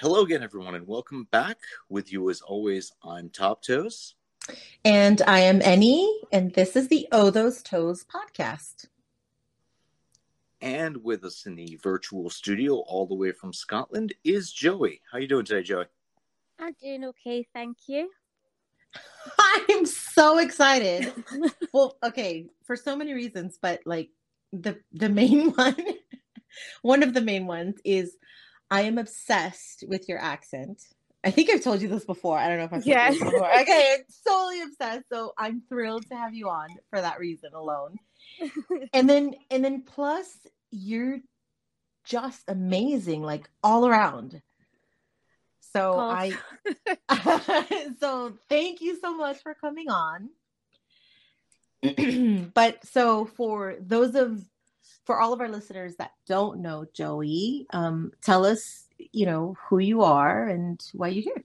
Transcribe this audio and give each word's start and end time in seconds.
Hello 0.00 0.22
again, 0.22 0.42
everyone, 0.42 0.74
and 0.74 0.88
welcome 0.88 1.28
back. 1.30 1.56
With 1.88 2.12
you, 2.12 2.28
as 2.28 2.40
always, 2.40 2.90
I'm 3.04 3.30
Top 3.30 3.62
Toes. 3.62 4.16
And 4.84 5.22
I 5.22 5.38
am 5.38 5.62
Annie, 5.62 6.20
and 6.32 6.52
this 6.52 6.74
is 6.74 6.88
the 6.88 7.06
Oh 7.12 7.30
Those 7.30 7.62
Toes 7.62 8.04
podcast. 8.04 8.88
And 10.60 10.96
with 11.04 11.24
us 11.24 11.46
in 11.46 11.54
the 11.54 11.78
virtual 11.80 12.28
studio, 12.28 12.78
all 12.78 13.06
the 13.06 13.14
way 13.14 13.30
from 13.30 13.52
Scotland, 13.52 14.12
is 14.24 14.50
Joey. 14.52 15.00
How 15.12 15.18
you 15.18 15.28
doing 15.28 15.44
today, 15.44 15.62
Joey? 15.62 15.84
I'm 16.58 16.74
doing 16.82 17.04
okay, 17.04 17.46
thank 17.54 17.76
you. 17.86 18.10
I'm 19.38 19.86
so 19.86 20.38
excited. 20.38 21.12
well, 21.72 21.96
okay, 22.02 22.48
for 22.64 22.74
so 22.74 22.96
many 22.96 23.12
reasons, 23.12 23.60
but 23.62 23.78
like 23.86 24.10
the 24.52 24.76
the 24.92 25.08
main 25.08 25.50
one, 25.54 25.76
one 26.82 27.04
of 27.04 27.14
the 27.14 27.22
main 27.22 27.46
ones 27.46 27.76
is 27.84 28.16
I 28.70 28.82
am 28.82 28.98
obsessed 28.98 29.84
with 29.88 30.08
your 30.08 30.18
accent. 30.18 30.82
I 31.22 31.30
think 31.30 31.48
I've 31.50 31.62
told 31.62 31.80
you 31.80 31.88
this 31.88 32.04
before. 32.04 32.38
I 32.38 32.48
don't 32.48 32.58
know 32.58 32.64
if 32.64 32.72
I've 32.72 32.84
told 32.84 32.86
Yeah. 32.86 33.10
you 33.10 33.18
this 33.18 33.30
before. 33.32 33.50
Okay, 33.60 33.96
I'm 33.98 34.04
totally 34.26 34.62
obsessed. 34.62 35.04
So 35.10 35.32
I'm 35.38 35.62
thrilled 35.68 36.06
to 36.10 36.16
have 36.16 36.34
you 36.34 36.48
on 36.48 36.68
for 36.90 37.00
that 37.00 37.18
reason 37.18 37.50
alone. 37.54 37.96
And 38.92 39.08
then 39.08 39.34
and 39.50 39.64
then 39.64 39.82
plus 39.82 40.28
you're 40.70 41.20
just 42.04 42.42
amazing, 42.48 43.22
like 43.22 43.48
all 43.62 43.86
around. 43.86 44.40
So 45.60 45.94
Oh. 45.94 46.10
I 46.10 46.36
so 48.00 48.34
thank 48.48 48.80
you 48.80 48.98
so 49.00 49.16
much 49.16 49.42
for 49.42 49.54
coming 49.54 49.88
on. 49.90 50.30
but 52.54 52.84
so 52.86 53.24
for 53.26 53.76
those 53.80 54.14
of 54.14 54.44
for 55.04 55.20
all 55.20 55.32
of 55.32 55.40
our 55.40 55.48
listeners 55.48 55.96
that 55.96 56.12
don't 56.26 56.60
know 56.60 56.86
Joey, 56.94 57.66
um, 57.70 58.12
tell 58.22 58.44
us, 58.46 58.88
you 58.98 59.26
know, 59.26 59.56
who 59.68 59.78
you 59.78 60.02
are 60.02 60.48
and 60.48 60.80
why 60.92 61.08
you're 61.08 61.22
here. 61.22 61.44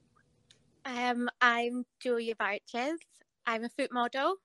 Um, 0.85 1.29
I'm 1.41 1.85
Joey 1.99 2.31
of 2.31 2.37
Arches. 2.39 2.99
I'm 3.45 3.63
a 3.63 3.69
foot 3.69 3.91
model. 3.91 4.35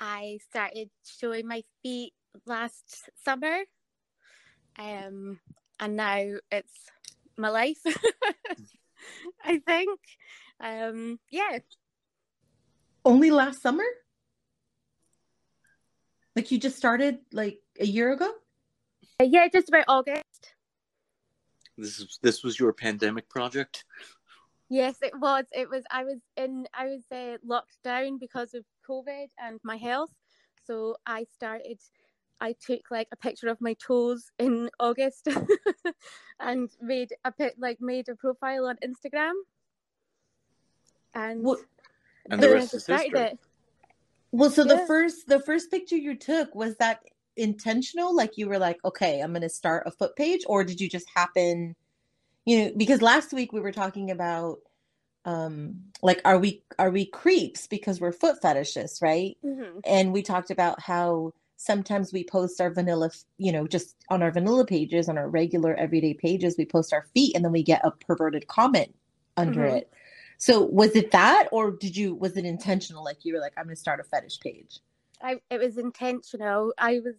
I 0.00 0.38
started 0.48 0.90
showing 1.04 1.46
my 1.46 1.62
feet 1.82 2.14
last 2.46 3.10
summer. 3.24 3.60
Um, 4.78 5.38
and 5.78 5.96
now 5.96 6.24
it's 6.50 6.90
my 7.36 7.48
life. 7.48 7.78
I 9.44 9.58
think. 9.58 10.00
Um, 10.60 11.18
yeah. 11.30 11.58
Only 13.04 13.30
last 13.30 13.62
summer? 13.62 13.84
Like 16.34 16.50
you 16.50 16.58
just 16.58 16.76
started 16.76 17.18
like 17.32 17.60
a 17.80 17.86
year 17.86 18.12
ago? 18.12 18.30
Uh, 19.20 19.24
Yeah, 19.24 19.48
just 19.48 19.68
about 19.68 19.84
August. 19.88 20.52
This 21.78 21.98
is 22.00 22.18
this 22.22 22.42
was 22.42 22.58
your 22.58 22.72
pandemic 22.72 23.28
project. 23.28 23.84
Yes, 24.68 24.96
it 25.02 25.12
was. 25.18 25.44
It 25.52 25.68
was. 25.68 25.84
I 25.90 26.04
was 26.04 26.18
in. 26.36 26.66
I 26.74 26.86
was 26.86 27.02
uh, 27.12 27.36
locked 27.44 27.76
down 27.84 28.18
because 28.18 28.54
of 28.54 28.64
COVID 28.88 29.28
and 29.38 29.60
my 29.62 29.76
health. 29.76 30.10
So 30.66 30.96
I 31.06 31.24
started. 31.34 31.78
I 32.40 32.54
took 32.66 32.80
like 32.90 33.08
a 33.12 33.16
picture 33.16 33.48
of 33.48 33.60
my 33.60 33.74
toes 33.74 34.30
in 34.38 34.70
August, 34.80 35.28
and 36.40 36.68
made 36.80 37.12
a 37.24 37.32
bit 37.32 37.54
like 37.58 37.80
made 37.80 38.08
a 38.08 38.14
profile 38.16 38.66
on 38.66 38.76
Instagram. 38.84 39.32
And 41.14 41.42
What 41.42 41.60
And 42.30 42.42
the 42.42 42.50
rest 42.50 42.74
is 42.74 42.86
history. 42.86 43.20
it. 43.20 43.38
well 44.32 44.50
so 44.50 44.64
the 44.64 44.78
first 44.86 45.28
the 45.28 45.40
first 45.40 45.70
picture 45.70 45.96
you 45.96 46.14
took 46.14 46.54
was 46.54 46.76
that 46.76 47.00
intentional? 47.36 48.14
Like 48.14 48.36
you 48.36 48.48
were 48.48 48.58
like, 48.58 48.78
okay, 48.84 49.20
I'm 49.20 49.32
gonna 49.32 49.48
start 49.48 49.84
a 49.86 49.90
foot 49.90 50.16
page, 50.16 50.42
or 50.46 50.64
did 50.64 50.80
you 50.80 50.88
just 50.88 51.08
happen, 51.14 51.74
you 52.44 52.64
know, 52.66 52.72
because 52.76 53.02
last 53.02 53.32
week 53.32 53.52
we 53.52 53.60
were 53.60 53.72
talking 53.72 54.10
about 54.10 54.58
um 55.24 55.80
like 56.02 56.20
are 56.24 56.38
we 56.38 56.62
are 56.78 56.90
we 56.90 57.06
creeps 57.06 57.66
because 57.66 58.00
we're 58.00 58.12
foot 58.12 58.36
fetishists, 58.42 59.02
right? 59.02 59.36
Mhm. 59.44 59.80
and 59.84 60.12
we 60.12 60.22
talked 60.22 60.50
about 60.50 60.80
how 60.80 61.32
sometimes 61.58 62.12
we 62.12 62.22
post 62.22 62.60
our 62.60 62.70
vanilla 62.70 63.10
you 63.38 63.50
know 63.50 63.66
just 63.66 63.96
on 64.10 64.22
our 64.22 64.30
vanilla 64.30 64.64
pages 64.66 65.08
on 65.08 65.16
our 65.18 65.28
regular 65.28 65.74
everyday 65.74 66.12
pages 66.14 66.54
we 66.58 66.66
post 66.66 66.92
our 66.92 67.06
feet 67.14 67.34
and 67.34 67.44
then 67.44 67.52
we 67.52 67.62
get 67.62 67.80
a 67.84 67.90
perverted 67.90 68.46
comment 68.46 68.94
under 69.38 69.62
Mhm. 69.62 69.78
it 69.78 69.90
so 70.38 70.62
was 70.66 70.94
it 70.94 71.10
that 71.12 71.48
or 71.52 71.70
did 71.70 71.96
you 71.96 72.14
was 72.14 72.36
it 72.36 72.44
intentional 72.44 73.02
like 73.02 73.24
you 73.24 73.32
were 73.34 73.40
like 73.40 73.54
i'm 73.56 73.64
gonna 73.64 73.74
start 73.76 74.00
a 74.00 74.04
fetish 74.04 74.38
page 74.40 74.80
I 75.22 75.40
it 75.50 75.58
was 75.58 75.78
intentional. 75.78 76.74
I 76.76 77.00
was 77.00 77.16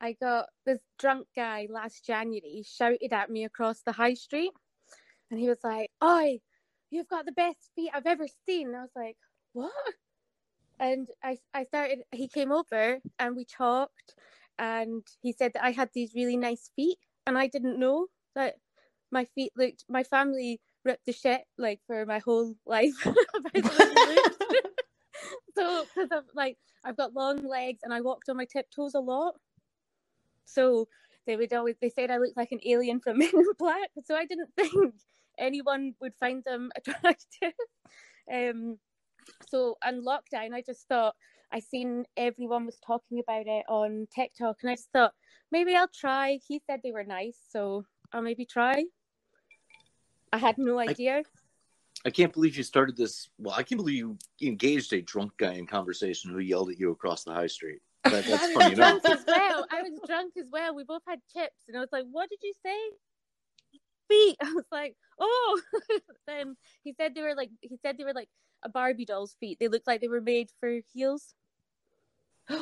I 0.00 0.12
got 0.12 0.46
this 0.64 0.80
drunk 0.98 1.26
guy 1.34 1.66
last 1.70 2.04
January 2.04 2.40
He 2.48 2.62
shouted 2.62 3.12
at 3.12 3.30
me 3.30 3.44
across 3.44 3.82
the 3.82 3.92
high 3.92 4.14
street 4.14 4.52
and 5.30 5.38
he 5.38 5.48
was 5.48 5.58
like, 5.62 5.90
Oi, 6.02 6.38
you've 6.90 7.08
got 7.08 7.26
the 7.26 7.32
best 7.32 7.70
feet 7.74 7.90
I've 7.92 8.06
ever 8.06 8.26
seen. 8.46 8.68
And 8.68 8.76
I 8.76 8.80
was 8.82 8.90
like, 8.96 9.16
What? 9.52 9.72
And 10.78 11.08
I 11.22 11.38
I 11.52 11.64
started 11.64 12.00
he 12.12 12.28
came 12.28 12.52
over 12.52 12.98
and 13.18 13.36
we 13.36 13.44
talked 13.44 14.14
and 14.58 15.02
he 15.20 15.32
said 15.32 15.52
that 15.54 15.64
I 15.64 15.70
had 15.72 15.90
these 15.92 16.14
really 16.14 16.36
nice 16.36 16.70
feet 16.76 16.98
and 17.26 17.36
I 17.36 17.48
didn't 17.48 17.78
know 17.78 18.06
that 18.34 18.56
my 19.10 19.24
feet 19.24 19.52
looked 19.56 19.84
my 19.88 20.04
family 20.04 20.60
ripped 20.84 21.06
the 21.06 21.12
shit 21.12 21.42
like 21.56 21.80
for 21.86 22.06
my 22.06 22.20
whole 22.20 22.54
life 22.66 22.94
about 23.04 23.52
the 23.52 23.60
way 23.62 23.82
they 23.84 24.14
looked. 24.14 24.44
so 25.56 25.84
because 25.94 26.08
I'm 26.12 26.24
like 26.34 26.56
I've 26.84 26.96
got 26.96 27.14
long 27.14 27.46
legs 27.46 27.80
and 27.82 27.92
I 27.92 28.00
walked 28.00 28.28
on 28.28 28.36
my 28.36 28.46
tiptoes 28.46 28.94
a 28.94 29.00
lot. 29.00 29.34
So 30.48 30.88
they 31.26 31.36
would 31.36 31.52
always 31.52 31.76
they 31.80 31.90
said 31.90 32.10
I 32.10 32.18
looked 32.18 32.36
like 32.36 32.52
an 32.52 32.60
alien 32.64 33.00
from 33.00 33.18
Men 33.18 33.30
in 33.32 33.44
Black. 33.58 33.90
So 34.04 34.14
I 34.14 34.24
didn't 34.24 34.50
think 34.56 34.94
anyone 35.38 35.94
would 36.00 36.14
find 36.18 36.42
them 36.44 36.70
attractive. 36.76 37.52
Um 38.32 38.78
so 39.50 39.76
on 39.84 40.02
lockdown 40.02 40.54
I 40.54 40.62
just 40.62 40.88
thought 40.88 41.14
I 41.52 41.60
seen 41.60 42.04
everyone 42.16 42.66
was 42.66 42.78
talking 42.86 43.20
about 43.20 43.46
it 43.46 43.64
on 43.68 44.06
TikTok 44.14 44.58
and 44.62 44.70
I 44.70 44.74
just 44.74 44.90
thought 44.92 45.12
maybe 45.50 45.74
I'll 45.74 45.88
try. 45.88 46.38
He 46.46 46.60
said 46.66 46.80
they 46.82 46.92
were 46.92 47.04
nice, 47.04 47.38
so 47.48 47.84
I'll 48.12 48.22
maybe 48.22 48.44
try. 48.44 48.84
I 50.32 50.38
had 50.38 50.58
no 50.58 50.78
idea. 50.78 51.22
I 52.04 52.10
can't 52.10 52.32
believe 52.32 52.56
you 52.56 52.62
started 52.62 52.96
this. 52.96 53.28
Well, 53.38 53.54
I 53.54 53.62
can't 53.62 53.78
believe 53.78 53.96
you 53.96 54.18
engaged 54.42 54.92
a 54.92 55.00
drunk 55.00 55.32
guy 55.36 55.54
in 55.54 55.66
conversation 55.66 56.30
who 56.30 56.38
yelled 56.38 56.70
at 56.70 56.78
you 56.78 56.90
across 56.90 57.24
the 57.24 57.32
high 57.32 57.46
street. 57.46 57.80
That, 58.12 58.26
that's 58.26 58.42
I 58.42 58.46
was 58.48 58.56
funny 58.56 58.72
enough. 58.72 59.02
drunk 59.02 59.18
as 59.18 59.24
well. 59.26 59.66
I 59.70 59.82
was 59.82 60.00
drunk 60.06 60.32
as 60.38 60.46
well. 60.50 60.74
We 60.74 60.84
both 60.84 61.02
had 61.06 61.20
chips, 61.32 61.64
and 61.68 61.76
I 61.76 61.80
was 61.80 61.90
like, 61.92 62.04
"What 62.10 62.30
did 62.30 62.38
you 62.42 62.52
say?" 62.64 62.78
Feet. 64.08 64.36
I 64.42 64.52
was 64.52 64.64
like, 64.72 64.96
"Oh." 65.18 65.60
then 66.26 66.56
he 66.84 66.94
said 66.94 67.14
they 67.14 67.22
were 67.22 67.34
like 67.34 67.50
he 67.60 67.76
said 67.82 67.98
they 67.98 68.04
were 68.04 68.14
like 68.14 68.28
a 68.62 68.68
Barbie 68.68 69.04
doll's 69.04 69.36
feet. 69.40 69.58
They 69.60 69.68
looked 69.68 69.86
like 69.86 70.00
they 70.00 70.08
were 70.08 70.20
made 70.20 70.50
for 70.60 70.80
heels. 70.92 71.34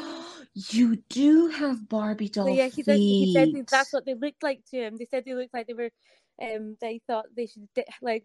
you 0.54 0.96
do 1.08 1.48
have 1.48 1.88
barbie 1.88 2.28
doll 2.28 2.46
So 2.46 2.52
yeah, 2.54 2.68
he 2.68 2.82
said 2.82 2.98
he 2.98 3.32
said 3.32 3.52
feet. 3.52 3.68
that's 3.70 3.92
what 3.92 4.04
they 4.04 4.14
looked 4.14 4.42
like 4.42 4.62
to 4.70 4.76
him. 4.78 4.96
They 4.96 5.06
said 5.06 5.24
they 5.24 5.34
looked 5.34 5.54
like 5.54 5.66
they 5.66 5.74
were. 5.74 5.90
Um, 6.42 6.76
they 6.80 7.00
thought 7.06 7.26
they 7.36 7.46
should 7.46 7.68
di- 7.74 7.84
like. 8.02 8.24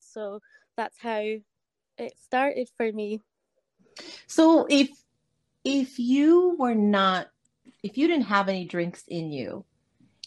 So 0.00 0.40
that's 0.76 0.98
how 0.98 1.18
it 1.18 2.12
started 2.18 2.68
for 2.76 2.90
me. 2.90 3.20
so 4.26 4.66
if 4.68 4.88
if 5.66 5.98
you 5.98 6.56
were 6.58 6.76
not 6.76 7.28
if 7.82 7.98
you 7.98 8.06
didn't 8.06 8.26
have 8.26 8.48
any 8.48 8.64
drinks 8.64 9.04
in 9.08 9.32
you 9.32 9.64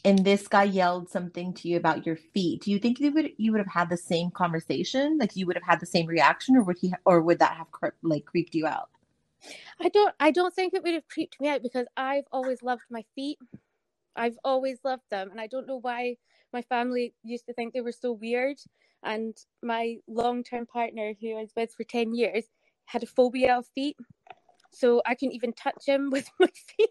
and 0.03 0.19
this 0.19 0.47
guy 0.47 0.63
yelled 0.63 1.09
something 1.09 1.53
to 1.53 1.69
you 1.69 1.77
about 1.77 2.05
your 2.05 2.17
feet 2.17 2.61
do 2.61 2.72
you 2.72 2.79
think 2.79 3.00
you 3.00 3.11
would 3.13 3.31
you 3.38 3.51
would 3.51 3.59
have 3.59 3.73
had 3.73 3.89
the 3.89 3.97
same 3.97 4.29
conversation 4.31 5.17
like 5.17 5.38
you 5.38 5.47
would 5.47 5.55
have 5.55 5.66
had 5.66 5.79
the 5.79 5.85
same 5.85 6.05
reaction 6.07 6.57
or 6.57 6.63
would 6.63 6.77
he 6.79 6.94
or 7.05 7.22
would 7.22 7.39
that 7.39 7.55
have 7.57 7.67
like 8.03 8.25
creeped 8.25 8.53
you 8.53 8.67
out 8.67 8.89
I 9.81 9.89
don't 9.89 10.13
I 10.19 10.31
don't 10.31 10.53
think 10.53 10.73
it 10.73 10.83
would 10.83 10.94
have 10.94 11.07
creeped 11.07 11.39
me 11.39 11.47
out 11.50 11.63
because 11.63 11.88
I've 11.95 12.25
always 12.31 12.61
loved 12.61 12.83
my 12.89 13.06
feet. 13.16 13.38
I've 14.16 14.38
always 14.44 14.79
loved 14.83 15.03
them 15.11 15.31
and 15.31 15.39
I 15.39 15.47
don't 15.47 15.67
know 15.67 15.79
why 15.79 16.17
my 16.51 16.61
family 16.63 17.13
used 17.23 17.45
to 17.47 17.53
think 17.53 17.73
they 17.73 17.81
were 17.81 17.94
so 17.94 18.11
weird 18.11 18.57
and 19.03 19.38
my 19.63 19.97
long-term 20.07 20.65
partner 20.65 21.13
who 21.21 21.38
I 21.38 21.41
was 21.41 21.53
with 21.56 21.74
for 21.74 21.86
10 21.86 22.13
years 22.13 22.45
had 22.86 23.03
a 23.03 23.07
phobia 23.07 23.57
of 23.57 23.68
feet. 23.75 23.95
So 24.71 25.01
I 25.06 25.16
couldn't 25.16 25.36
even 25.36 25.54
touch 25.54 25.86
him 25.86 26.10
with 26.10 26.30
my 26.39 26.48
feet. 26.48 26.89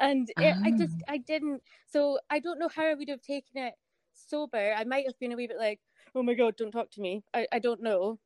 and 0.00 0.28
it, 0.38 0.56
I 0.64 0.70
just 0.72 0.96
ah. 1.08 1.12
I 1.12 1.18
didn't 1.18 1.62
so 1.86 2.18
I 2.30 2.38
don't 2.40 2.58
know 2.58 2.68
how 2.68 2.84
I 2.84 2.94
would 2.94 3.08
have 3.08 3.22
taken 3.22 3.62
it 3.62 3.74
sober. 4.14 4.74
I 4.76 4.84
might 4.84 5.06
have 5.06 5.18
been 5.18 5.32
a 5.32 5.36
wee 5.36 5.46
bit 5.46 5.58
like, 5.58 5.80
"Oh 6.14 6.22
my 6.22 6.34
god, 6.34 6.56
don't 6.56 6.72
talk 6.72 6.90
to 6.92 7.00
me." 7.00 7.22
I 7.34 7.46
I 7.52 7.58
don't 7.58 7.82
know. 7.82 8.18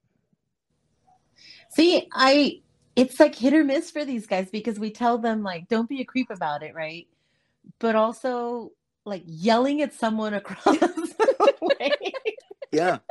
see 1.71 2.09
i 2.13 2.61
it's 2.95 3.21
like 3.21 3.35
hit 3.35 3.53
or 3.53 3.65
miss 3.65 3.91
for 3.91 4.05
these 4.05 4.27
guys 4.27 4.49
because 4.51 4.79
we 4.79 4.91
tell 4.91 5.19
them 5.19 5.43
like 5.43 5.69
don't 5.69 5.89
be 5.89 6.01
a 6.01 6.05
creep 6.05 6.31
about 6.31 6.63
it 6.63 6.75
right 6.75 7.07
but 7.79 7.95
also 7.95 8.73
like 9.05 9.23
yelling 9.27 9.83
at 9.83 9.93
someone 9.93 10.35
across 10.41 10.65
the 10.79 11.55
way 11.81 11.93
Yeah. 12.77 12.99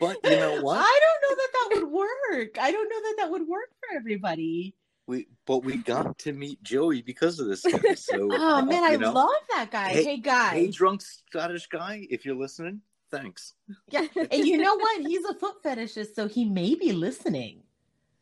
But 0.00 0.16
you 0.24 0.30
know 0.30 0.60
what? 0.62 0.78
I 0.78 1.00
don't 1.04 1.20
know 1.24 1.36
that 1.40 1.52
that 1.52 1.68
would 1.74 1.90
work. 1.92 2.58
I 2.60 2.72
don't 2.72 2.88
know 2.88 3.00
that 3.02 3.14
that 3.18 3.30
would 3.30 3.46
work 3.46 3.70
for 3.78 3.96
everybody. 3.96 4.74
We 5.06 5.28
but 5.46 5.62
we 5.64 5.76
got 5.76 6.18
to 6.20 6.32
meet 6.32 6.60
Joey 6.62 7.02
because 7.02 7.38
of 7.38 7.46
this 7.46 7.62
guy. 7.62 7.94
So 7.94 8.28
Oh 8.32 8.62
man, 8.64 8.82
I 8.84 8.96
know, 8.96 9.12
love 9.12 9.30
that 9.54 9.70
guy. 9.70 9.88
Hey- 9.90 10.04
Hey, 10.04 10.16
guy. 10.18 10.50
Hey, 10.54 10.68
drunk 10.70 11.02
Scottish 11.02 11.66
guy, 11.68 12.06
if 12.10 12.24
you're 12.24 12.34
listening, 12.46 12.80
thanks. 13.10 13.54
yeah. 13.90 14.06
And 14.30 14.46
you 14.46 14.58
know 14.58 14.74
what? 14.74 15.06
He's 15.06 15.24
a 15.24 15.34
foot 15.34 15.62
fetishist, 15.64 16.14
so 16.16 16.26
he 16.28 16.44
may 16.44 16.74
be 16.74 16.92
listening. 16.92 17.62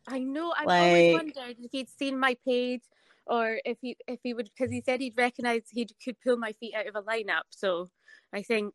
I 0.07 0.19
know. 0.19 0.53
I've 0.57 0.67
always 0.67 1.13
wondered 1.13 1.55
if 1.59 1.71
he'd 1.71 1.89
seen 1.89 2.19
my 2.19 2.35
page 2.47 2.83
or 3.25 3.59
if 3.65 3.77
he 3.81 3.97
if 4.07 4.19
he 4.23 4.33
would 4.35 4.49
because 4.55 4.71
he 4.71 4.81
said 4.85 5.01
he'd 5.01 5.17
recognize 5.17 5.63
he 5.71 5.87
could 6.03 6.17
pull 6.23 6.37
my 6.37 6.51
feet 6.53 6.73
out 6.75 6.87
of 6.87 6.95
a 6.95 7.01
lineup. 7.03 7.45
So 7.49 7.89
I 8.33 8.41
think 8.43 8.73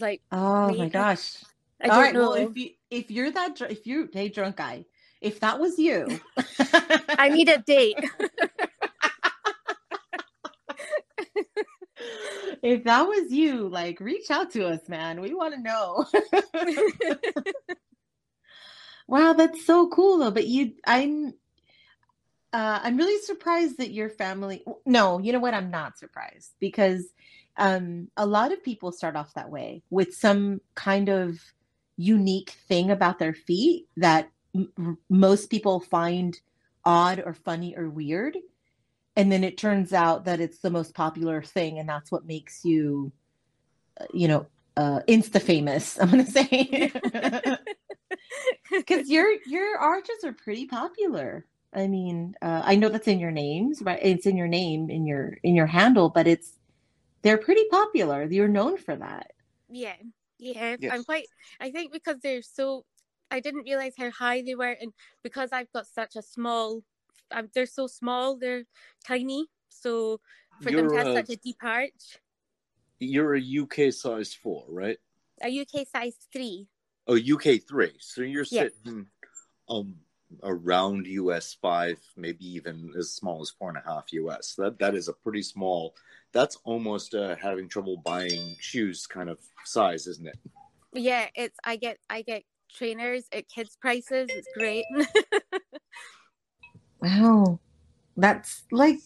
like 0.00 0.22
Oh 0.32 0.74
my 0.74 0.88
gosh. 0.88 1.36
I 1.80 1.88
All 1.88 2.02
don't 2.02 2.14
know. 2.14 2.30
Well, 2.30 2.34
if 2.34 2.56
you 2.56 2.70
if 2.90 3.10
you're 3.10 3.30
that 3.30 3.56
dr- 3.56 3.70
if 3.70 3.86
you're 3.86 4.08
hey 4.12 4.28
drunk 4.28 4.56
guy, 4.56 4.86
if 5.20 5.40
that 5.40 5.58
was 5.60 5.78
you, 5.78 6.20
I 7.18 7.28
need 7.28 7.48
a 7.48 7.58
date. 7.58 7.98
if 12.62 12.84
that 12.84 13.06
was 13.06 13.30
you, 13.30 13.68
like 13.68 14.00
reach 14.00 14.30
out 14.30 14.50
to 14.52 14.66
us, 14.66 14.88
man. 14.88 15.20
We 15.20 15.34
want 15.34 15.54
to 15.54 15.60
know. 15.60 16.06
wow, 19.08 19.32
that's 19.34 19.64
so 19.66 19.88
cool 19.88 20.18
though. 20.18 20.30
But 20.30 20.46
you, 20.46 20.72
I'm, 20.86 21.34
uh, 22.52 22.80
I'm 22.82 22.96
really 22.96 23.20
surprised 23.22 23.78
that 23.78 23.92
your 23.92 24.10
family. 24.10 24.64
No, 24.86 25.18
you 25.18 25.32
know 25.32 25.40
what? 25.40 25.54
I'm 25.54 25.70
not 25.70 25.98
surprised 25.98 26.52
because 26.60 27.04
um, 27.56 28.08
a 28.16 28.26
lot 28.26 28.52
of 28.52 28.62
people 28.62 28.92
start 28.92 29.16
off 29.16 29.34
that 29.34 29.50
way 29.50 29.82
with 29.90 30.14
some 30.14 30.60
kind 30.74 31.08
of 31.08 31.38
unique 31.96 32.50
thing 32.68 32.90
about 32.90 33.18
their 33.18 33.34
feet 33.34 33.86
that 33.96 34.28
m- 34.54 34.98
most 35.08 35.50
people 35.50 35.80
find 35.80 36.38
odd 36.84 37.22
or 37.24 37.32
funny 37.32 37.76
or 37.76 37.88
weird. 37.88 38.36
And 39.16 39.30
then 39.30 39.44
it 39.44 39.56
turns 39.56 39.92
out 39.92 40.24
that 40.24 40.40
it's 40.40 40.58
the 40.58 40.70
most 40.70 40.94
popular 40.94 41.42
thing 41.42 41.78
and 41.78 41.88
that's 41.88 42.10
what 42.10 42.26
makes 42.26 42.64
you 42.64 43.12
uh, 44.00 44.06
you 44.12 44.26
know 44.26 44.46
uh 44.76 45.00
insta 45.06 45.40
famous 45.40 45.98
i'm 46.00 46.10
gonna 46.10 46.26
say. 46.26 46.92
Because 48.70 49.08
your 49.08 49.26
your 49.46 49.78
arches 49.78 50.24
are 50.24 50.32
pretty 50.32 50.66
popular. 50.66 51.46
I 51.72 51.86
mean 51.86 52.34
uh, 52.42 52.62
i 52.64 52.74
know 52.74 52.88
that's 52.88 53.08
in 53.08 53.20
your 53.20 53.30
names 53.30 53.82
right? 53.82 53.98
It's 54.02 54.26
in 54.26 54.36
your 54.36 54.48
name 54.48 54.90
in 54.90 55.06
your 55.06 55.38
in 55.42 55.54
your 55.54 55.66
handle 55.66 56.08
but 56.08 56.26
it's 56.26 56.58
they're 57.24 57.38
pretty 57.38 57.64
popular 57.70 58.22
you're 58.24 58.48
known 58.48 58.76
for 58.76 58.94
that 58.94 59.32
yeah, 59.68 59.96
yeah. 60.38 60.76
Yes. 60.78 60.92
I'm 60.92 61.04
quite. 61.04 61.26
I 61.60 61.70
think 61.70 61.92
because 61.92 62.16
they're 62.22 62.42
so. 62.42 62.84
I 63.30 63.40
didn't 63.40 63.64
realize 63.64 63.94
how 63.98 64.10
high 64.10 64.42
they 64.42 64.54
were, 64.54 64.76
and 64.80 64.92
because 65.22 65.50
I've 65.52 65.72
got 65.72 65.86
such 65.86 66.16
a 66.16 66.22
small. 66.22 66.82
Um, 67.30 67.48
they're 67.54 67.66
so 67.66 67.86
small. 67.86 68.36
They're 68.38 68.64
tiny. 69.06 69.46
So 69.70 70.20
for 70.62 70.70
them 70.70 70.88
to 70.88 70.96
You're 70.96 70.98
have 70.98 71.08
a, 71.08 71.14
such 71.14 71.30
a 71.30 71.36
deep 71.36 71.56
arch, 71.62 72.20
you're 73.00 73.34
a 73.34 73.40
UK 73.40 73.92
size 73.92 74.34
four, 74.34 74.64
right? 74.68 74.98
a 75.42 75.48
UK 75.48 75.86
size 75.86 76.16
three. 76.32 76.68
Oh, 77.06 77.16
UK 77.16 77.58
three. 77.68 77.94
So 77.98 78.22
you're 78.22 78.44
Yeah. 78.44 78.64
sitting 78.64 79.06
um 79.68 79.96
around 80.42 81.06
US 81.06 81.56
five, 81.60 81.98
maybe 82.16 82.46
even 82.46 82.92
as 82.98 83.12
small 83.12 83.40
as 83.42 83.50
four 83.50 83.68
and 83.68 83.78
a 83.78 83.82
half 83.82 84.12
US. 84.12 84.54
That 84.56 84.78
that 84.78 84.94
is 84.94 85.08
a 85.08 85.12
pretty 85.12 85.42
small. 85.42 85.94
That's 86.34 86.58
almost 86.64 87.14
uh, 87.14 87.36
having 87.36 87.68
trouble 87.68 88.02
buying 88.04 88.56
shoes 88.60 89.06
kind 89.06 89.30
of 89.30 89.38
size, 89.64 90.06
isn't 90.06 90.26
it? 90.26 90.38
Yeah, 90.92 91.28
it's. 91.34 91.56
I 91.64 91.76
get. 91.76 91.98
I 92.10 92.22
get 92.22 92.42
trainers 92.70 93.24
at 93.32 93.48
kids 93.48 93.78
prices. 93.80 94.28
It's 94.28 94.48
great. 94.54 94.84
wow 97.04 97.58
that's 98.16 98.64
like 98.70 98.98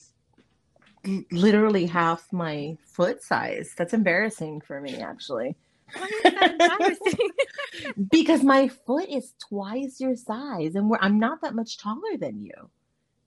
literally 1.31 1.87
half 1.87 2.33
my 2.33 2.77
foot 2.85 3.23
size 3.23 3.75
that's 3.77 3.95
embarrassing 3.95 4.61
for 4.61 4.81
me 4.81 4.97
actually 4.99 5.57
Why 5.97 6.07
is 6.07 6.35
that 6.35 6.53
embarrassing? 6.53 7.31
because 8.11 8.43
my 8.43 8.69
foot 8.69 9.09
is 9.09 9.35
twice 9.49 10.01
your 10.01 10.17
size 10.17 10.75
and 10.75 10.89
we're, 10.91 10.99
i'm 11.01 11.19
not 11.19 11.41
that 11.43 11.55
much 11.55 11.79
taller 11.79 12.17
than 12.19 12.41
you 12.43 12.71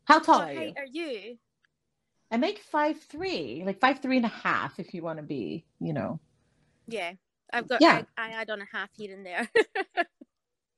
how 0.05 0.19
tall 0.19 0.39
what 0.39 0.49
are 0.49 0.53
you 0.53 0.73
are 0.77 0.85
you? 0.85 1.37
I 2.31 2.37
make 2.37 2.59
five 2.59 2.99
three 2.99 3.63
like 3.65 3.79
five 3.79 3.99
three 3.99 4.17
and 4.17 4.25
a 4.25 4.29
half 4.29 4.79
if 4.79 4.93
you 4.93 5.01
want 5.01 5.17
to 5.17 5.23
be 5.23 5.65
you 5.79 5.93
know 5.93 6.19
Yeah, 6.87 7.13
I've 7.53 7.67
got. 7.67 7.81
Yeah. 7.81 8.03
I, 8.17 8.29
I 8.29 8.31
add 8.31 8.49
on 8.49 8.61
a 8.61 8.67
half 8.71 8.89
here 8.95 9.13
and 9.13 9.25
there. 9.25 9.49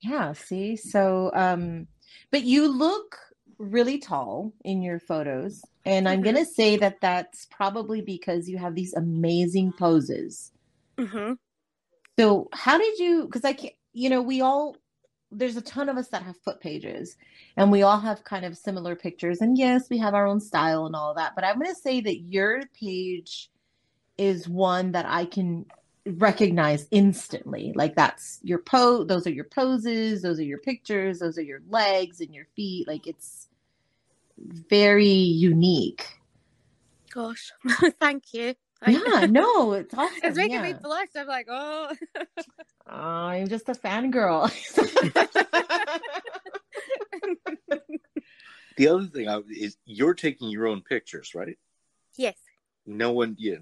yeah 0.01 0.33
see 0.33 0.75
so 0.75 1.31
um 1.33 1.87
but 2.31 2.43
you 2.43 2.67
look 2.67 3.17
really 3.57 3.97
tall 3.97 4.51
in 4.65 4.81
your 4.81 4.99
photos 4.99 5.61
and 5.85 6.09
i'm 6.09 6.21
gonna 6.21 6.43
say 6.43 6.75
that 6.75 6.99
that's 6.99 7.45
probably 7.45 8.01
because 8.01 8.49
you 8.49 8.57
have 8.57 8.75
these 8.75 8.93
amazing 8.93 9.71
poses 9.71 10.51
Mm-hmm. 10.97 11.33
So 12.19 12.49
how 12.53 12.77
did 12.77 12.99
you? 12.99 13.25
Because 13.25 13.43
I 13.43 13.53
can't. 13.53 13.73
You 13.93 14.09
know, 14.09 14.21
we 14.21 14.41
all 14.41 14.77
there's 15.33 15.57
a 15.57 15.61
ton 15.61 15.89
of 15.89 15.97
us 15.97 16.07
that 16.09 16.23
have 16.23 16.37
foot 16.37 16.59
pages, 16.59 17.17
and 17.57 17.71
we 17.71 17.83
all 17.83 17.99
have 17.99 18.23
kind 18.23 18.45
of 18.45 18.57
similar 18.57 18.95
pictures. 18.95 19.41
And 19.41 19.57
yes, 19.57 19.89
we 19.89 19.97
have 19.97 20.13
our 20.13 20.27
own 20.27 20.39
style 20.39 20.85
and 20.85 20.95
all 20.95 21.13
that. 21.15 21.33
But 21.35 21.43
I'm 21.43 21.59
going 21.59 21.73
to 21.73 21.79
say 21.79 22.01
that 22.01 22.21
your 22.21 22.61
page 22.79 23.49
is 24.17 24.47
one 24.47 24.91
that 24.91 25.05
I 25.07 25.25
can 25.25 25.65
recognize 26.05 26.87
instantly. 26.91 27.71
Like 27.75 27.95
that's 27.95 28.39
your 28.43 28.59
pose. 28.59 29.07
Those 29.07 29.25
are 29.27 29.31
your 29.31 29.45
poses. 29.45 30.21
Those 30.21 30.39
are 30.39 30.43
your 30.43 30.59
pictures. 30.59 31.19
Those 31.19 31.37
are 31.37 31.43
your 31.43 31.61
legs 31.69 32.19
and 32.21 32.33
your 32.33 32.45
feet. 32.55 32.87
Like 32.87 33.07
it's 33.07 33.47
very 34.37 35.07
unique. 35.07 36.05
Gosh, 37.13 37.51
thank 37.99 38.33
you. 38.33 38.55
I- 38.83 38.91
Yeah. 38.91 39.25
No, 39.31 39.73
it's 39.73 39.93
awesome. 39.93 40.17
it's 40.23 40.37
making 40.37 40.55
yeah. 40.55 40.61
me 40.61 40.73
blush. 40.73 41.07
I'm 41.15 41.27
like, 41.27 41.47
oh. 41.49 41.93
oh 42.87 42.91
I'm 42.91 43.47
just 43.47 43.69
a 43.69 43.73
fangirl. 43.73 44.51
The 48.75 48.87
other 48.87 49.05
thing 49.05 49.29
I, 49.29 49.39
is 49.49 49.77
you're 49.85 50.15
taking 50.15 50.49
your 50.49 50.67
own 50.67 50.81
pictures, 50.81 51.35
right? 51.35 51.57
yes, 52.17 52.37
No 52.85 53.11
one, 53.11 53.35
yeah. 53.37 53.57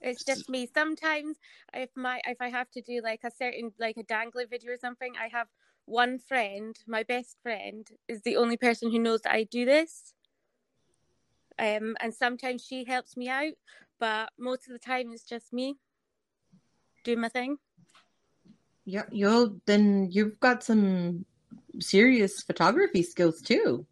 it's 0.00 0.24
just 0.24 0.48
me. 0.48 0.66
Sometimes 0.72 1.38
if 1.74 1.90
my 1.94 2.20
if 2.26 2.38
I 2.40 2.48
have 2.48 2.70
to 2.70 2.80
do 2.80 3.00
like 3.02 3.20
a 3.24 3.30
certain 3.30 3.72
like 3.78 3.96
a 3.98 4.02
dangler 4.02 4.46
video 4.46 4.72
or 4.72 4.76
something, 4.76 5.12
I 5.20 5.28
have 5.28 5.48
one 5.84 6.18
friend. 6.18 6.74
My 6.86 7.02
best 7.02 7.36
friend 7.42 7.86
is 8.08 8.22
the 8.22 8.36
only 8.36 8.56
person 8.56 8.90
who 8.90 8.98
knows 8.98 9.20
that 9.22 9.34
I 9.34 9.44
do 9.44 9.64
this. 9.64 10.14
Um, 11.60 11.94
and 12.00 12.14
sometimes 12.14 12.64
she 12.64 12.84
helps 12.84 13.16
me 13.18 13.28
out, 13.28 13.52
but 13.98 14.30
most 14.38 14.66
of 14.66 14.72
the 14.72 14.78
time 14.78 15.12
it's 15.12 15.24
just 15.24 15.52
me 15.52 15.76
doing 17.04 17.20
my 17.20 17.28
thing. 17.28 17.58
Yeah, 18.86 19.04
you'll 19.12 19.60
then 19.66 20.08
you've 20.10 20.40
got 20.40 20.64
some 20.64 21.26
serious 21.80 22.42
photography 22.42 23.02
skills 23.02 23.42
too. 23.42 23.86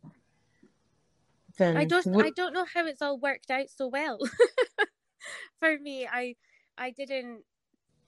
Then 1.59 1.77
I 1.77 1.85
don't 1.85 2.07
what- 2.07 2.25
I 2.25 2.31
don't 2.31 2.55
know 2.55 2.65
how 2.73 2.87
it's 2.87 3.03
all 3.03 3.19
worked 3.19 3.51
out 3.51 3.69
so 3.69 3.87
well. 3.87 4.19
For 5.61 5.79
me, 5.79 6.07
I 6.11 6.37
I 6.79 6.91
didn't 6.91 7.45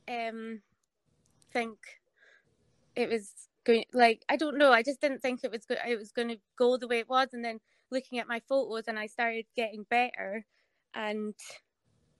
um 0.09 0.63
think 1.53 1.79
it 2.97 3.09
was 3.09 3.49
going 3.65 3.85
like 3.93 4.25
I 4.29 4.37
don't 4.37 4.59
know, 4.59 4.73
I 4.73 4.83
just 4.83 5.01
didn't 5.01 5.21
think 5.21 5.45
it 5.45 5.51
was 5.51 5.67
go- 5.67 5.77
it 5.87 5.99
was 5.99 6.13
going 6.13 6.29
to 6.29 6.39
go 6.57 6.77
the 6.77 6.89
way 6.89 7.01
it 7.01 7.09
was 7.09 7.29
and 7.33 7.45
then 7.45 7.61
looking 7.91 8.19
at 8.19 8.29
my 8.29 8.41
photos 8.49 8.85
and 8.89 8.99
I 8.99 9.07
started 9.07 9.47
getting 9.57 9.85
better 9.91 10.45
and 10.95 11.35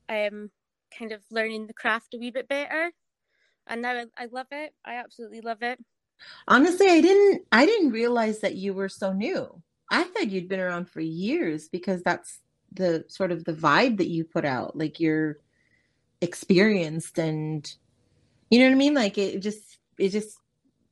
um 0.09 0.51
kind 0.97 1.13
of 1.13 1.23
learning 1.31 1.67
the 1.67 1.75
craft 1.75 2.15
a 2.15 2.19
wee 2.19 2.31
bit 2.31 2.49
better. 2.49 2.93
And 3.67 3.83
now 3.83 3.93
I, 3.93 4.05
I 4.19 4.27
love 4.33 4.49
it. 4.51 4.75
I 4.85 4.95
absolutely 4.97 5.41
love 5.43 5.63
it. 5.63 5.79
honestly, 6.49 6.89
I 6.89 7.01
didn't 7.01 7.47
I 7.53 7.67
didn't 7.67 7.91
realize 7.93 8.41
that 8.41 8.57
you 8.57 8.75
were 8.75 8.89
so 8.89 9.13
new. 9.13 9.63
I 9.91 10.05
thought 10.05 10.31
you'd 10.31 10.49
been 10.49 10.61
around 10.61 10.89
for 10.89 11.01
years 11.01 11.69
because 11.69 12.03
that's 12.03 12.41
the 12.73 13.05
sort 13.09 13.33
of 13.33 13.45
the 13.45 13.53
vibe 13.53 13.99
that 13.99 14.09
you 14.09 14.25
put 14.25 14.45
out. 14.45 14.77
Like 14.77 15.01
you're 15.01 15.39
experienced 16.21 17.19
and 17.19 17.73
you 18.51 18.59
know 18.61 18.67
what 18.67 18.73
I 18.73 18.77
mean? 18.77 18.95
Like 18.95 19.19
it 19.19 19.41
just 19.41 19.79
it 19.99 20.11
just 20.11 20.39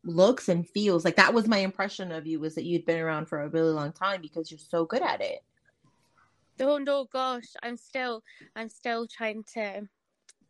looks 0.05 0.49
and 0.49 0.69
feels 0.69 1.05
like 1.05 1.17
that 1.17 1.35
was 1.35 1.47
my 1.47 1.59
impression 1.59 2.13
of 2.13 2.27
you 2.27 2.41
was 2.41 2.55
that 2.55 2.65
you'd 2.65 2.87
been 2.87 3.01
around 3.01 3.27
for 3.27 3.43
a 3.43 3.49
really 3.49 3.73
long 3.73 3.93
time 3.93 4.21
because 4.21 4.51
you're 4.51 4.59
so 4.59 4.85
good 4.85 5.03
at 5.03 5.21
it. 5.21 5.43
Oh 6.61 6.79
no, 6.79 7.07
gosh, 7.13 7.47
I'm 7.63 7.77
still, 7.77 8.23
I'm 8.57 8.69
still 8.69 9.07
trying 9.07 9.45
to, 9.55 9.83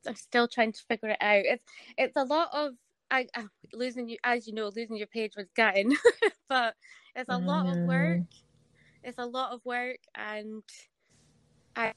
I'm 0.06 0.14
still 0.14 0.48
trying 0.48 0.72
to 0.72 0.82
figure 0.88 1.10
it 1.10 1.18
out. 1.20 1.44
It's, 1.44 1.64
it's 1.96 2.16
a 2.16 2.24
lot 2.24 2.48
of, 2.52 2.72
I, 3.10 3.26
I 3.34 3.44
losing 3.72 4.08
you, 4.08 4.18
as 4.24 4.46
you 4.46 4.54
know, 4.54 4.70
losing 4.74 4.96
your 4.96 5.06
page 5.06 5.32
was 5.36 5.48
gutting, 5.56 5.94
but 6.48 6.74
it's 7.14 7.28
a 7.28 7.38
lot 7.38 7.66
of 7.66 7.86
work. 7.86 8.20
It's 9.02 9.18
a 9.18 9.26
lot 9.26 9.52
of 9.52 9.64
work, 9.64 9.98
and 10.14 10.62
I, 11.76 11.92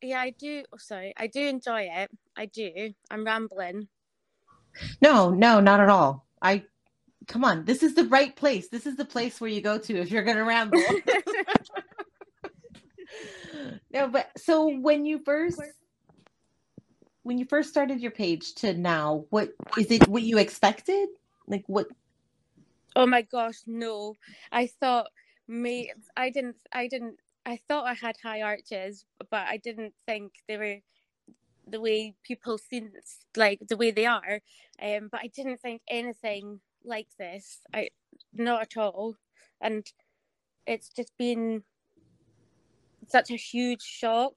yeah, 0.00 0.20
I 0.20 0.30
do. 0.30 0.64
Oh, 0.72 0.78
sorry, 0.78 1.12
I 1.16 1.26
do 1.26 1.46
enjoy 1.46 1.88
it. 1.92 2.10
I 2.36 2.46
do. 2.46 2.94
I'm 3.10 3.24
rambling. 3.24 3.88
No, 5.02 5.30
no, 5.30 5.60
not 5.60 5.80
at 5.80 5.88
all. 5.88 6.26
I 6.42 6.64
come 7.26 7.44
on, 7.44 7.64
this 7.64 7.82
is 7.82 7.94
the 7.94 8.04
right 8.04 8.34
place. 8.34 8.68
This 8.68 8.86
is 8.86 8.96
the 8.96 9.04
place 9.04 9.40
where 9.40 9.50
you 9.50 9.60
go 9.60 9.78
to 9.78 9.98
if 9.98 10.10
you're 10.10 10.24
gonna 10.24 10.44
ramble. 10.44 10.80
no, 13.92 14.08
but 14.08 14.30
so 14.36 14.76
when 14.78 15.04
you 15.04 15.20
first 15.24 15.60
when 17.22 17.38
you 17.38 17.44
first 17.44 17.68
started 17.68 18.00
your 18.00 18.10
page 18.10 18.54
to 18.56 18.74
now, 18.74 19.24
what 19.30 19.50
is 19.78 19.90
it 19.90 20.08
what 20.08 20.22
you 20.22 20.38
expected? 20.38 21.08
Like 21.46 21.64
what 21.66 21.86
Oh 22.96 23.06
my 23.06 23.22
gosh, 23.22 23.60
no. 23.66 24.16
I 24.50 24.66
thought 24.66 25.06
me 25.46 25.92
I 26.16 26.30
didn't 26.30 26.56
I 26.72 26.88
didn't 26.88 27.16
I 27.46 27.58
thought 27.68 27.86
I 27.86 27.94
had 27.94 28.16
high 28.22 28.42
arches, 28.42 29.04
but 29.30 29.46
I 29.46 29.58
didn't 29.58 29.94
think 30.06 30.32
they 30.48 30.56
were 30.56 30.76
the 31.70 31.80
way 31.80 32.14
people 32.22 32.58
see 32.58 32.82
like 33.36 33.60
the 33.68 33.76
way 33.76 33.90
they 33.90 34.06
are. 34.06 34.40
Um 34.82 35.08
but 35.10 35.20
I 35.22 35.28
didn't 35.28 35.58
think 35.60 35.82
anything 35.88 36.60
like 36.84 37.08
this. 37.18 37.60
I 37.74 37.90
not 38.32 38.62
at 38.62 38.76
all. 38.76 39.16
And 39.60 39.86
it's 40.66 40.88
just 40.88 41.12
been 41.18 41.62
such 43.08 43.30
a 43.30 43.36
huge 43.36 43.82
shock 43.82 44.34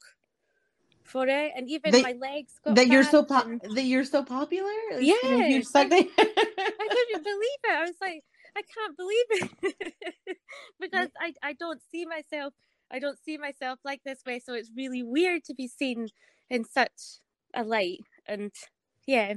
for 1.03 1.27
it. 1.27 1.51
And 1.55 1.69
even 1.69 1.91
That- 1.91 2.03
my 2.03 2.13
legs 2.13 2.59
got 2.63 2.75
that 2.75 2.87
you're 2.87 3.03
so 3.03 3.23
po- 3.23 3.41
and- 3.41 3.61
that 3.61 3.83
you're 3.83 4.05
so 4.05 4.23
popular? 4.23 4.71
Like, 4.91 5.03
Yes, 5.03 5.23
you 5.23 5.37
know, 5.37 5.45
huge 5.47 5.67
I-? 5.75 5.81
I 5.83 6.87
couldn't 6.95 7.23
believe 7.23 7.61
it. 7.63 7.71
I 7.71 7.81
was 7.81 7.95
like, 8.01 8.23
I 8.55 8.61
can't 8.61 8.97
believe 8.97 9.25
it 9.29 10.37
because 10.79 11.09
I, 11.19 11.33
I 11.41 11.53
don't 11.53 11.81
see 11.91 12.05
myself. 12.05 12.53
I 12.91 12.99
don't 12.99 13.17
see 13.23 13.37
myself 13.37 13.79
like 13.83 14.01
this 14.05 14.19
way. 14.25 14.39
So 14.39 14.53
it's 14.53 14.69
really 14.75 15.01
weird 15.03 15.43
to 15.45 15.53
be 15.55 15.67
seen 15.67 16.09
in 16.49 16.63
such 16.63 17.19
a 17.53 17.63
light. 17.63 17.99
And 18.27 18.51
yeah, 19.05 19.33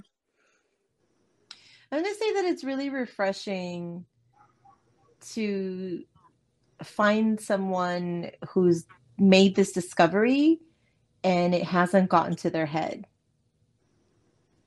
I'm 1.92 2.02
gonna 2.02 2.14
say 2.14 2.32
that 2.34 2.44
it's 2.44 2.64
really 2.64 2.90
refreshing 2.90 4.04
to 5.32 6.04
find 6.82 7.40
someone 7.40 8.30
who's 8.50 8.84
made 9.18 9.54
this 9.56 9.72
discovery 9.72 10.58
and 11.24 11.54
it 11.54 11.64
hasn't 11.64 12.08
gotten 12.10 12.36
to 12.36 12.50
their 12.50 12.66
head. 12.66 13.06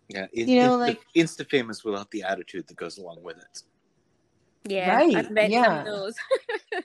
Yeah, 0.10 0.26
it, 0.34 0.48
You 0.48 0.60
know, 0.62 0.72
insta, 0.72 0.80
like- 0.80 1.02
insta 1.16 1.50
famous 1.50 1.84
without 1.84 2.10
the 2.12 2.24
attitude 2.24 2.68
that 2.68 2.78
goes 2.78 2.98
along 2.98 3.22
with 3.22 3.38
it. 3.38 3.64
yeah, 4.72 4.96
Right, 4.96 5.16
I've 5.16 5.30
met 5.32 5.52
some 5.52 5.64
yeah. 5.64 5.80
of 5.82 5.86
those. 5.86 6.16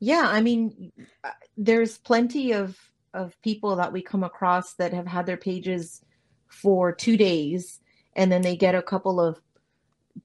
Yeah, 0.00 0.24
I 0.26 0.42
mean, 0.42 0.92
uh, 1.22 1.30
there's 1.56 1.96
plenty 1.96 2.52
of 2.52 2.78
of 3.14 3.40
people 3.42 3.76
that 3.76 3.92
we 3.92 4.02
come 4.02 4.22
across 4.24 4.74
that 4.74 4.92
have 4.92 5.06
had 5.06 5.24
their 5.26 5.36
pages 5.38 6.02
for 6.48 6.92
two 6.92 7.16
days, 7.16 7.80
and 8.14 8.30
then 8.30 8.42
they 8.42 8.56
get 8.56 8.74
a 8.74 8.82
couple 8.82 9.18
of 9.20 9.40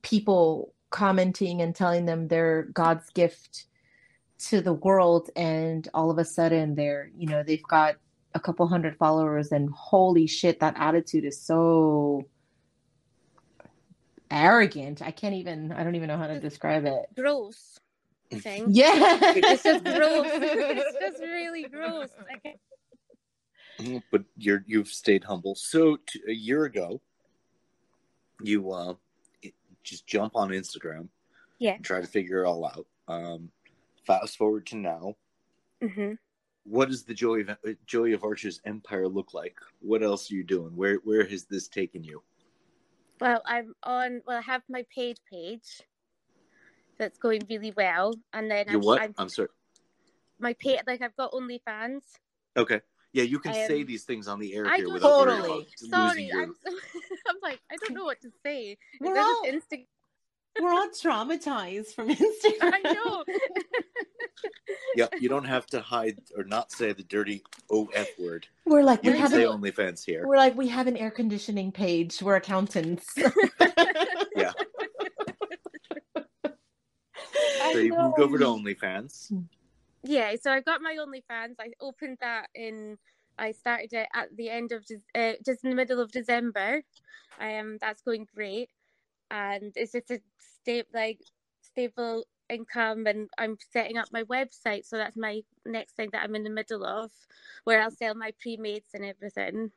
people 0.01 0.73
commenting 0.89 1.61
and 1.61 1.75
telling 1.75 2.05
them 2.05 2.27
they're 2.27 2.63
God's 2.73 3.09
gift 3.11 3.65
to 4.49 4.61
the 4.61 4.73
world, 4.73 5.29
and 5.35 5.87
all 5.93 6.09
of 6.11 6.17
a 6.17 6.25
sudden 6.25 6.75
they're, 6.75 7.09
you 7.17 7.27
know, 7.27 7.43
they've 7.43 7.63
got 7.63 7.95
a 8.35 8.39
couple 8.39 8.67
hundred 8.67 8.95
followers, 8.97 9.51
and 9.51 9.69
holy 9.71 10.27
shit, 10.27 10.59
that 10.59 10.75
attitude 10.77 11.25
is 11.25 11.41
so 11.41 12.25
arrogant. 14.31 15.01
I 15.01 15.11
can't 15.11 15.35
even, 15.35 15.71
I 15.71 15.83
don't 15.83 15.95
even 15.95 16.07
know 16.07 16.17
how 16.17 16.27
to 16.27 16.39
describe 16.39 16.85
it. 16.85 17.05
gross. 17.15 17.77
I 18.31 18.39
think. 18.39 18.67
Yeah, 18.71 19.17
It's 19.35 19.63
just 19.63 19.83
gross. 19.83 20.27
it's 20.31 20.99
just 20.99 21.19
really 21.19 21.63
gross. 21.63 22.09
But 24.11 24.23
you're 24.37 24.63
you've 24.67 24.87
stayed 24.89 25.23
humble. 25.23 25.55
So 25.55 25.97
t- 26.07 26.21
a 26.27 26.31
year 26.33 26.65
ago, 26.65 27.01
you 28.41 28.71
uh, 28.71 28.93
just 29.83 30.05
jump 30.07 30.35
on 30.35 30.49
Instagram, 30.49 31.07
Yeah. 31.59 31.75
and 31.75 31.83
try 31.85 32.01
to 32.01 32.07
figure 32.07 32.43
it 32.43 32.47
all 32.47 32.65
out. 32.65 32.85
Um, 33.07 33.51
fast 34.05 34.37
forward 34.37 34.65
to 34.67 34.77
now. 34.77 35.15
Mhm. 35.81 36.17
What 36.65 36.89
does 36.89 37.03
the 37.03 37.13
joy 37.13 37.41
of, 37.41 37.57
Joey 37.85 38.13
of 38.13 38.23
Archer's 38.23 38.61
empire 38.65 39.07
look 39.07 39.33
like? 39.33 39.57
What 39.79 40.03
else 40.03 40.29
are 40.31 40.35
you 40.35 40.43
doing? 40.43 40.75
Where 40.75 40.95
where 41.03 41.25
has 41.27 41.45
this 41.45 41.67
taken 41.67 42.03
you? 42.03 42.21
Well, 43.21 43.41
I'm 43.45 43.73
on. 43.83 44.21
Well, 44.25 44.37
I 44.37 44.41
have 44.41 44.63
my 44.69 44.85
paid 44.93 45.19
page. 45.29 45.81
That's 46.97 47.17
going 47.17 47.43
really 47.49 47.71
well, 47.77 48.13
and 48.33 48.51
then 48.51 48.65
Your 48.67 48.75
I'm, 48.81 48.85
what? 48.85 49.01
I'm 49.01 49.13
I'm 49.17 49.29
sorry. 49.29 49.47
my 50.37 50.53
pay 50.53 50.79
like 50.85 51.01
I've 51.01 51.15
got 51.15 51.31
OnlyFans. 51.31 52.03
Okay. 52.57 52.81
Yeah, 53.13 53.23
you 53.23 53.39
can 53.39 53.53
say 53.53 53.83
these 53.83 54.03
things 54.03 54.27
on 54.27 54.39
the 54.39 54.53
air 54.53 54.67
I 54.67 54.75
here 54.75 54.85
don't 54.85 54.93
without 54.93 55.25
Totally. 55.25 55.49
losing 55.81 55.89
Sorry, 55.89 56.23
your- 56.25 56.43
I'm, 56.43 56.53
so, 56.65 56.71
I'm 57.27 57.35
like 57.41 57.59
I 57.71 57.75
don't 57.77 57.95
know 57.95 58.03
what 58.05 58.21
to 58.21 58.29
say. 58.45 58.77
We're 59.01 59.15
Instead 59.15 59.23
all- 59.25 59.49
of 59.49 59.55
Insta- 59.55 59.87
We're 60.61 60.71
all 60.73 60.89
traumatized 60.89 61.95
from 61.95 62.09
Instagram. 62.15 62.59
I 62.61 62.81
know. 62.93 63.23
Yeah, 64.95 65.07
you 65.19 65.27
don't 65.29 65.45
have 65.45 65.65
to 65.67 65.81
hide 65.81 66.17
or 66.37 66.43
not 66.45 66.71
say 66.71 66.93
the 66.93 67.03
dirty 67.03 67.43
OF 67.69 67.89
word. 68.17 68.47
We're 68.65 68.83
like 68.83 69.03
You 69.03 69.11
we 69.11 69.17
can 69.17 69.21
have 69.21 69.31
say 69.31 69.43
an, 69.43 69.49
OnlyFans 69.61 70.03
here. 70.05 70.25
we're 70.25 70.37
like 70.37 70.55
we 70.55 70.67
have 70.69 70.87
an 70.87 70.95
air 70.97 71.11
conditioning 71.11 71.71
page. 71.71 72.21
We're 72.21 72.35
accountants. 72.37 73.05
Yeah. 74.35 74.51
I 76.15 77.73
So 77.73 77.79
you 77.79 77.89
know. 77.89 78.03
moved 78.07 78.19
over 78.19 78.37
to 78.37 78.45
OnlyFans. 78.45 79.31
Yeah, 80.03 80.35
so 80.41 80.51
I 80.51 80.61
got 80.61 80.81
my 80.81 80.95
OnlyFans. 80.95 81.55
I 81.59 81.71
opened 81.81 82.17
that 82.21 82.47
in. 82.55 82.97
I 83.37 83.51
started 83.51 83.93
it 83.93 84.07
at 84.13 84.35
the 84.35 84.49
end 84.49 84.71
of 84.71 84.83
uh, 85.15 85.33
just 85.45 85.63
in 85.63 85.69
the 85.69 85.75
middle 85.75 85.99
of 85.99 86.11
December. 86.11 86.81
Um, 87.39 87.77
that's 87.79 88.01
going 88.01 88.27
great, 88.33 88.69
and 89.31 89.71
it's 89.75 89.93
just 89.93 90.11
a 90.11 90.19
sta- 90.39 90.87
like 90.93 91.19
stable 91.61 92.25
income, 92.49 93.07
and 93.07 93.29
I'm 93.37 93.57
setting 93.71 93.97
up 93.97 94.07
my 94.11 94.23
website. 94.23 94.85
So 94.85 94.97
that's 94.97 95.17
my 95.17 95.41
next 95.65 95.95
thing 95.95 96.09
that 96.13 96.23
I'm 96.23 96.35
in 96.35 96.43
the 96.43 96.49
middle 96.49 96.85
of, 96.85 97.11
where 97.63 97.81
I'll 97.81 97.91
sell 97.91 98.15
my 98.15 98.31
pre-mades 98.41 98.93
and 98.93 99.05
everything. 99.05 99.71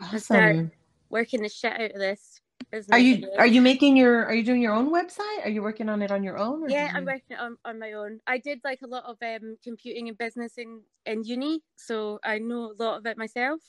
awesome. 0.00 0.70
Working 1.10 1.42
the 1.42 1.48
shit 1.48 1.72
out 1.72 1.92
of 1.92 1.98
this. 1.98 2.40
Business 2.70 2.94
Are 2.94 2.98
you 2.98 3.14
again. 3.16 3.30
are 3.38 3.46
you 3.46 3.60
making 3.60 3.96
your 3.96 4.24
are 4.24 4.34
you 4.34 4.42
doing 4.42 4.62
your 4.62 4.72
own 4.72 4.90
website? 4.90 5.44
Are 5.44 5.48
you 5.48 5.62
working 5.62 5.88
on 5.88 6.02
it 6.02 6.10
on 6.10 6.22
your 6.22 6.38
own? 6.38 6.64
or 6.64 6.68
Yeah, 6.68 6.88
did 6.88 6.96
I'm 6.96 7.04
working 7.04 7.36
on, 7.36 7.56
on 7.64 7.78
my 7.78 7.92
own. 7.92 8.20
I 8.26 8.38
did 8.38 8.60
like 8.64 8.80
a 8.82 8.86
lot 8.86 9.04
of 9.04 9.16
um 9.22 9.56
computing 9.62 10.08
and 10.08 10.18
business 10.18 10.58
in 10.58 10.82
in 11.06 11.24
uni, 11.24 11.62
so 11.76 12.18
I 12.24 12.38
know 12.38 12.72
a 12.72 12.82
lot 12.82 12.98
of 12.98 13.06
it 13.06 13.16
myself. 13.16 13.60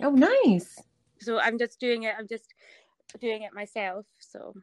Oh, 0.00 0.10
nice. 0.10 0.80
So 1.20 1.38
I'm 1.40 1.58
just 1.58 1.80
doing 1.80 2.04
it. 2.04 2.14
I'm 2.18 2.28
just 2.28 2.54
doing 3.20 3.42
it 3.42 3.52
myself. 3.52 4.06
So 4.20 4.54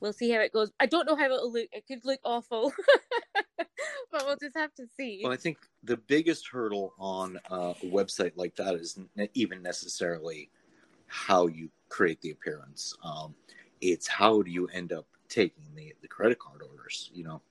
we'll 0.00 0.12
see 0.12 0.30
how 0.30 0.40
it 0.40 0.52
goes. 0.52 0.72
I 0.80 0.86
don't 0.86 1.06
know 1.06 1.16
how 1.16 1.26
it'll 1.26 1.52
look. 1.52 1.68
It 1.72 1.86
could 1.86 2.04
look 2.04 2.20
awful, 2.24 2.72
but 3.56 4.26
we'll 4.26 4.36
just 4.36 4.56
have 4.56 4.74
to 4.74 4.86
see. 4.96 5.20
Well, 5.22 5.32
I 5.32 5.36
think 5.36 5.58
the 5.84 5.96
biggest 5.96 6.48
hurdle 6.48 6.94
on 6.98 7.38
uh, 7.50 7.74
a 7.82 7.86
website 7.86 8.32
like 8.36 8.56
that 8.56 8.74
isn't 8.74 9.08
even 9.34 9.62
necessarily 9.62 10.50
how 11.06 11.46
you 11.46 11.70
create 11.90 12.20
the 12.22 12.32
appearance. 12.32 12.96
Um, 13.04 13.34
it's 13.82 14.08
how 14.08 14.42
do 14.42 14.50
you 14.50 14.68
end 14.68 14.92
up 14.92 15.06
taking 15.28 15.64
the, 15.76 15.94
the 16.02 16.08
credit 16.08 16.38
card 16.40 16.62
orders? 16.62 17.10
You 17.14 17.24
know, 17.24 17.42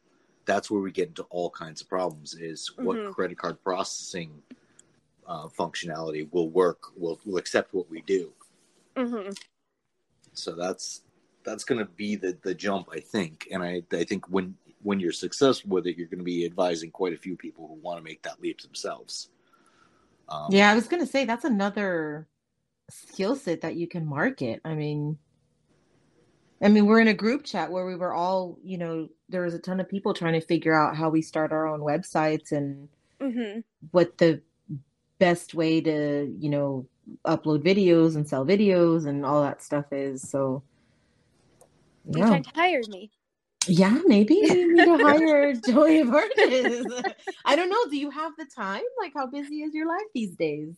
that's 0.45 0.71
where 0.71 0.81
we 0.81 0.91
get 0.91 1.09
into 1.09 1.23
all 1.29 1.51
kinds 1.51 1.81
of 1.81 1.89
problems. 1.89 2.35
Is 2.35 2.71
what 2.77 2.97
Mhm. 2.97 3.13
credit 3.13 3.37
card 3.37 3.63
processing 3.63 4.43
uh, 5.27 5.47
functionality 5.47 6.31
will 6.31 6.49
work? 6.49 6.91
Will 6.97 7.19
will 7.25 7.37
accept 7.37 7.73
what 7.73 7.89
we 7.89 8.01
do? 8.01 8.33
hmm 8.97 9.31
So 10.33 10.55
that's 10.55 11.03
that's 11.43 11.63
going 11.65 11.79
to 11.79 11.85
be 11.85 12.15
the 12.15 12.37
the 12.43 12.55
jump, 12.55 12.89
I 12.91 12.99
think. 13.01 13.47
And 13.51 13.63
I 13.63 13.83
I 13.93 14.05
think 14.05 14.27
when 14.29 14.57
when 14.83 14.99
you're 14.99 15.11
successful 15.11 15.71
with 15.71 15.87
it, 15.87 15.97
you're 15.97 16.07
going 16.07 16.19
to 16.19 16.25
be 16.25 16.45
advising 16.45 16.91
quite 16.91 17.13
a 17.13 17.17
few 17.17 17.35
people 17.37 17.67
who 17.67 17.75
want 17.75 17.99
to 17.99 18.03
make 18.03 18.21
that 18.23 18.41
leap 18.41 18.61
themselves. 18.61 19.29
Um, 20.29 20.53
Yeah, 20.53 20.71
I 20.71 20.75
was 20.75 20.87
gonna 20.87 21.07
say 21.07 21.25
that's 21.25 21.45
another 21.45 22.27
skill 22.91 23.35
set 23.35 23.61
that 23.61 23.75
you 23.75 23.87
can 23.87 24.05
market. 24.05 24.61
I 24.65 24.73
mean, 24.75 25.17
I 26.61 26.67
mean, 26.67 26.85
we're 26.85 26.99
in 26.99 27.07
a 27.07 27.13
group 27.13 27.45
chat 27.45 27.71
where 27.71 27.85
we 27.85 27.95
were 27.95 28.13
all, 28.13 28.57
you 28.63 28.77
know, 28.77 29.09
there 29.29 29.43
was 29.43 29.53
a 29.53 29.59
ton 29.59 29.79
of 29.79 29.89
people 29.89 30.13
trying 30.13 30.33
to 30.33 30.45
figure 30.45 30.73
out 30.73 30.95
how 30.95 31.09
we 31.09 31.21
start 31.21 31.51
our 31.51 31.67
own 31.67 31.79
websites 31.81 32.51
and 32.51 32.89
hmm 33.21 33.59
what 33.91 34.17
the 34.17 34.41
best 35.19 35.53
way 35.53 35.81
to, 35.81 36.33
you 36.39 36.49
know, 36.49 36.85
upload 37.25 37.63
videos 37.63 38.15
and 38.15 38.27
sell 38.27 38.45
videos 38.45 39.07
and 39.07 39.25
all 39.25 39.41
that 39.41 39.63
stuff 39.63 39.85
is. 39.91 40.21
So, 40.21 40.63
You 42.05 42.19
yeah, 42.19 42.39
to 42.39 42.49
hire 42.55 42.81
me? 42.87 43.11
yeah, 43.67 44.01
maybe 44.05 44.35
you 44.35 44.73
need 44.73 44.85
to 44.85 44.97
hire 45.01 45.49
of 45.51 46.13
Artists. 46.13 46.93
I 47.45 47.55
don't 47.55 47.69
know. 47.69 47.85
Do 47.89 47.97
you 47.97 48.09
have 48.09 48.33
the 48.37 48.45
time? 48.45 48.81
Like, 48.99 49.13
how 49.15 49.27
busy 49.27 49.61
is 49.61 49.73
your 49.73 49.87
life 49.87 50.07
these 50.13 50.35
days? 50.35 50.75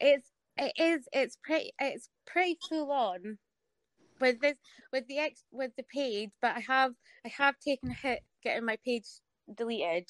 It's 0.00 0.28
it 0.56 0.72
is 0.76 1.08
it's 1.12 1.36
pretty 1.42 1.72
it's 1.80 2.08
pretty 2.26 2.58
full 2.68 2.90
on 2.90 3.38
with 4.20 4.40
this 4.40 4.56
with 4.92 5.06
the 5.08 5.18
ex 5.18 5.44
with 5.50 5.72
the 5.76 5.82
page, 5.84 6.30
but 6.40 6.56
I 6.56 6.60
have 6.60 6.92
I 7.24 7.28
have 7.28 7.58
taken 7.58 7.90
a 7.90 7.94
hit 7.94 8.20
getting 8.42 8.64
my 8.64 8.78
page 8.84 9.06
deleted. 9.56 10.08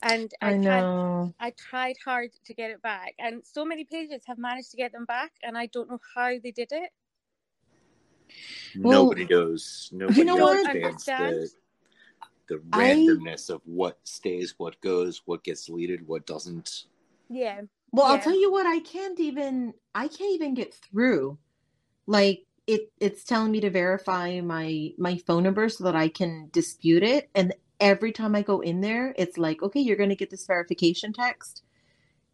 And 0.00 0.32
I, 0.40 0.50
I 0.50 0.52
tried 0.52 0.62
know. 0.62 1.34
I 1.40 1.52
tried 1.58 1.96
hard 2.04 2.30
to 2.44 2.54
get 2.54 2.70
it 2.70 2.80
back, 2.82 3.14
and 3.18 3.42
so 3.44 3.64
many 3.64 3.84
pages 3.84 4.22
have 4.26 4.38
managed 4.38 4.70
to 4.70 4.76
get 4.76 4.92
them 4.92 5.04
back, 5.06 5.32
and 5.42 5.58
I 5.58 5.66
don't 5.66 5.90
know 5.90 5.98
how 6.14 6.34
they 6.40 6.52
did 6.52 6.68
it. 6.70 6.90
Well, 8.78 9.04
Nobody 9.04 9.24
knows. 9.24 9.90
Nobody 9.92 10.22
know 10.22 10.36
what? 10.36 10.68
understands 10.68 11.04
the, 11.04 11.14
Understand. 11.16 11.50
the 12.48 12.62
I- 12.72 12.94
randomness 12.94 13.50
of 13.50 13.60
what 13.64 13.98
stays, 14.04 14.54
what 14.58 14.80
goes, 14.80 15.22
what 15.24 15.42
gets 15.42 15.64
deleted, 15.64 16.06
what 16.06 16.26
doesn't. 16.26 16.84
Yeah. 17.28 17.62
Well, 17.92 18.06
I'll 18.06 18.20
tell 18.20 18.38
you 18.38 18.50
what, 18.52 18.66
I 18.66 18.80
can't 18.80 19.18
even 19.18 19.74
I 19.94 20.08
can't 20.08 20.34
even 20.34 20.54
get 20.54 20.74
through. 20.74 21.38
Like 22.06 22.44
it 22.66 22.92
it's 23.00 23.24
telling 23.24 23.50
me 23.50 23.60
to 23.60 23.70
verify 23.70 24.40
my 24.40 24.90
my 24.98 25.18
phone 25.26 25.42
number 25.42 25.68
so 25.68 25.84
that 25.84 25.96
I 25.96 26.08
can 26.08 26.48
dispute 26.52 27.02
it. 27.02 27.30
And 27.34 27.54
every 27.80 28.12
time 28.12 28.34
I 28.34 28.42
go 28.42 28.60
in 28.60 28.80
there, 28.80 29.14
it's 29.16 29.38
like, 29.38 29.62
okay, 29.62 29.80
you're 29.80 29.96
gonna 29.96 30.14
get 30.14 30.30
this 30.30 30.46
verification 30.46 31.12
text. 31.12 31.62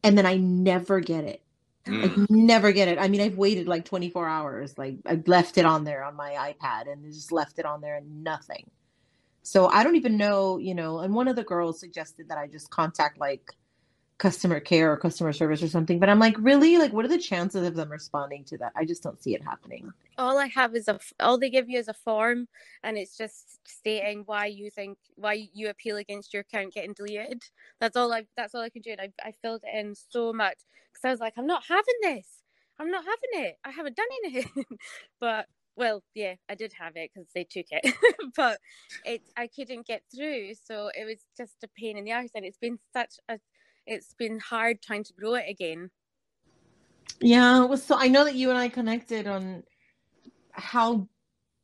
And 0.02 0.18
then 0.18 0.26
I 0.26 0.37
never 0.37 1.00
get 1.00 1.25
it. 1.25 1.42
Mm. 1.87 2.04
I 2.04 2.26
never 2.28 2.73
get 2.73 2.88
it. 2.88 2.99
I 2.99 3.08
mean, 3.08 3.20
I've 3.20 3.37
waited 3.38 3.68
like 3.68 3.84
24 3.84 4.26
hours. 4.28 4.76
Like 4.76 4.96
I've 5.06 5.26
left 5.28 5.56
it 5.58 5.64
on 5.64 5.84
there 5.84 6.02
on 6.02 6.16
my 6.16 6.32
iPad 6.32 6.90
and 6.90 7.04
just 7.12 7.32
left 7.32 7.58
it 7.58 7.64
on 7.64 7.80
there 7.80 7.96
and 7.96 8.25
nothing. 8.25 8.70
So 9.42 9.66
I 9.68 9.84
don't 9.84 9.96
even 9.96 10.16
know, 10.16 10.58
you 10.58 10.75
know, 10.75 11.00
and 11.00 11.14
one 11.14 11.28
of 11.28 11.37
the 11.37 11.44
girls 11.44 11.78
suggested 11.78 12.28
that 12.30 12.38
I 12.38 12.46
just 12.46 12.70
contact 12.70 13.18
like 13.18 13.52
customer 14.18 14.61
care 14.61 14.92
or 14.92 14.97
customer 14.97 15.33
service 15.33 15.62
or 15.62 15.68
something. 15.68 15.99
But 15.99 16.09
I'm 16.09 16.18
like, 16.18 16.37
really? 16.38 16.78
Like, 16.78 16.92
what 16.92 17.04
are 17.04 17.09
the 17.09 17.18
chances 17.18 17.66
of 17.66 17.75
them 17.75 17.90
responding 17.90 18.44
to 18.44 18.59
that? 18.59 18.73
I 18.76 18.85
just 18.85 19.02
don't 19.02 19.21
see 19.23 19.35
it 19.35 19.42
happening. 19.42 19.92
all 20.18 20.38
I 20.38 20.47
have 20.47 20.75
is 20.75 20.88
a, 20.88 20.99
all 21.21 21.38
they 21.38 21.50
give 21.50 21.68
you 21.68 21.78
is 21.78 21.88
a 21.88 21.94
form, 21.94 22.49
and 22.83 22.97
it's 22.97 23.16
just 23.16 23.59
stating 23.66 24.23
why 24.26 24.47
you 24.47 24.71
think 24.71 24.99
why 25.16 25.49
you 25.52 25.68
appeal 25.68 25.97
against 25.97 26.33
your 26.33 26.40
account 26.42 26.75
getting 26.75 26.92
deleted. 26.92 27.42
That's 27.80 27.97
all 27.97 28.12
I 28.12 28.26
that's 28.37 28.54
all 28.54 28.62
I 28.62 28.71
can 28.71 28.83
do, 28.83 28.92
and 28.92 29.00
I 29.00 29.11
I 29.23 29.35
filled 29.42 29.62
it 29.64 29.76
in 29.76 29.94
so 29.94 30.33
much 30.33 30.59
because 30.92 31.04
I 31.04 31.11
was 31.11 31.21
like, 31.21 31.35
I'm 31.37 31.47
not 31.47 31.64
having 31.68 32.00
this. 32.02 32.28
I'm 32.78 32.90
not 32.90 33.04
having 33.04 33.47
it. 33.47 33.59
I 33.64 33.71
haven't 33.71 33.97
done 33.97 34.06
anything. 34.25 34.64
but 35.21 35.47
well, 35.76 36.02
yeah, 36.14 36.35
I 36.49 36.54
did 36.54 36.73
have 36.75 36.92
it 36.97 37.11
because 37.12 37.28
they 37.35 37.44
took 37.44 37.66
it, 37.71 37.94
but 38.37 38.59
it 39.04 39.23
I 39.37 39.49
couldn't 39.49 39.87
get 39.87 40.02
through, 40.14 40.54
so 40.54 40.90
it 40.94 41.04
was 41.04 41.25
just 41.37 41.64
a 41.64 41.68
pain 41.76 41.99
in 41.99 42.04
the 42.04 42.12
ass, 42.12 42.30
and 42.35 42.44
it's 42.44 42.59
been 42.59 42.78
such 42.92 43.14
a 43.28 43.38
it's 43.87 44.14
been 44.14 44.38
hard 44.38 44.83
trying 44.83 45.05
to 45.05 45.12
grow 45.12 45.35
it 45.35 45.45
again. 45.49 45.91
Yeah, 47.21 47.62
it 47.62 47.69
was 47.69 47.83
so 47.83 47.97
I 47.99 48.09
know 48.09 48.25
that 48.25 48.35
you 48.35 48.50
and 48.50 48.59
I 48.59 48.69
connected 48.69 49.26
on 49.26 49.62
how 50.53 51.09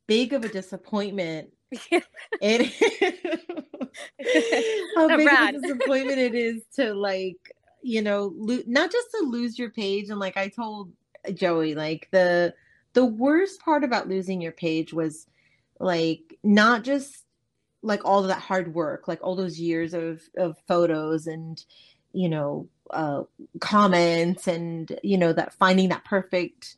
big 0.07 0.33
of 0.33 0.45
a 0.45 0.49
disappointment 0.49 1.53
it 2.41 3.91
how 4.97 5.07
Not 5.07 5.17
big 5.17 5.27
rad. 5.27 5.55
of 5.55 5.63
a 5.63 5.67
disappointment 5.67 6.19
it 6.19 6.35
is 6.35 6.63
to 6.75 6.93
like 6.95 7.37
you 7.83 8.03
know 8.03 8.33
lo- 8.37 8.63
not 8.67 8.91
just 8.91 9.07
to 9.13 9.25
lose 9.25 9.57
your 9.57 9.71
page 9.71 10.11
and 10.11 10.19
like 10.19 10.37
i 10.37 10.49
told 10.49 10.91
joey 11.35 11.75
like 11.77 12.09
the 12.11 12.53
the 12.95 13.05
worst 13.05 13.61
part 13.61 13.85
about 13.85 14.09
losing 14.09 14.41
your 14.41 14.53
page 14.53 14.93
was 14.93 15.27
like 15.79 16.37
not 16.43 16.83
just 16.83 17.25
like 17.83 18.05
all 18.05 18.21
of 18.21 18.29
that 18.29 18.41
hard 18.41 18.75
work 18.75 19.07
like 19.07 19.21
all 19.23 19.37
those 19.37 19.61
years 19.61 19.95
of 19.95 20.21
of 20.37 20.57
photos 20.67 21.29
and 21.29 21.65
you 22.13 22.29
know 22.29 22.69
uh 22.91 23.23
comments 23.61 24.49
and 24.49 24.99
you 25.03 25.17
know 25.19 25.33
that 25.33 25.53
finding 25.55 25.89
that 25.91 26.05
perfect 26.05 26.77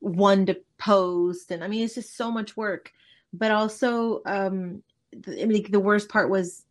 one 0.00 0.46
to 0.46 0.60
post. 0.78 1.50
And 1.50 1.64
i 1.64 1.68
mean 1.68 1.84
it's 1.84 1.94
just 1.94 2.16
so 2.16 2.30
much 2.30 2.56
work. 2.56 2.92
But 3.32 3.50
also 3.52 4.22
um 4.26 4.82
th- 5.24 5.42
I 5.42 5.46
mean, 5.46 5.70
the 5.70 5.80
worst 5.80 6.08
part 6.08 6.30
was 6.30 6.64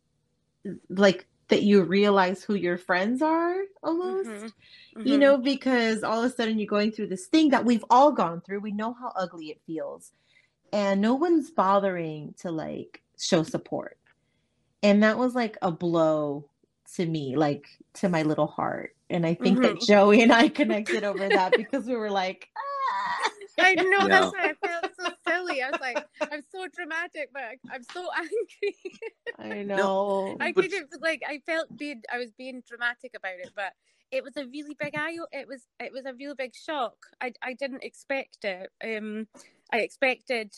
like 0.88 1.26
that 1.48 1.62
you 1.62 1.82
realize 1.82 2.42
who 2.42 2.54
your 2.54 2.78
friends 2.78 3.22
are 3.22 3.56
almost 3.82 4.28
Mhm, 4.28 4.52
you 5.02 5.18
mhm. 5.18 5.20
know 5.20 5.36
because 5.38 6.02
all 6.02 6.22
of 6.22 6.30
a 6.30 6.34
sudden 6.34 6.58
you're 6.58 6.66
going 6.66 6.90
through 6.92 7.08
this 7.08 7.26
thing 7.26 7.50
that 7.50 7.64
we've 7.64 7.84
all 7.90 8.12
gone 8.12 8.40
through. 8.40 8.60
We 8.60 8.72
know 8.72 8.94
how 8.94 9.12
ugly 9.16 9.46
it 9.50 9.60
feels. 9.66 10.12
And 10.72 11.00
no 11.00 11.14
one's 11.14 11.50
bothering 11.50 12.34
to 12.40 12.50
like 12.50 13.02
show 13.18 13.42
support. 13.42 13.98
And 14.82 15.02
that 15.02 15.18
was 15.18 15.34
like 15.34 15.56
a 15.62 15.70
blow 15.72 16.50
to 16.96 17.06
me 17.06 17.36
like 17.36 17.66
to 17.94 18.08
my 18.08 18.22
little 18.22 18.46
heart 18.46 18.94
and 19.10 19.26
i 19.26 19.34
think 19.34 19.60
that 19.62 19.76
Mhm. 19.76 19.86
joey 19.86 20.22
and 20.22 20.32
i 20.32 20.48
connected 20.48 21.02
over 21.10 21.28
that 21.28 21.52
because 21.56 21.86
we 21.86 21.96
were 21.96 22.10
like 22.10 22.48
ah. 22.56 23.30
I 23.56 23.74
know 23.76 24.00
Yeah. 24.00 24.08
that's 24.08 24.32
why 24.32 24.50
I 24.50 24.66
felt 24.66 24.92
so 24.98 25.12
silly. 25.28 25.62
I 25.62 25.70
was 25.70 25.80
like, 25.80 26.04
I'm 26.20 26.42
so 26.50 26.66
dramatic, 26.66 27.30
but 27.32 27.42
I- 27.44 27.58
I'm 27.70 27.84
so 27.84 28.08
angry. 28.18 28.76
i 29.38 29.62
know 29.70 30.36
I 30.40 30.50
But- 30.50 30.64
couldn't 30.64 30.88
like 31.00 31.22
I 31.26 31.38
felt 31.46 31.68
being 31.78 32.02
I 32.12 32.18
was 32.18 32.32
being 32.32 32.64
dramatic 32.68 33.12
about 33.16 33.38
it, 33.38 33.50
but 33.54 33.72
it 34.10 34.24
was 34.24 34.36
a 34.36 34.46
really 34.46 34.74
big 34.78 34.94
eye. 34.96 35.16
It 35.30 35.46
was 35.46 35.62
it 35.78 35.92
was 35.92 36.04
a 36.04 36.14
really 36.14 36.34
big 36.34 36.52
shock. 36.52 36.96
I 37.20 37.32
I 37.42 37.54
didn't 37.54 37.84
expect 37.84 38.44
it. 38.44 38.70
Um, 38.82 39.28
I 39.72 39.78
expected, 39.78 40.52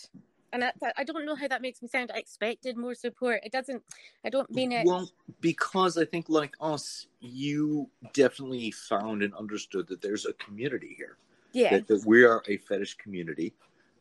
and 0.57 0.73
I, 0.83 0.93
I 0.97 1.05
don't 1.05 1.25
know 1.27 1.35
how 1.35 1.49
that 1.49 1.63
makes 1.63 1.83
me 1.83 1.89
sound. 1.89 2.11
I 2.15 2.19
expected 2.19 2.77
more 2.77 2.95
support. 2.95 3.41
It 3.45 3.53
doesn't. 3.53 3.83
I 4.25 4.31
don't 4.31 4.51
mean 4.51 4.73
it. 4.73 4.87
Well, 4.87 5.11
because 5.41 5.99
I 5.99 6.05
think, 6.05 6.29
like 6.29 6.55
us, 6.61 7.07
you 7.21 7.89
definitely 8.13 8.71
found 8.71 9.23
and 9.23 9.35
understood 9.35 9.87
that 9.89 10.01
there's 10.01 10.27
a 10.27 10.33
community 10.35 10.95
here. 10.97 11.17
yeah. 11.53 11.71
That, 11.71 11.89
that 11.89 12.07
we 12.07 12.25
are 12.25 12.43
a 12.49 12.57
fetish 12.57 12.95
community, 12.95 13.55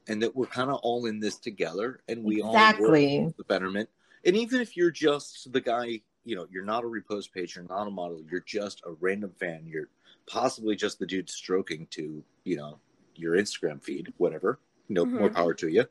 and 0.08 0.22
that 0.22 0.36
we're 0.36 0.46
kind 0.48 0.70
of 0.70 0.80
all 0.82 1.06
in 1.06 1.20
this 1.20 1.38
together, 1.38 2.02
and 2.08 2.24
we 2.24 2.42
all 2.42 2.54
work 2.54 2.72
exactly 2.72 3.26
for 3.26 3.34
the 3.38 3.44
betterment. 3.44 3.90
And 4.26 4.36
even 4.36 4.62
if 4.62 4.76
you're 4.76 4.92
just 4.92 5.52
the 5.52 5.62
guy, 5.62 6.02
you 6.24 6.36
know, 6.36 6.48
you're 6.50 6.66
not 6.66 6.84
a 6.84 6.88
repost 6.88 7.32
page, 7.32 7.56
you're 7.56 7.66
not 7.66 7.88
a 7.88 7.92
model, 7.92 8.22
you're 8.30 8.42
just 8.42 8.82
a 8.86 8.92
random 9.00 9.32
fan, 9.40 9.66
you're 9.66 9.90
possibly 10.26 10.76
just 10.76 11.00
the 11.00 11.06
dude 11.06 11.30
stroking 11.30 11.86
to, 11.92 12.24
you 12.44 12.58
know, 12.58 12.80
your 13.16 13.36
Instagram 13.36 13.84
feed, 13.84 14.12
whatever. 14.18 14.60
No 14.90 15.06
more 15.06 15.30
Mhm. 15.30 15.36
power 15.36 15.54
to 15.56 15.68
you. 15.68 15.86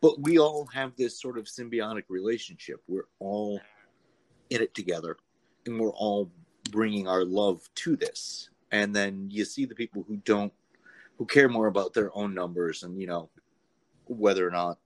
But 0.00 0.20
we 0.20 0.38
all 0.38 0.66
have 0.66 0.94
this 0.96 1.20
sort 1.20 1.38
of 1.38 1.44
symbiotic 1.46 2.04
relationship. 2.08 2.82
We're 2.86 3.08
all 3.18 3.60
in 4.50 4.60
it 4.60 4.74
together, 4.74 5.16
and 5.64 5.80
we're 5.80 5.90
all 5.92 6.30
bringing 6.70 7.08
our 7.08 7.24
love 7.24 7.68
to 7.76 7.96
this. 7.96 8.50
And 8.72 8.94
then 8.94 9.28
you 9.30 9.44
see 9.44 9.64
the 9.64 9.74
people 9.74 10.04
who 10.06 10.16
don't, 10.18 10.52
who 11.18 11.24
care 11.24 11.48
more 11.48 11.66
about 11.68 11.94
their 11.94 12.14
own 12.16 12.34
numbers 12.34 12.82
and 12.82 13.00
you 13.00 13.06
know 13.06 13.30
whether 14.06 14.46
or 14.46 14.50
not, 14.50 14.78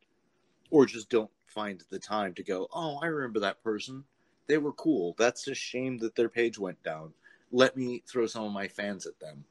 or 0.70 0.87
just 0.87 1.11
don't 1.11 1.31
find 1.46 1.83
the 1.90 1.99
time 1.99 2.33
to 2.35 2.42
go. 2.42 2.68
Oh, 2.73 2.99
I 3.03 3.07
remember 3.07 3.40
that 3.40 3.62
person. 3.64 4.05
They 4.46 4.59
were 4.59 4.73
cool. 4.73 5.14
That's 5.18 5.46
a 5.49 5.55
shame 5.55 5.99
that 5.99 6.14
their 6.14 6.29
page 6.29 6.59
went 6.59 6.83
down. 6.83 7.12
Let 7.53 7.77
me 7.77 8.03
throw 8.09 8.27
some 8.27 8.44
of 8.44 8.53
my 8.53 8.68
fans 8.68 9.07
at 9.07 9.18
them 9.20 9.44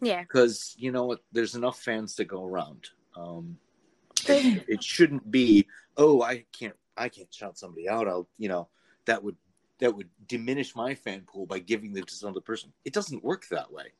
Yeah. 0.00 0.22
because 0.22 0.74
you 0.78 0.92
know 0.92 1.06
what? 1.06 1.20
There's 1.32 1.54
enough 1.54 1.80
fans 1.80 2.14
to 2.16 2.24
go 2.24 2.44
around. 2.44 2.90
Um, 3.16 3.58
it, 4.28 4.64
it 4.68 4.82
shouldn't 4.84 5.30
be. 5.30 5.66
Oh, 5.96 6.22
I 6.22 6.44
can't. 6.52 6.76
I 6.96 7.08
can't 7.08 7.32
shout 7.32 7.58
somebody 7.58 7.88
out. 7.88 8.08
I'll. 8.08 8.28
You 8.38 8.48
know 8.48 8.68
that 9.06 9.22
would 9.24 9.36
that 9.78 9.96
would 9.96 10.08
diminish 10.28 10.74
my 10.76 10.94
fan 10.94 11.22
pool 11.26 11.46
by 11.46 11.58
giving 11.58 11.92
them 11.92 12.04
to 12.04 12.14
some 12.14 12.30
other 12.30 12.40
person. 12.40 12.72
It 12.84 12.92
doesn't 12.92 13.24
work 13.24 13.46
that 13.48 13.72
way. 13.72 13.92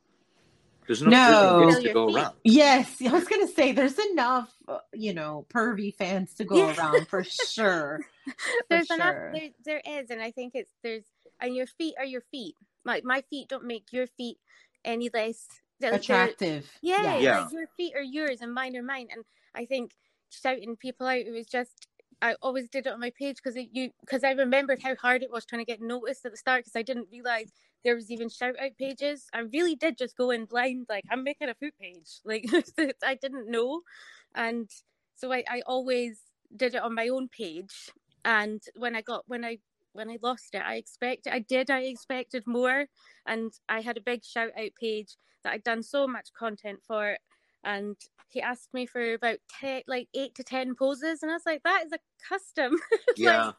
There's 0.87 1.01
enough 1.03 1.13
No. 1.13 1.61
freaking 1.67 1.83
to 1.85 1.93
go 1.93 2.13
around. 2.15 2.35
Yes, 2.45 2.97
I 3.01 3.13
was 3.13 3.25
gonna 3.25 3.47
say 3.49 3.71
there's 3.73 3.99
enough, 3.99 4.53
uh, 4.69 4.79
you 4.93 5.15
know, 5.15 5.47
pervy 5.49 5.95
fans 5.95 6.35
to 6.35 6.45
go 6.45 6.57
Yeah. 6.57 6.77
around 6.77 7.07
for 7.09 7.23
sure. 7.49 8.01
For 8.27 8.35
there's 8.69 8.87
sure. 8.89 8.97
enough 8.97 9.17
there, 9.33 9.49
there 9.65 9.83
is 10.01 10.11
and 10.11 10.23
i 10.23 10.31
think 10.31 10.53
it's 10.55 10.71
there's 10.85 11.03
and 11.41 11.57
your 11.57 11.67
feet 11.67 11.95
are 11.99 12.05
your 12.05 12.21
feet 12.31 12.55
my 12.85 13.01
my 13.05 13.23
feet 13.23 13.49
don't 13.49 13.65
make 13.65 13.93
your 13.93 14.07
feet 14.07 14.39
any 14.85 15.11
less 15.13 15.45
they're- 15.81 15.91
they're- 15.91 15.99
Attractive. 15.99 16.71
yeah, 16.83 17.19
Yeah. 17.19 17.41
like 17.41 17.53
your 17.53 17.67
feet 17.77 17.95
are 17.97 18.03
yours 18.03 18.41
and 18.41 18.55
mine 18.55 18.77
are 18.77 18.83
mine 18.85 19.09
and 19.11 19.25
i 19.57 19.65
think 19.65 19.91
shouting 20.33 20.77
people 20.77 21.07
out. 21.07 21.17
It 21.17 21.33
was 21.33 21.47
just 21.47 21.87
i 22.21 22.37
always 22.41 22.69
did 22.69 22.87
it 22.87 22.93
on 22.93 23.01
my 23.01 23.11
page 23.19 23.39
because 23.43 23.59
you 23.73 23.91
because 24.01 24.23
i 24.23 24.31
remembered 24.31 24.81
how 24.81 24.95
hard 24.95 25.25
it 25.25 25.31
was 25.33 25.45
trying 25.45 25.61
to 25.61 25.67
get 25.67 25.81
noticed 25.81 26.25
at 26.25 26.31
the 26.31 26.37
start 26.37 26.61
because 26.61 26.77
i 26.77 26.83
didn't 26.83 27.09
realize 27.11 27.51
there 27.85 27.95
was 27.95 28.11
even 28.11 28.29
shout 28.29 28.55
out 28.61 28.77
pages. 28.79 29.27
I 29.33 29.41
really 29.41 29.75
did 29.75 29.99
just 29.99 30.17
go 30.17 30.31
in 30.31 30.45
blind 30.45 30.87
like 30.89 31.05
i'm 31.11 31.25
making 31.25 31.49
a 31.49 31.55
food 31.55 31.73
page. 31.81 32.21
Like 32.25 32.47
i 33.05 33.15
didn't 33.15 33.51
know. 33.51 33.83
And 34.35 34.71
so 35.15 35.33
I, 35.33 35.45
I 35.49 35.63
always 35.67 36.21
did 36.57 36.75
it 36.75 36.83
on 36.83 36.95
my 36.95 37.09
own 37.09 37.29
page. 37.29 37.91
And 38.25 38.63
when 38.77 38.95
i 38.95 39.03
got 39.03 39.25
when 39.27 39.45
i 39.45 39.59
when 39.93 40.09
i 40.09 40.19
lost 40.23 40.55
it 40.55 40.63
i 40.65 40.77
expected 40.77 41.33
i 41.33 41.41
did 41.41 41.71
i 41.71 41.81
expected 41.81 42.45
more. 42.47 42.87
And 43.27 43.53
i 43.69 43.81
had 43.81 43.97
a 43.97 44.01
big 44.03 44.25
shout 44.25 44.51
out 44.59 44.71
page 44.81 45.17
that 45.43 45.53
i'd 45.53 45.65
done 45.65 45.83
so 45.83 46.07
much 46.07 46.33
content 46.39 46.81
for 46.87 47.17
and 47.65 47.97
he 48.29 48.41
asked 48.41 48.73
me 48.73 48.87
for 48.87 49.15
about 49.15 49.39
10 49.61 49.83
like 49.87 50.09
8 50.15 50.35
to 50.35 50.45
10 50.45 50.75
poses 50.75 51.23
and 51.23 51.31
i 51.31 51.35
was 51.35 51.47
like 51.47 51.63
that 51.63 51.85
is 51.87 51.93
a 51.93 51.99
custom 52.29 52.79
Yeah. 53.17 53.53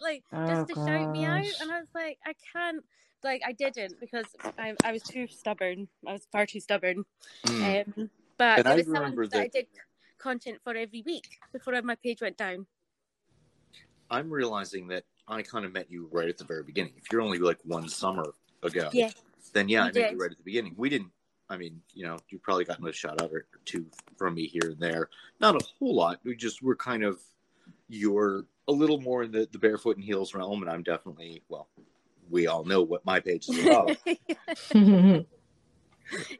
like 0.00 0.24
Oh, 0.32 0.46
just 0.46 0.68
to 0.68 0.74
shout 0.74 1.10
me 1.10 1.24
out 1.24 1.44
and 1.60 1.70
i 1.70 1.78
was 1.78 1.88
like 1.94 2.18
i 2.26 2.32
can't 2.52 2.84
like 3.22 3.42
i 3.46 3.52
didn't 3.52 4.00
because 4.00 4.26
i, 4.58 4.74
I 4.84 4.92
was 4.92 5.02
too 5.02 5.26
stubborn 5.26 5.88
i 6.06 6.12
was 6.12 6.26
far 6.32 6.46
too 6.46 6.60
stubborn 6.60 7.04
Mm. 7.44 7.86
um, 7.98 8.10
but 8.38 8.58
And 8.60 8.66
it 8.68 8.70
I 8.70 8.76
was 8.76 8.86
remember 8.86 9.26
that, 9.26 9.40
I 9.40 9.48
did 9.48 9.66
content 10.18 10.58
for 10.64 10.74
every 10.74 11.02
week 11.02 11.38
before 11.52 11.80
my 11.82 11.94
page 11.96 12.20
went 12.20 12.36
down. 12.36 12.66
I'm 14.10 14.30
realizing 14.30 14.88
that 14.88 15.04
I 15.26 15.42
kind 15.42 15.64
of 15.64 15.72
met 15.72 15.90
you 15.90 16.08
right 16.10 16.28
at 16.28 16.38
the 16.38 16.44
very 16.44 16.62
beginning. 16.62 16.94
If 16.96 17.04
you're 17.12 17.20
only 17.20 17.38
like 17.38 17.58
one 17.64 17.88
summer 17.88 18.32
ago, 18.62 18.90
Yeah. 18.92 19.10
then 19.52 19.68
yeah, 19.68 19.82
You 19.84 19.88
I 19.88 19.92
met 19.92 20.12
you 20.12 20.18
right 20.18 20.30
at 20.30 20.38
the 20.38 20.42
beginning. 20.44 20.74
We 20.76 20.88
didn't 20.88 21.10
I 21.50 21.56
mean, 21.56 21.80
you 21.94 22.04
know, 22.04 22.18
you've 22.28 22.42
probably 22.42 22.64
gotten 22.64 22.86
a 22.86 22.92
shout 22.92 23.22
out 23.22 23.32
or 23.32 23.46
two 23.64 23.86
from 24.16 24.34
me 24.34 24.46
here 24.46 24.70
and 24.70 24.78
there. 24.78 25.08
Not 25.40 25.60
a 25.60 25.64
whole 25.78 25.94
lot. 25.94 26.20
We 26.24 26.36
just 26.36 26.62
we're 26.62 26.76
kind 26.76 27.02
of 27.02 27.20
you're 27.88 28.44
a 28.66 28.72
little 28.72 29.00
more 29.00 29.22
in 29.22 29.32
the, 29.32 29.48
the 29.50 29.58
barefoot 29.58 29.96
and 29.96 30.04
heels 30.04 30.34
realm, 30.34 30.62
and 30.62 30.70
I'm 30.70 30.82
definitely 30.82 31.42
well. 31.48 31.68
We 32.30 32.46
all 32.46 32.64
know 32.64 32.82
what 32.82 33.06
my 33.06 33.20
page 33.20 33.48
is 33.48 33.64
about. 33.64 33.96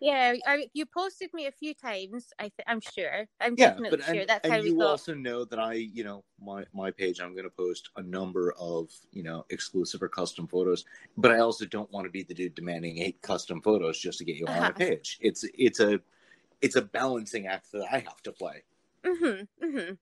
yeah, 0.01 0.35
I, 0.47 0.69
you 0.73 0.87
posted 0.87 1.33
me 1.35 1.47
a 1.47 1.53
few 1.53 1.75
times. 1.75 2.33
I 2.39 2.45
th- 2.45 2.53
I'm 2.67 2.81
sure. 2.81 3.27
I'm 3.41 3.55
yeah, 3.57 3.71
definitely 3.71 3.99
but 3.99 4.05
sure. 4.07 4.15
and, 4.21 4.29
That's 4.29 4.45
and 4.45 4.53
how 4.55 4.61
we 4.61 4.69
you 4.71 4.79
got. 4.79 4.87
also 4.87 5.15
know 5.15 5.45
that 5.45 5.59
I, 5.59 5.75
you 5.75 6.05
know, 6.05 6.25
my 6.41 6.65
my 6.73 6.91
page. 6.91 7.21
I'm 7.21 7.33
going 7.33 7.45
to 7.45 7.51
post 7.51 7.91
a 7.97 8.03
number 8.03 8.55
of 8.59 8.91
you 9.13 9.23
know 9.23 9.45
exclusive 9.51 10.03
or 10.03 10.09
custom 10.09 10.47
photos, 10.47 10.85
but 11.17 11.31
I 11.33 11.39
also 11.41 11.65
don't 11.67 11.91
want 11.93 12.05
to 12.07 12.11
be 12.11 12.23
the 12.23 12.35
dude 12.35 12.55
demanding 12.55 12.99
eight 12.99 13.21
custom 13.23 13.61
photos 13.61 13.99
just 13.99 14.19
to 14.19 14.25
get 14.25 14.37
you 14.37 14.47
on 14.47 14.59
my 14.59 14.69
Uh-huh. 14.69 14.73
page. 14.79 15.19
It's 15.21 15.45
it's 15.55 15.81
a 15.81 16.01
it's 16.61 16.77
a 16.77 16.83
balancing 16.83 17.47
act 17.47 17.71
that 17.73 17.87
I 17.93 17.99
have 18.01 18.23
to 18.25 18.33
play. 18.33 18.63
Mm-hmm, 19.05 19.65
mm-hmm. 19.67 19.93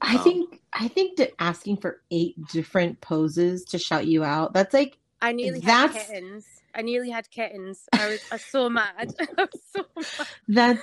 I 0.00 0.14
Um, 0.16 0.22
think 0.24 0.60
I 0.72 0.88
think 0.88 1.16
that 1.18 1.32
asking 1.38 1.78
for 1.78 2.02
eight 2.10 2.36
different 2.48 3.00
poses 3.00 3.64
to 3.66 3.78
shout 3.78 4.06
you 4.06 4.22
out, 4.24 4.54
that's 4.54 4.72
like 4.72 4.96
I 5.20 5.32
nearly 5.32 5.58
That's- 5.60 5.96
had 5.96 6.06
kittens. 6.14 6.46
I 6.74 6.82
nearly 6.82 7.10
had 7.10 7.30
kittens. 7.30 7.88
I 7.92 8.08
was, 8.08 8.20
I 8.30 8.34
was 8.36 8.44
so 8.44 8.68
mad. 8.70 9.14
I 9.38 9.42
was 9.52 9.62
so 9.74 9.84
mad. 9.96 10.28
that's 10.48 10.82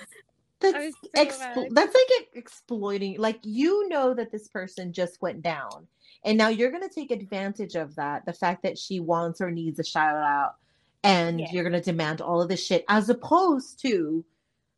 that's 0.62 0.96
so 1.38 1.40
mad. 1.40 1.68
that's 1.72 1.94
like 1.96 2.28
exploiting 2.34 3.18
like 3.20 3.40
you 3.44 3.88
know 3.90 4.14
that 4.14 4.32
this 4.32 4.48
person 4.48 4.94
just 4.94 5.22
went 5.22 5.42
down 5.42 5.88
and 6.24 6.38
now 6.38 6.48
you're 6.48 6.72
going 6.72 6.82
to 6.88 6.94
take 6.94 7.12
advantage 7.12 7.76
of 7.76 7.94
that 7.96 8.26
the 8.26 8.34
fact 8.34 8.64
that 8.64 8.78
she 8.78 9.00
wants 9.00 9.42
or 9.42 9.52
needs 9.52 9.80
a 9.80 9.84
shout 9.84 10.16
out 10.16 10.56
and 11.04 11.40
Yeah. 11.40 11.48
you're 11.52 11.64
going 11.70 11.74
to 11.74 11.82
demand 11.82 12.22
all 12.22 12.42
of 12.42 12.48
this 12.50 12.66
shit 12.66 12.86
as 12.88 13.10
opposed 13.10 13.80
to 13.82 14.26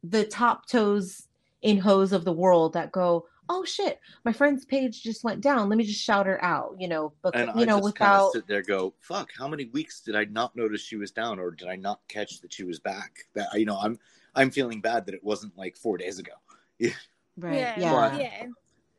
the 0.04 0.26
top 0.26 0.67
toes 0.67 1.28
in 1.62 1.78
hose 1.78 2.12
of 2.12 2.26
the 2.26 2.34
world 2.34 2.74
that 2.74 2.91
go 2.91 3.26
oh 3.49 3.63
shit 3.63 3.99
my 4.23 4.33
friend's 4.33 4.65
page 4.65 5.01
just 5.01 5.23
went 5.23 5.41
down 5.41 5.69
let 5.69 5.77
me 5.77 5.83
just 5.83 6.01
shout 6.01 6.25
her 6.25 6.43
out 6.43 6.75
you 6.79 6.88
know 6.88 7.13
but 7.21 7.36
And 7.36 7.51
you 7.55 7.62
I 7.62 7.65
know 7.65 7.79
just 7.79 7.95
kind 7.95 8.12
without 8.12 8.31
sit 8.33 8.47
there, 8.47 8.62
go, 8.62 8.93
fuck. 8.99 9.29
How 9.38 9.47
many 9.47 9.65
weeks 9.65 10.01
did 10.01 10.15
I 10.15 10.25
not 10.25 10.55
notice 10.55 10.81
she 10.81 10.95
was 10.95 11.12
down, 11.12 11.39
or 11.39 11.51
did 11.51 11.67
I 11.67 11.75
not 11.75 11.99
catch 12.07 12.41
that 12.41 12.53
she 12.53 12.63
was 12.63 12.79
back? 12.79 13.25
That 13.36 13.47
you 13.53 13.65
know, 13.65 13.77
I'm 13.77 13.99
I'm 14.36 14.51
feeling 14.51 14.81
bad 14.81 15.05
that 15.05 15.15
it 15.15 15.23
wasn't 15.23 15.57
like 15.57 15.77
four 15.77 15.97
days 15.97 16.19
ago. 16.19 16.33
right 16.79 16.93
yeah, 17.53 17.79
yeah, 17.79 18.17
yeah. 18.17 18.45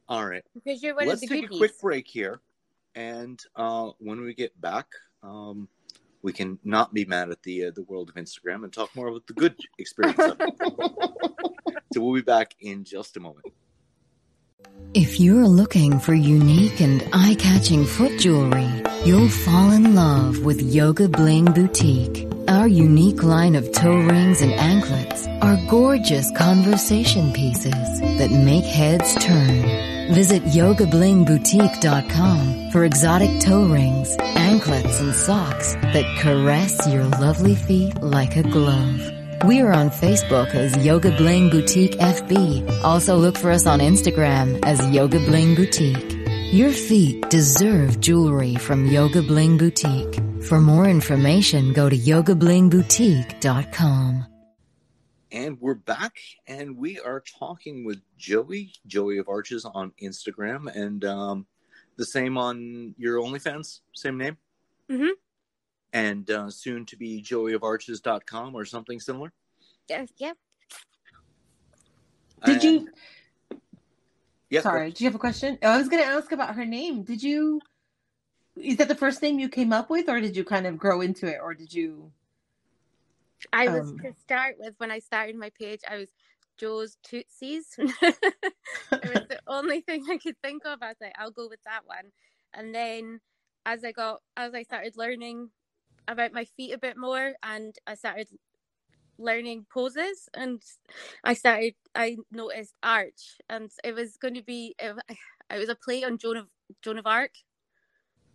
All 0.08 0.26
right. 0.26 0.44
Because 0.54 0.82
you're 0.82 0.94
one 0.94 1.08
let's 1.08 1.22
of 1.22 1.28
the 1.28 1.34
take 1.34 1.44
goodies. 1.44 1.56
a 1.56 1.58
quick 1.58 1.80
break 1.80 2.06
here 2.06 2.40
and 2.98 3.40
uh, 3.56 3.90
when 3.98 4.20
we 4.20 4.34
get 4.34 4.58
back 4.60 4.86
um, 5.22 5.68
we 6.22 6.32
can 6.32 6.58
not 6.64 6.92
be 6.92 7.04
mad 7.04 7.30
at 7.30 7.42
the 7.42 7.66
uh, 7.66 7.70
the 7.74 7.82
world 7.82 8.08
of 8.08 8.16
instagram 8.16 8.64
and 8.64 8.72
talk 8.72 8.94
more 8.96 9.08
about 9.08 9.26
the 9.26 9.32
good 9.34 9.56
experience 9.78 10.18
of 10.18 10.36
it. 10.40 10.54
so 11.92 12.00
we'll 12.00 12.14
be 12.14 12.22
back 12.22 12.54
in 12.60 12.84
just 12.84 13.16
a 13.16 13.20
moment 13.20 13.46
If 14.94 15.20
you're 15.20 15.46
looking 15.46 16.00
for 16.00 16.14
unique 16.14 16.80
and 16.80 17.06
eye 17.12 17.36
catching 17.38 17.84
foot 17.84 18.18
jewelry, 18.18 18.68
you'll 19.04 19.28
fall 19.28 19.70
in 19.70 19.94
love 19.94 20.44
with 20.44 20.60
Yoga 20.60 21.08
Bling 21.08 21.44
Boutique. 21.44 22.26
Our 22.48 22.66
unique 22.66 23.22
line 23.22 23.54
of 23.54 23.70
toe 23.70 23.98
rings 23.98 24.40
and 24.40 24.52
anklets 24.54 25.28
are 25.42 25.56
gorgeous 25.68 26.32
conversation 26.36 27.32
pieces 27.32 28.00
that 28.18 28.32
make 28.32 28.64
heads 28.64 29.14
turn. 29.24 30.14
Visit 30.14 30.42
yogablingboutique.com 30.44 32.70
for 32.72 32.84
exotic 32.84 33.40
toe 33.40 33.66
rings, 33.66 34.16
anklets, 34.34 35.00
and 35.00 35.14
socks 35.14 35.74
that 35.74 36.16
caress 36.18 36.84
your 36.88 37.04
lovely 37.04 37.54
feet 37.54 37.94
like 38.02 38.36
a 38.36 38.42
glove. 38.42 39.17
We 39.44 39.60
are 39.60 39.72
on 39.72 39.90
Facebook 39.90 40.54
as 40.54 40.76
Yoga 40.84 41.10
Bling 41.16 41.48
Boutique 41.50 41.92
FB. 41.98 42.82
Also 42.84 43.16
look 43.16 43.36
for 43.38 43.50
us 43.50 43.66
on 43.66 43.80
Instagram 43.80 44.58
as 44.64 44.84
Yoga 44.90 45.18
Bling 45.20 45.54
Boutique. 45.54 46.16
Your 46.52 46.70
feet 46.70 47.28
deserve 47.30 47.98
jewelry 48.00 48.56
from 48.56 48.86
Yoga 48.86 49.22
Bling 49.22 49.56
Boutique. 49.58 50.20
For 50.44 50.60
more 50.60 50.86
information, 50.86 51.72
go 51.72 51.88
to 51.88 51.96
yogablingboutique.com. 51.96 54.26
and 55.30 55.60
we're 55.60 55.74
back 55.74 56.14
and 56.46 56.78
we 56.78 56.98
are 57.00 57.22
talking 57.38 57.84
with 57.84 58.00
joey 58.16 58.72
joey 58.86 59.18
of 59.18 59.28
arches 59.28 59.66
on 59.66 59.92
instagram 60.02 60.74
and 60.74 61.04
um, 61.04 61.44
the 61.98 62.06
same 62.06 62.38
on 62.38 62.94
your 62.96 63.18
onlyfans 63.20 63.80
same 63.94 64.16
name 64.16 64.38
Mhm. 64.90 65.10
And 65.92 66.30
uh, 66.30 66.50
soon 66.50 66.84
to 66.86 66.96
be 66.96 67.22
joeyofarches.com 67.22 68.54
or 68.54 68.64
something 68.64 69.00
similar 69.00 69.32
Yeah, 69.88 70.06
yeah. 70.18 70.32
did 72.44 72.62
you 72.62 72.88
yeah 74.50 74.60
Sorry, 74.62 74.90
do 74.92 75.04
you 75.04 75.08
have 75.08 75.14
a 75.14 75.18
question? 75.18 75.58
Oh, 75.62 75.68
I 75.70 75.76
was 75.76 75.88
going 75.88 76.02
to 76.02 76.08
ask 76.08 76.32
about 76.32 76.54
her 76.54 76.64
name. 76.64 77.02
Did 77.02 77.22
you? 77.22 77.60
Is 78.56 78.78
that 78.78 78.88
the 78.88 78.94
first 78.94 79.20
name 79.20 79.38
you 79.38 79.48
came 79.48 79.72
up 79.74 79.90
with, 79.90 80.08
or 80.08 80.20
did 80.20 80.36
you 80.36 80.42
kind 80.42 80.66
of 80.66 80.78
grow 80.78 81.02
into 81.02 81.26
it, 81.26 81.38
or 81.42 81.52
did 81.52 81.72
you? 81.72 82.10
I 83.52 83.68
was 83.68 83.90
Um, 83.90 83.98
to 83.98 84.12
start 84.14 84.56
with 84.58 84.74
when 84.78 84.90
I 84.90 85.00
started 85.00 85.36
my 85.36 85.50
page. 85.50 85.80
I 85.86 85.98
was 85.98 86.08
Joe's 86.56 86.96
Tootsies. 87.04 87.66
it 87.78 88.16
was 88.90 89.26
the 89.28 89.38
only 89.46 89.80
thing 89.82 90.04
I 90.10 90.16
could 90.16 90.36
think 90.42 90.64
of. 90.64 90.78
I 90.82 90.88
was 90.88 90.96
like, 91.00 91.14
I'll 91.18 91.30
go 91.30 91.46
with 91.46 91.62
that 91.64 91.86
one. 91.86 92.10
And 92.54 92.74
then 92.74 93.20
as 93.66 93.84
I 93.84 93.92
got, 93.92 94.22
as 94.36 94.54
I 94.54 94.62
started 94.62 94.96
learning 94.96 95.50
about 96.08 96.32
my 96.34 96.46
feet 96.46 96.74
a 96.74 96.78
bit 96.78 96.96
more, 96.98 97.34
and 97.44 97.76
I 97.86 97.94
started 97.94 98.28
learning 99.18 99.66
poses, 99.72 100.28
and 100.34 100.62
I 101.24 101.34
started, 101.34 101.74
I 101.94 102.16
noticed 102.32 102.74
arch, 102.82 103.38
and 103.48 103.70
it 103.84 103.94
was 103.94 104.16
going 104.16 104.34
to 104.34 104.42
be, 104.44 104.74
it, 104.78 104.96
it 105.50 105.58
was 105.58 105.68
a 105.70 105.76
play 105.76 106.04
on 106.04 106.18
Joan 106.18 106.38
of 106.38 106.46
Joan 106.82 106.98
of 106.98 107.06
Arc. 107.06 107.32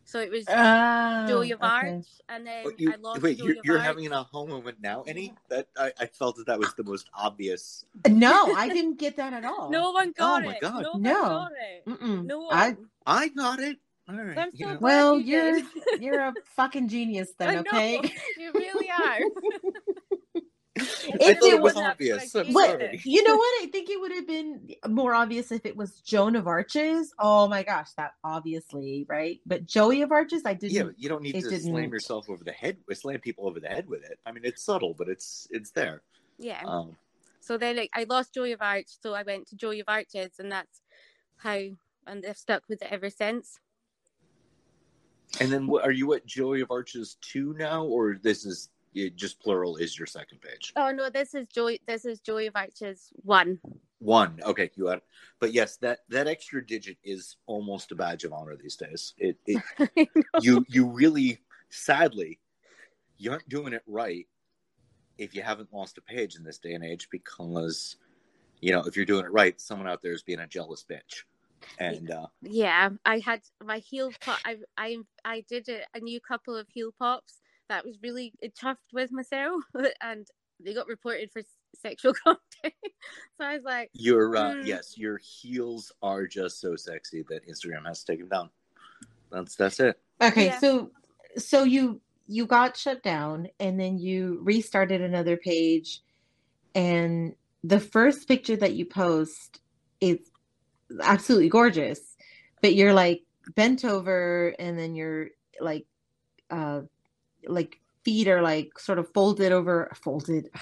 So 0.06 0.20
it 0.20 0.32
was 0.32 0.46
ah, 0.50 1.24
Oh, 1.24 1.28
Joey 1.28 1.52
of 1.52 1.62
okay. 1.64 1.70
Arch, 1.70 2.08
and 2.30 2.48
then 2.48 2.66
Oh, 2.66 2.72
you- 2.78 2.92
I 2.94 2.98
lost 2.98 3.22
wait, 3.24 3.38
Joey 3.38 3.48
you're, 3.48 3.56
of 3.58 3.66
you're 3.66 3.78
Arch. 3.78 3.86
having 3.88 4.06
an 4.08 4.14
aha 4.14 4.46
moment 4.46 4.78
now, 4.82 5.04
Annie? 5.08 5.34
That 5.50 5.68
I, 5.78 5.94
I 6.00 6.06
felt 6.08 6.38
that 6.38 6.48
that 6.48 6.60
was 6.60 6.74
the 6.76 6.84
most 6.84 7.10
obvious. 7.14 7.86
No, 8.08 8.54
I 8.56 8.70
didn't 8.70 9.00
get 9.00 9.18
that 9.18 9.34
at 9.34 9.46
all. 9.46 9.70
No 9.72 9.92
one 9.92 10.10
oh 10.10 10.14
got 10.18 10.44
Oh 10.44 10.46
my 10.46 10.54
it. 10.56 10.62
God. 10.62 10.84
No 10.84 10.92
one 10.94 11.02
No. 11.04 11.24
got 11.24 11.52
it. 11.52 11.86
Mm-mm. 11.90 12.26
No 12.26 12.40
one. 12.42 12.56
I 12.58 12.78
I 13.06 13.28
got 13.30 13.60
it. 13.60 13.78
All 14.10 14.16
right. 14.16 14.38
I'm 14.38 14.50
you 14.54 14.66
so 14.66 14.74
know. 14.74 14.80
well, 14.82 15.18
you 15.20 15.26
you're 15.38 15.54
did. 15.56 16.02
you're 16.02 16.20
a 16.20 16.34
fucking 16.56 16.90
genius 16.90 17.32
I 17.40 17.46
then. 17.46 17.56
know, 17.56 17.60
Okay. 17.72 18.00
you 18.38 18.52
really 18.54 18.90
are. 18.90 19.20
If 20.76 21.20
thought 21.40 21.48
it 21.48 21.54
it 21.54 21.62
was 21.62 21.76
was- 21.76 21.84
obvious. 21.84 22.36
I'm 22.36 22.48
What- 22.52 23.06
You 23.06 23.22
know 23.24 23.36
what? 23.36 23.64
I 23.64 23.70
think 23.72 23.90
it 23.92 24.00
would 24.02 24.12
have 24.12 24.26
been 24.26 24.74
more 24.88 25.14
obvious 25.14 25.52
if 25.52 25.66
it 25.68 25.76
was 25.78 26.00
Joan 26.02 26.36
of 26.36 26.48
Arches. 26.48 27.14
Oh 27.20 27.48
my 27.48 27.62
gosh, 27.62 27.92
that 27.98 28.14
obviously, 28.24 29.06
right? 29.08 29.40
But 29.46 29.66
Joey 29.68 30.02
of 30.02 30.12
Arches, 30.12 30.42
I 30.46 30.54
didn't. 30.56 30.74
Yeah, 30.74 30.84
but 30.84 31.00
you 31.00 31.10
don't 31.10 31.22
need 31.22 31.34
to 31.34 31.42
didn't- 31.42 31.62
slam 31.62 31.92
yourself 31.92 32.28
over 32.30 32.44
the 32.44 32.52
head, 32.54 32.78
slam 32.94 33.20
people 33.20 33.48
over 33.48 33.60
the 33.60 33.68
head 33.68 33.88
with 33.88 34.04
it. 34.04 34.20
I 34.26 34.32
mean, 34.32 34.44
it's 34.46 34.64
subtle, 34.64 34.96
but 34.98 35.08
it's 35.10 35.48
it's 35.52 35.70
there. 35.72 36.02
yeah. 36.40 36.64
Um, 36.66 36.98
So 37.40 37.58
then 37.58 37.76
like, 37.78 37.92
I 37.94 38.06
lost 38.10 38.34
Joy 38.34 38.52
of 38.54 38.62
Arch, 38.62 38.88
so 39.02 39.14
I 39.14 39.22
went 39.24 39.48
to 39.50 39.56
Joy 39.56 39.80
of 39.80 39.86
Arches, 39.88 40.40
and 40.40 40.52
that's 40.52 40.82
how, 41.38 41.60
and 42.08 42.26
I've 42.28 42.38
stuck 42.38 42.64
with 42.68 42.82
it 42.82 42.88
ever 42.92 43.10
since. 43.12 43.60
And 45.40 45.52
then, 45.52 45.68
what, 45.68 45.84
are 45.84 45.92
you 45.92 46.14
at 46.14 46.26
Joy 46.26 46.62
of 46.62 46.72
Arches 46.72 47.18
two 47.22 47.56
now, 47.58 47.84
or 47.86 48.20
this 48.22 48.46
is 48.46 48.70
it 48.94 49.16
just 49.16 49.40
plural 49.40 49.78
is 49.78 49.98
your 49.98 50.06
second 50.06 50.42
page? 50.42 50.74
Oh 50.76 50.92
no, 50.92 51.10
this 51.10 51.34
is 51.34 51.48
Joy. 51.48 51.78
This 51.88 52.06
is 52.06 52.20
Joy 52.20 52.48
of 52.48 52.56
Arches 52.56 53.12
one. 53.24 53.60
One. 54.00 54.40
Okay, 54.44 54.70
you 54.76 54.90
are. 54.90 55.02
But 55.40 55.54
yes, 55.54 55.78
that 55.78 56.00
that 56.10 56.28
extra 56.28 56.66
digit 56.66 56.98
is 57.04 57.38
almost 57.48 57.92
a 57.92 57.96
badge 57.96 58.24
of 58.24 58.34
honor 58.34 58.56
these 58.56 58.76
days. 58.76 59.14
It, 59.18 59.38
it 59.46 60.10
you 60.42 60.66
you 60.70 60.88
really 60.88 61.40
sadly 61.70 62.40
you 63.18 63.32
aren't 63.32 63.48
doing 63.50 63.74
it 63.74 63.84
right 63.88 64.28
if 65.18 65.34
you 65.34 65.42
haven't 65.42 65.74
lost 65.74 65.98
a 65.98 66.02
page 66.02 66.36
in 66.36 66.44
this 66.44 66.60
day 66.60 66.74
and 66.74 66.84
age 66.84 67.08
because 67.10 67.96
you 68.62 68.72
know 68.72 68.82
if 68.82 68.96
you're 68.96 69.06
doing 69.06 69.26
it 69.26 69.32
right 69.32 69.60
someone 69.60 69.88
out 69.88 70.02
there 70.02 70.14
is 70.14 70.22
being 70.22 70.40
a 70.40 70.48
jealous 70.48 70.86
bitch 70.88 71.24
and 71.80 72.12
uh 72.12 72.28
Yeah, 72.42 72.90
I 73.06 73.20
had 73.20 73.42
my 73.64 73.80
heel 73.80 74.12
pop. 74.26 74.40
I 74.46 74.58
I 74.78 74.98
I 75.26 75.44
did 75.50 75.70
a, 75.70 75.82
a 75.96 76.00
new 76.00 76.20
couple 76.20 76.56
of 76.56 76.68
heel 76.70 76.92
pops 77.00 77.40
that 77.70 77.86
was 77.86 77.98
really 78.04 78.34
chuffed 78.62 78.92
with 78.94 79.12
myself, 79.12 79.64
and 80.02 80.28
they 80.64 80.74
got 80.74 80.88
reported 80.88 81.32
for 81.32 81.42
sexual 81.76 82.14
content. 82.24 82.74
so 83.38 83.42
I 83.42 83.56
was 83.56 83.64
like, 83.64 83.90
your 83.94 84.36
uh 84.36 84.54
Mm. 84.56 84.68
yes 84.68 84.98
your 84.98 85.18
heels 85.18 85.92
are 86.02 86.26
just 86.28 86.60
so 86.62 86.76
sexy 86.76 87.24
that 87.30 87.48
instagram 87.48 87.86
has 87.86 88.04
to 88.04 88.12
take 88.12 88.20
them 88.20 88.30
down 88.30 88.50
that's 89.32 89.56
that's 89.56 89.80
it 89.80 90.00
Okay, 90.22 90.48
Yeah. 90.48 90.60
so 90.60 90.92
so 91.38 91.64
you 91.64 92.02
you 92.28 92.46
got 92.46 92.78
shut 92.78 93.04
down 93.04 93.48
and 93.60 93.80
then 93.80 93.98
you 93.98 94.40
restarted 94.44 95.02
another 95.02 95.36
page 95.38 96.02
and 96.76 97.36
the 97.64 97.80
first 97.80 98.28
picture 98.28 98.56
that 98.56 98.74
you 98.74 98.86
post 98.86 99.60
is 100.00 100.20
absolutely 101.02 101.50
gorgeous. 101.50 102.16
But 102.62 102.76
you're 102.76 102.94
like 102.94 103.24
bent 103.56 103.84
over 103.86 104.54
and 104.60 104.78
then 104.78 104.96
you're 104.96 105.30
like 105.60 105.86
uh 106.50 106.82
like 107.46 107.80
feet 108.06 108.28
are 108.28 108.42
like 108.42 108.80
sort 108.80 109.00
of 109.00 109.12
folded 109.14 109.52
over 109.52 109.92
folded 110.02 110.50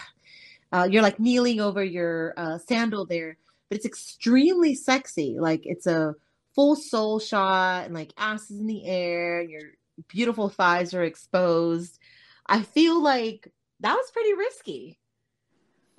Uh, 0.73 0.87
you're 0.89 1.01
like 1.01 1.19
kneeling 1.19 1.59
over 1.59 1.83
your 1.83 2.33
uh, 2.37 2.57
sandal 2.57 3.05
there, 3.05 3.37
but 3.67 3.75
it's 3.75 3.85
extremely 3.85 4.73
sexy. 4.73 5.35
Like 5.37 5.65
it's 5.65 5.85
a 5.85 6.15
full 6.55 6.75
soul 6.77 7.19
shot 7.19 7.85
and 7.85 7.93
like 7.93 8.13
asses 8.17 8.59
in 8.59 8.67
the 8.67 8.85
air, 8.85 9.41
your 9.41 9.71
beautiful 10.07 10.47
thighs 10.47 10.93
are 10.93 11.03
exposed. 11.03 11.99
I 12.47 12.61
feel 12.61 13.01
like 13.03 13.51
that 13.81 13.95
was 13.95 14.11
pretty 14.11 14.33
risky. 14.33 14.97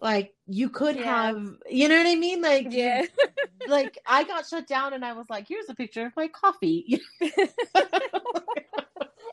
Like 0.03 0.35
you 0.49 0.69
could 0.69 0.97
Yeah. 0.97 1.05
have, 1.05 1.57
you 1.71 1.87
know 1.89 1.97
what 1.97 2.09
I 2.09 2.17
mean? 2.17 2.43
Like, 2.43 2.73
you- 2.73 2.79
Yeah. 2.81 3.07
like 3.69 3.97
I 4.05 4.25
got 4.25 4.47
shut 4.49 4.67
down 4.67 4.93
and 4.95 5.05
I 5.05 5.13
was 5.13 5.31
like, 5.31 5.47
here's 5.47 5.69
a 5.71 5.75
picture 5.77 6.05
of 6.05 6.17
my 6.17 6.27
coffee. 6.27 7.01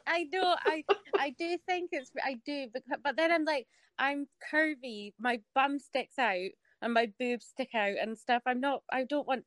I 0.07 0.23
know. 0.31 0.55
I 0.65 0.83
I 1.17 1.31
do 1.31 1.57
think 1.67 1.89
it's 1.91 2.11
I 2.23 2.39
do, 2.45 2.67
but 2.71 2.83
but 3.03 3.15
then 3.17 3.31
I'm 3.31 3.45
like 3.45 3.67
I'm 3.97 4.27
curvy. 4.51 5.13
My 5.19 5.41
bum 5.55 5.79
sticks 5.79 6.17
out 6.19 6.51
and 6.81 6.93
my 6.93 7.11
boobs 7.19 7.47
stick 7.47 7.73
out 7.75 7.95
and 8.01 8.17
stuff. 8.17 8.43
I'm 8.45 8.59
not. 8.61 8.83
I 8.91 9.03
don't 9.03 9.27
want. 9.27 9.45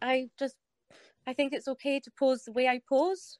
I 0.00 0.30
just. 0.38 0.56
I 1.26 1.32
think 1.34 1.52
it's 1.52 1.68
okay 1.68 2.00
to 2.00 2.10
pose 2.18 2.42
the 2.44 2.52
way 2.52 2.66
I 2.66 2.80
pose 2.88 3.38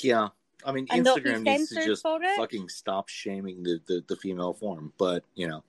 Yeah, 0.00 0.28
I 0.66 0.72
mean, 0.72 0.88
and 0.90 1.06
Instagram 1.06 1.42
needs 1.42 1.68
to 1.70 1.84
just 1.84 2.02
fucking 2.02 2.68
stop 2.68 3.08
shaming 3.08 3.62
the, 3.62 3.80
the 3.86 4.04
the 4.08 4.16
female 4.16 4.52
form. 4.54 4.92
But 4.98 5.24
you 5.34 5.46
know, 5.46 5.62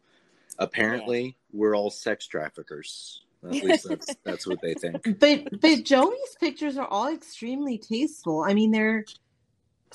apparently 0.60 1.38
we're 1.52 1.76
all 1.76 1.90
sex 1.90 2.28
traffickers. 2.28 3.22
At 3.46 3.62
least 3.64 3.88
that's 3.90 4.16
that's 4.24 4.48
what 4.48 4.62
they 4.62 4.74
think. 4.74 5.04
but 5.20 5.60
but 5.60 5.84
Joey's 5.84 6.36
pictures 6.40 6.78
are 6.78 6.88
all 6.88 7.14
extremely 7.14 7.78
tasteful. 7.78 8.42
I 8.42 8.54
mean, 8.54 8.72
they're 8.72 9.06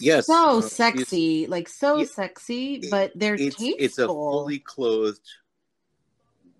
Yes, 0.01 0.27
so 0.27 0.59
uh, 0.59 0.61
sexy, 0.61 1.47
like 1.47 1.68
so 1.68 1.99
yeah, 1.99 2.07
sexy, 2.07 2.83
but 2.90 3.12
they're 3.14 3.35
It's 3.35 3.57
tasteful. 3.57 3.75
it's 3.79 3.99
a 3.99 4.07
fully 4.07 4.59
clothed 4.59 5.29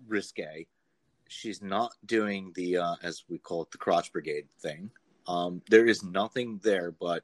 risque. 0.07 0.67
She's 1.27 1.61
not 1.61 1.93
doing 2.05 2.51
the 2.55 2.77
uh, 2.77 2.95
as 3.03 3.23
we 3.29 3.37
call 3.37 3.63
it 3.63 3.71
the 3.71 3.77
crotch 3.77 4.11
brigade 4.11 4.47
thing. 4.59 4.89
Um, 5.27 5.61
there 5.69 5.85
is 5.85 6.03
nothing 6.03 6.59
there 6.63 6.91
but 6.91 7.23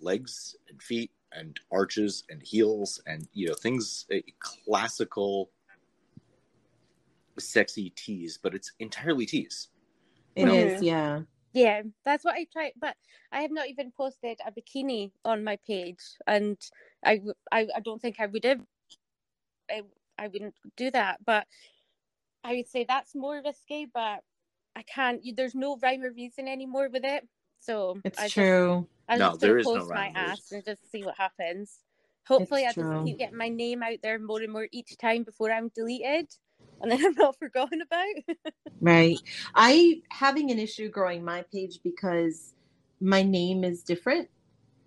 legs 0.00 0.56
and 0.70 0.80
feet 0.80 1.10
and 1.32 1.58
arches 1.70 2.24
and 2.30 2.42
heels 2.42 3.00
and 3.06 3.28
you 3.32 3.48
know 3.48 3.54
things 3.54 4.06
uh, 4.12 4.18
classical 4.38 5.50
sexy 7.40 7.90
tease, 7.90 8.38
but 8.42 8.54
it's 8.54 8.72
entirely 8.80 9.26
tease. 9.26 9.68
It 10.36 10.46
No. 10.46 10.54
is, 10.54 10.82
yeah. 10.82 11.22
Yeah, 11.54 11.82
that's 12.04 12.24
what 12.24 12.34
I 12.34 12.46
try. 12.52 12.72
But 12.78 12.94
I 13.32 13.40
have 13.42 13.50
not 13.50 13.68
even 13.68 13.90
posted 13.90 14.38
a 14.46 14.52
bikini 14.52 15.10
on 15.24 15.42
my 15.42 15.58
page, 15.66 15.98
and 16.26 16.56
I, 17.04 17.20
I, 17.50 17.66
I 17.74 17.80
don't 17.80 18.00
think 18.00 18.16
I 18.20 18.26
would 18.26 18.44
have. 18.44 18.60
I 19.70 19.82
I 20.18 20.28
wouldn't 20.28 20.54
do 20.76 20.90
that, 20.90 21.24
but 21.24 21.46
I 22.44 22.54
would 22.56 22.68
say 22.68 22.84
that's 22.86 23.14
more 23.14 23.40
risky. 23.44 23.86
But 23.92 24.20
I 24.76 24.82
can't. 24.82 25.24
You, 25.24 25.34
there's 25.34 25.54
no 25.54 25.78
rhyme 25.82 26.02
or 26.02 26.12
reason 26.12 26.46
anymore 26.48 26.88
with 26.92 27.04
it. 27.04 27.26
So 27.60 27.98
It's 28.04 28.18
I 28.18 28.24
just- 28.24 28.34
true. 28.34 28.86
I'm 29.08 29.18
No, 29.18 29.30
just 29.30 29.40
there 29.40 29.50
gonna 29.56 29.60
is 29.60 29.66
no 29.66 29.86
my 29.86 29.94
rhyme 29.94 30.14
or 30.16 30.18
ass 30.18 30.38
reason. 30.52 30.56
and 30.58 30.64
just 30.66 30.90
see 30.92 31.02
what 31.02 31.16
happens. 31.16 31.78
Hopefully, 32.26 32.64
It's 32.64 32.76
I 32.76 32.80
just 32.82 32.86
true. 32.92 33.04
keep 33.06 33.18
getting 33.18 33.38
my 33.38 33.48
name 33.48 33.82
out 33.82 33.98
there 34.02 34.18
more 34.18 34.42
and 34.42 34.52
more 34.52 34.68
each 34.70 34.96
time 34.98 35.22
before 35.24 35.50
I'm 35.50 35.70
deleted, 35.74 36.28
and 36.80 36.90
then 36.90 37.04
I'm 37.04 37.14
not 37.14 37.38
forgotten 37.38 37.80
about. 37.82 38.36
Right. 38.80 39.18
I 39.54 40.02
having 40.10 40.50
an 40.50 40.58
issue 40.58 40.88
growing 40.88 41.24
my 41.24 41.44
page 41.52 41.80
because 41.82 42.54
my 43.00 43.22
name 43.22 43.64
is 43.64 43.82
different. 43.82 44.28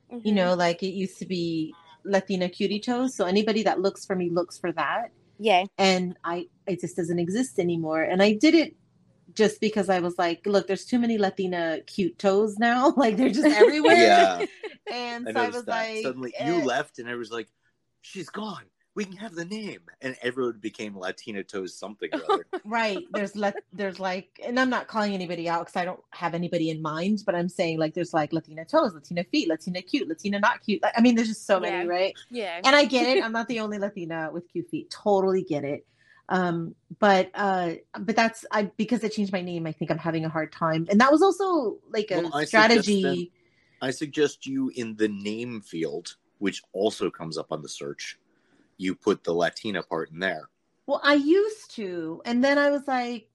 You 0.09 0.31
Mhm. 0.31 0.35
know, 0.35 0.53
like 0.55 0.83
it 0.83 0.93
used 0.93 1.19
to 1.19 1.25
be 1.25 1.73
Latina 2.05 2.49
Cutie 2.49 2.79
Toes. 2.79 3.15
So 3.15 3.25
anybody 3.25 3.63
that 3.63 3.79
looks 3.79 4.05
for 4.05 4.15
me 4.15 4.29
looks 4.29 4.57
for 4.57 4.71
that. 4.73 5.11
Yeah. 5.39 5.65
And 5.77 6.17
I 6.23 6.47
it 6.67 6.79
just 6.81 6.95
doesn't 6.95 7.19
exist 7.19 7.59
anymore. 7.59 8.03
And 8.03 8.21
I 8.21 8.33
did 8.33 8.53
it 8.55 8.75
just 9.33 9.61
because 9.61 9.89
I 9.89 9.99
was 9.99 10.17
like, 10.17 10.45
look, 10.45 10.67
there's 10.67 10.85
too 10.85 10.99
many 10.99 11.17
Latina 11.17 11.79
cute 11.87 12.17
toes 12.19 12.57
now. 12.59 12.93
Like 12.97 13.17
they're 13.17 13.29
just 13.29 13.47
everywhere. 13.47 13.95
Yeah, 13.97 14.45
And 14.91 15.27
I 15.27 15.33
so 15.33 15.39
I 15.41 15.47
was 15.47 15.65
that. 15.65 15.67
like 15.67 16.03
Suddenly 16.03 16.33
eh, 16.37 16.45
you 16.45 16.65
left, 16.65 16.99
and 16.99 17.09
I 17.09 17.15
was 17.15 17.31
like, 17.31 17.47
"She's 18.01 18.29
gone. 18.29 18.65
We 18.95 19.05
can 19.05 19.15
have 19.17 19.35
the 19.35 19.45
name." 19.45 19.81
And 20.01 20.15
everyone 20.21 20.59
became 20.59 20.97
Latina 20.97 21.43
Toes 21.43 21.75
something 21.75 22.09
or 22.13 22.21
other. 22.29 22.47
right. 22.65 22.99
There's 23.11 23.35
let 23.35 23.55
there's 23.73 23.99
like 23.99 24.39
and 24.43 24.59
i'm 24.59 24.69
not 24.69 24.87
calling 24.87 25.13
anybody 25.13 25.47
out 25.47 25.61
because 25.61 25.75
i 25.75 25.85
don't 25.85 26.01
have 26.11 26.33
anybody 26.33 26.69
in 26.69 26.81
mind 26.81 27.23
but 27.25 27.35
i'm 27.35 27.49
saying 27.49 27.79
like 27.79 27.93
there's 27.93 28.13
like 28.13 28.33
latina 28.33 28.65
toes 28.65 28.93
latina 28.93 29.23
feet 29.25 29.47
latina 29.47 29.81
cute 29.81 30.07
latina 30.07 30.39
not 30.39 30.61
cute. 30.61 30.81
Like, 30.83 30.93
i 30.97 31.01
mean 31.01 31.15
there's 31.15 31.29
just 31.29 31.45
so 31.45 31.59
many 31.59 31.87
right? 31.87 32.15
Yeah. 32.29 32.59
and 32.63 32.75
i 32.75 32.85
get 32.85 33.07
it. 33.07 33.23
I'm 33.23 33.31
not 33.31 33.47
the 33.47 33.59
only 33.59 33.77
latina 33.77 34.29
with 34.31 34.47
cute 34.51 34.69
feet. 34.69 34.89
Totally 34.89 35.43
get 35.43 35.63
it. 35.63 35.85
Um 36.29 36.75
but 36.99 37.31
uh 37.33 37.73
but 37.99 38.15
that's 38.15 38.45
i 38.51 38.63
because 38.77 39.03
i 39.03 39.07
changed 39.07 39.31
my 39.31 39.41
name 39.41 39.65
i 39.67 39.71
think 39.71 39.91
i'm 39.91 39.97
having 39.97 40.25
a 40.25 40.29
hard 40.29 40.51
time. 40.51 40.87
And 40.89 40.99
that 41.01 41.11
was 41.11 41.21
also 41.21 41.77
like 41.89 42.11
a 42.11 42.21
Well, 42.21 42.35
I 42.35 42.45
suggest 42.45 42.49
strategy. 42.49 43.31
I 43.81 43.89
suggest 43.89 44.45
you 44.45 44.71
in 44.75 44.95
the 44.95 45.07
name 45.07 45.61
field, 45.61 46.15
which 46.37 46.61
also 46.71 47.09
comes 47.09 47.37
up 47.37 47.51
on 47.51 47.63
the 47.63 47.69
search, 47.69 48.19
you 48.77 48.95
put 48.95 49.23
the 49.23 49.33
Latina 49.33 49.83
part 49.83 50.11
in 50.11 50.19
there. 50.19 50.49
Well, 50.87 51.01
I 51.03 51.13
used 51.15 51.75
to, 51.75 52.21
and 52.25 52.43
then 52.43 52.57
I 52.57 52.69
was 52.69 52.87
like, 52.87 53.29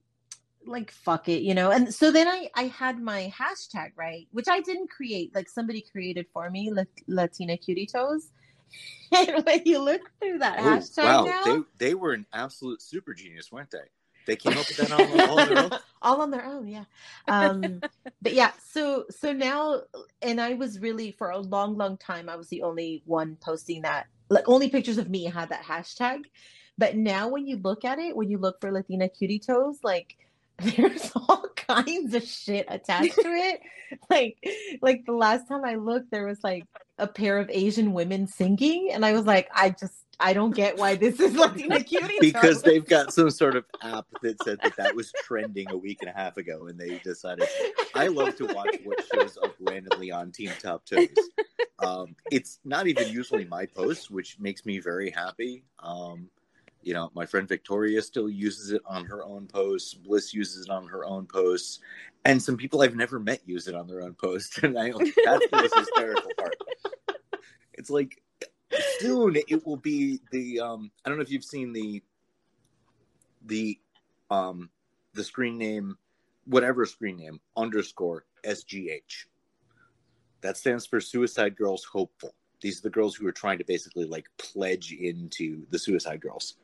like 0.65 0.91
fuck 0.91 1.29
it, 1.29 1.41
you 1.43 1.55
know. 1.55 1.71
And 1.71 1.93
so 1.93 2.11
then 2.11 2.27
I 2.27 2.49
I 2.55 2.63
had 2.63 2.99
my 3.01 3.33
hashtag 3.37 3.91
right, 3.95 4.27
which 4.31 4.47
I 4.49 4.61
didn't 4.61 4.89
create. 4.89 5.33
Like 5.33 5.49
somebody 5.49 5.81
created 5.81 6.27
for 6.33 6.49
me, 6.49 6.71
Lat- 6.71 6.87
Latina 7.07 7.57
Cutie 7.57 7.87
Toes. 7.87 8.31
And 9.17 9.45
when 9.45 9.61
you 9.63 9.79
look 9.79 10.01
through 10.19 10.39
that 10.39 10.59
Oh, 10.59 10.63
hashtag 10.63 11.03
wow, 11.03 11.25
now, 11.25 11.65
they 11.79 11.87
they 11.87 11.93
were 11.93 12.11
an 12.11 12.25
absolute 12.33 12.81
super 12.81 13.13
genius, 13.13 13.49
weren't 13.49 13.71
they? 13.71 13.87
They 14.25 14.35
came 14.35 14.57
up 14.57 14.67
with 14.67 14.77
that 14.77 14.91
on, 14.91 15.21
all 15.21 15.39
on 15.39 15.47
their 15.47 15.57
own. 15.59 15.71
all 16.01 16.21
on 16.21 16.31
their 16.31 16.45
own 16.45 16.67
yeah 16.67 16.83
um 17.27 17.81
but 18.21 18.33
yeah 18.33 18.51
so 18.63 19.05
so 19.09 19.33
now 19.33 19.81
and 20.21 20.39
i 20.39 20.53
was 20.53 20.79
really 20.79 21.11
for 21.11 21.31
a 21.31 21.37
long 21.37 21.75
long 21.75 21.97
time 21.97 22.29
i 22.29 22.35
was 22.35 22.47
the 22.49 22.61
only 22.61 23.01
one 23.05 23.35
posting 23.41 23.81
that 23.81 24.05
like 24.29 24.47
only 24.47 24.69
pictures 24.69 24.97
of 24.97 25.09
me 25.09 25.25
had 25.25 25.49
that 25.49 25.63
hashtag. 25.63 26.23
But 26.77 26.95
now 26.95 27.27
when 27.29 27.47
you 27.47 27.57
look 27.57 27.85
at 27.85 27.99
it 27.99 28.15
when 28.15 28.29
you 28.29 28.37
look 28.37 28.61
for 28.61 28.71
latina 28.71 29.09
cutie 29.09 29.39
toes 29.39 29.79
like 29.83 30.15
there's 30.57 31.11
all 31.15 31.45
kinds 31.55 32.13
of 32.13 32.23
shit 32.23 32.65
attached 32.69 33.15
to 33.15 33.27
it. 33.27 33.61
Like 34.09 34.35
like 34.81 35.05
the 35.05 35.13
last 35.13 35.47
time 35.47 35.63
i 35.63 35.75
looked 35.75 36.11
there 36.11 36.25
was 36.25 36.43
like 36.43 36.65
a 36.97 37.07
pair 37.07 37.37
of 37.37 37.49
asian 37.49 37.93
women 37.93 38.27
singing 38.27 38.89
and 38.91 39.05
i 39.05 39.13
was 39.13 39.23
like 39.23 39.47
i 39.55 39.69
just 39.69 40.06
i 40.19 40.33
don't 40.33 40.55
get 40.55 40.77
why 40.77 40.95
this 40.95 41.19
is 41.19 41.35
latina 41.35 41.83
cutie 41.83 42.17
because 42.19 42.61
they've 42.61 42.85
got 42.85 43.13
some 43.13 43.29
sort 43.29 43.55
of 43.55 43.65
app 43.81 44.05
that 44.21 44.41
said 44.43 44.59
that 44.63 44.75
that 44.77 44.95
was 44.95 45.11
trending 45.23 45.69
a 45.69 45.77
week 45.77 45.99
and 46.01 46.09
a 46.09 46.13
half 46.13 46.37
ago, 46.37 46.67
and 46.67 46.79
they 46.79 46.99
decided. 46.99 47.47
I 47.95 48.07
love 48.07 48.35
to 48.37 48.45
watch 48.45 48.77
what 48.83 49.03
shows 49.13 49.37
up 49.43 49.55
randomly 49.59 50.11
on 50.11 50.31
Team 50.31 50.51
Top 50.61 50.85
Toes. 50.85 51.07
Um, 51.79 52.15
it's 52.31 52.59
not 52.63 52.87
even 52.87 53.09
usually 53.09 53.45
my 53.45 53.65
posts, 53.65 54.09
which 54.09 54.39
makes 54.39 54.65
me 54.65 54.79
very 54.79 55.09
happy. 55.09 55.63
Um, 55.79 56.29
you 56.81 56.93
know, 56.93 57.11
my 57.15 57.25
friend 57.25 57.47
Victoria 57.47 58.01
still 58.01 58.29
uses 58.29 58.71
it 58.71 58.81
on 58.85 59.05
her 59.05 59.23
own 59.23 59.47
posts. 59.47 59.93
Bliss 59.93 60.33
uses 60.33 60.65
it 60.65 60.69
on 60.69 60.87
her 60.87 61.05
own 61.05 61.25
posts, 61.25 61.79
and 62.25 62.41
some 62.41 62.57
people 62.57 62.81
I've 62.81 62.95
never 62.95 63.19
met 63.19 63.41
use 63.45 63.67
it 63.67 63.75
on 63.75 63.87
their 63.87 64.01
own 64.01 64.13
posts. 64.13 64.59
And 64.63 64.77
I 64.77 64.91
that's 64.91 65.47
the 65.47 65.49
most 65.53 65.75
hysterical 65.75 66.31
part. 66.37 66.55
It's 67.73 67.89
like 67.89 68.21
soon 68.99 69.35
it 69.35 69.65
will 69.65 69.77
be 69.77 70.19
the 70.31 70.59
um 70.59 70.91
I 71.05 71.09
don't 71.09 71.17
know 71.17 71.23
if 71.23 71.31
you've 71.31 71.43
seen 71.43 71.73
the 71.73 72.01
the 73.45 73.79
um 74.29 74.69
the 75.13 75.23
screen 75.23 75.57
name 75.57 75.97
whatever 76.45 76.85
screen 76.85 77.17
name 77.17 77.39
underscore 77.55 78.25
SGH. 78.45 79.25
That 80.41 80.57
stands 80.57 80.85
for 80.85 81.01
Suicide 81.01 81.55
Girls 81.55 81.83
Hopeful. 81.83 82.33
These 82.61 82.79
are 82.79 82.83
the 82.83 82.89
girls 82.89 83.15
who 83.15 83.27
are 83.27 83.31
trying 83.31 83.57
to 83.57 83.65
basically 83.65 84.05
like 84.05 84.27
pledge 84.37 84.93
into 84.93 85.65
the 85.69 85.79
Suicide 85.79 86.21
Girls. 86.21 86.55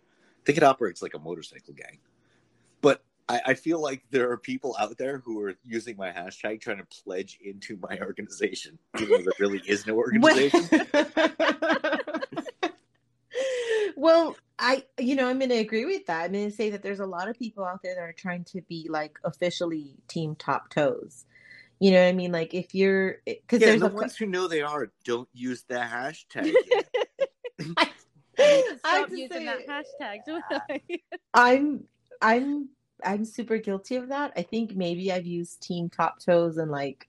I 0.41 0.45
think 0.45 0.57
it 0.57 0.63
operates 0.63 1.01
like 1.01 1.13
a 1.13 1.19
motorcycle 1.19 1.73
gang. 1.73 1.99
But 2.81 3.03
I, 3.29 3.41
I 3.47 3.53
feel 3.53 3.81
like 3.81 4.03
there 4.11 4.29
are 4.31 4.37
people 4.37 4.75
out 4.79 4.97
there 4.97 5.19
who 5.19 5.41
are 5.41 5.55
using 5.63 5.95
my 5.97 6.09
hashtag 6.09 6.61
trying 6.61 6.77
to 6.77 6.85
pledge 7.03 7.39
into 7.43 7.77
my 7.81 7.97
organization, 7.99 8.77
even 8.99 9.11
though 9.11 9.23
there 9.23 9.33
really 9.39 9.61
is 9.65 9.87
no 9.87 9.95
organization. 9.97 10.69
well, 14.03 14.35
I, 14.59 14.83
you 14.99 15.15
know, 15.15 15.29
I'm 15.29 15.39
going 15.39 15.49
to 15.49 15.57
agree 15.57 15.85
with 15.85 16.05
that. 16.07 16.25
I'm 16.25 16.33
going 16.33 16.49
to 16.49 16.55
say 16.55 16.69
that 16.71 16.83
there's 16.83 16.99
a 16.99 17.05
lot 17.05 17.29
of 17.29 17.39
people 17.39 17.63
out 17.63 17.79
there 17.81 17.95
that 17.95 18.01
are 18.01 18.13
trying 18.13 18.43
to 18.45 18.61
be 18.63 18.87
like 18.89 19.17
officially 19.23 19.95
team 20.09 20.35
top 20.35 20.69
toes. 20.69 21.23
You 21.79 21.91
know 21.91 22.03
what 22.03 22.09
I 22.09 22.11
mean? 22.11 22.33
Like 22.33 22.53
if 22.53 22.75
you're, 22.75 23.19
eh, 23.25 23.35
because 23.41 23.61
yeah, 23.61 23.67
there's 23.67 23.79
the 23.79 23.87
a, 23.87 23.93
ones 23.93 24.17
who 24.17 24.25
know 24.25 24.49
they 24.49 24.61
are 24.61 24.91
don't 25.05 25.29
use 25.33 25.63
the 25.69 25.75
hashtag. 25.75 26.53
I 27.77 27.89
I 28.37 28.75
stop 28.77 29.09
using 29.11 29.29
say- 29.29 29.45
that 29.45 29.67
hashtag, 29.67 30.17
don't 30.25 30.43
I? 30.51 30.81
I'm, 31.33 31.85
I'm, 32.21 32.69
I'm 33.05 33.23
super 33.23 33.57
guilty 33.57 33.95
of 33.95 34.09
that. 34.09 34.33
I 34.35 34.41
think 34.41 34.75
maybe 34.75 35.13
I've 35.13 35.25
used 35.25 35.63
team 35.63 35.89
top 35.89 36.19
toes 36.19 36.57
and 36.57 36.69
like 36.69 37.07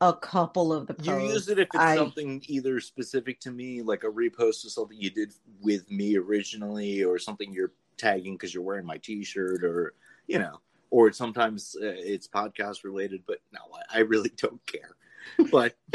a 0.00 0.12
couple 0.14 0.72
of 0.72 0.86
the 0.86 0.94
posts. 0.94 1.08
You 1.08 1.32
use 1.32 1.48
it 1.48 1.58
if 1.58 1.68
it's 1.68 1.76
I- 1.76 1.96
something 1.96 2.42
either 2.48 2.80
specific 2.80 3.40
to 3.40 3.50
me, 3.50 3.82
like 3.82 4.04
a 4.04 4.08
repost 4.08 4.64
of 4.64 4.72
something 4.72 4.98
you 4.98 5.10
did 5.10 5.32
with 5.60 5.90
me 5.90 6.16
originally, 6.16 7.04
or 7.04 7.18
something 7.18 7.52
you're 7.52 7.72
tagging 7.96 8.34
because 8.34 8.54
you're 8.54 8.62
wearing 8.62 8.86
my 8.86 8.96
T-shirt, 8.98 9.62
or 9.62 9.94
you 10.26 10.38
know, 10.38 10.60
or 10.90 11.12
sometimes 11.12 11.76
uh, 11.80 11.86
it's 11.96 12.26
podcast 12.26 12.82
related. 12.84 13.22
But 13.26 13.38
no, 13.52 13.60
I, 13.92 13.98
I 13.98 14.00
really 14.00 14.30
don't 14.36 14.64
care. 14.66 14.96
But 15.50 15.76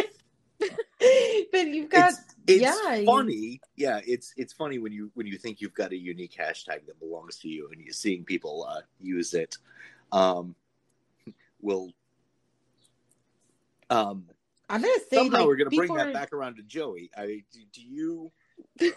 but 0.57 1.67
you've 1.67 1.89
got 1.89 2.11
it's, 2.11 2.35
it's 2.47 2.61
yeah, 2.61 2.95
you- 2.95 3.05
funny. 3.05 3.59
Yeah, 3.75 4.01
it's 4.05 4.33
it's 4.37 4.53
funny 4.53 4.77
when 4.77 4.91
you 4.91 5.09
when 5.15 5.25
you 5.27 5.37
think 5.37 5.61
you've 5.61 5.73
got 5.73 5.91
a 5.91 5.97
unique 5.97 6.35
hashtag 6.39 6.85
that 6.85 6.99
belongs 6.99 7.37
to 7.39 7.47
you, 7.49 7.69
and 7.71 7.81
you're 7.81 7.93
seeing 7.93 8.23
people 8.23 8.67
uh, 8.69 8.81
use 9.01 9.33
it. 9.33 9.57
Um, 10.11 10.55
will 11.61 11.91
um 13.89 14.26
I'm 14.69 14.82
gonna 14.82 14.93
say 15.10 15.17
somehow 15.17 15.39
like, 15.39 15.48
we're 15.48 15.56
gonna 15.58 15.69
bring 15.69 15.93
that 15.93 16.08
are- 16.08 16.13
back 16.13 16.34
around 16.34 16.56
to 16.58 16.63
Joey. 16.63 17.12
I 17.15 17.43
do, 17.52 17.60
do 17.71 17.82
you 17.82 18.32
do 18.80 18.91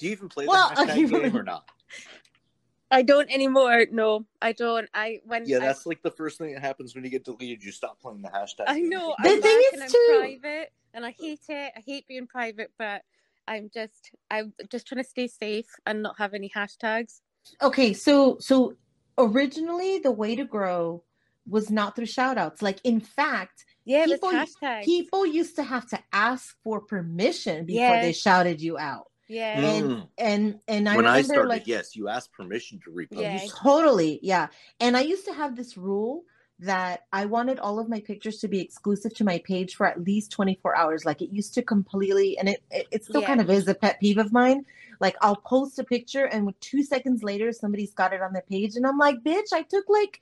you 0.00 0.10
even 0.12 0.28
play 0.28 0.46
Well, 0.46 0.70
the 0.70 0.74
hashtag 0.76 0.90
okay, 0.90 1.06
game 1.28 1.36
or 1.36 1.42
not? 1.42 1.68
I 2.90 3.02
don't 3.02 3.30
anymore. 3.30 3.84
No, 3.92 4.24
I 4.40 4.52
don't. 4.52 4.88
I 4.94 5.20
when 5.24 5.44
Yeah, 5.46 5.58
I- 5.58 5.60
that's 5.60 5.84
like 5.84 6.02
the 6.02 6.10
first 6.10 6.38
thing 6.38 6.54
that 6.54 6.60
happens 6.62 6.94
when 6.94 7.04
you 7.04 7.10
get 7.10 7.24
deleted. 7.24 7.62
You 7.62 7.70
stop 7.72 8.00
playing 8.00 8.22
the 8.22 8.28
hashtag. 8.30 8.64
I 8.66 8.80
game. 8.80 8.88
know. 8.88 9.14
The 9.22 9.30
I'm 9.30 9.42
thing 9.42 9.62
is 9.66 9.72
and 9.74 9.82
I'm 9.82 9.90
too- 9.90 10.16
private, 10.40 10.72
and 10.94 11.04
I 11.04 11.10
hate 11.10 11.40
it. 11.50 11.72
I 11.76 11.80
hate 11.84 12.06
being 12.08 12.26
private, 12.26 12.70
but 12.78 13.02
I'm 13.46 13.70
just 13.74 14.10
I'm 14.30 14.54
just 14.70 14.86
trying 14.86 15.02
to 15.02 15.08
stay 15.08 15.26
safe 15.28 15.66
and 15.84 16.02
not 16.02 16.16
have 16.18 16.32
any 16.34 16.50
hashtags. 16.54 17.20
okay 17.62 17.92
so 17.94 18.36
so 18.40 18.74
originally 19.16 19.98
the 19.98 20.10
way 20.10 20.36
to 20.36 20.44
grow 20.44 21.02
was 21.48 21.70
not 21.70 21.96
through 21.96 22.04
shout 22.06 22.36
outs 22.36 22.60
like 22.60 22.78
in 22.84 23.00
fact 23.00 23.64
Yeah, 23.88 24.04
People- 24.04 24.28
was 24.32 24.54
hashtags. 24.54 24.84
people 24.84 25.24
used 25.26 25.56
to 25.56 25.62
have 25.62 25.86
to 25.94 25.98
ask 26.12 26.56
for 26.62 26.76
permission 26.94 27.64
before 27.64 27.94
Yeah. 27.96 28.02
they 28.02 28.12
shouted 28.12 28.60
you 28.60 28.76
out 28.78 29.06
yeah, 29.30 29.60
Mm. 29.60 29.68
and 29.68 30.06
and 30.18 30.60
and 30.68 30.88
i 30.88 30.96
when 30.96 31.04
remember 31.04 31.18
I 31.18 31.22
started, 31.22 31.48
like 31.48 31.66
yes, 31.66 31.94
you 31.96 32.08
asked 32.08 32.32
permission 32.32 32.80
to 32.84 32.90
repost. 32.90 33.20
Yeah. 33.20 33.40
totally 33.62 34.20
yeah 34.22 34.46
and 34.80 34.96
i 34.96 35.00
used 35.00 35.24
to 35.26 35.34
have 35.34 35.54
this 35.56 35.76
rule 35.76 36.24
that 36.60 36.96
i 37.12 37.24
wanted 37.26 37.58
all 37.60 37.78
of 37.78 37.88
my 37.88 38.00
pictures 38.00 38.38
to 38.40 38.48
be 38.48 38.60
exclusive 38.60 39.12
to 39.14 39.24
my 39.24 39.38
page 39.50 39.70
for 39.76 39.86
at 39.86 40.02
least 40.10 40.30
24 40.32 40.76
hours 40.76 41.04
like 41.04 41.20
it 41.22 41.30
used 41.30 41.52
to 41.54 41.62
completely 41.62 42.36
and 42.38 42.48
it 42.48 42.62
it, 42.70 42.86
it 42.90 43.04
still 43.04 43.20
Yeah. 43.22 43.26
kind 43.30 43.40
of 43.40 43.48
is 43.50 43.68
a 43.68 43.74
pet 43.74 44.00
peeve 44.00 44.18
of 44.18 44.32
mine 44.32 44.64
like 45.00 45.16
i'll 45.22 45.36
post 45.54 45.78
a 45.78 45.84
picture 45.84 46.24
and 46.24 46.52
two 46.60 46.82
seconds 46.82 47.22
later 47.22 47.52
somebody's 47.52 47.92
got 47.94 48.12
it 48.12 48.20
on 48.22 48.32
their 48.32 48.46
page 48.54 48.76
and 48.76 48.86
i'm 48.86 48.98
like 48.98 49.18
bitch 49.22 49.52
i 49.52 49.62
took 49.62 49.88
like 49.88 50.20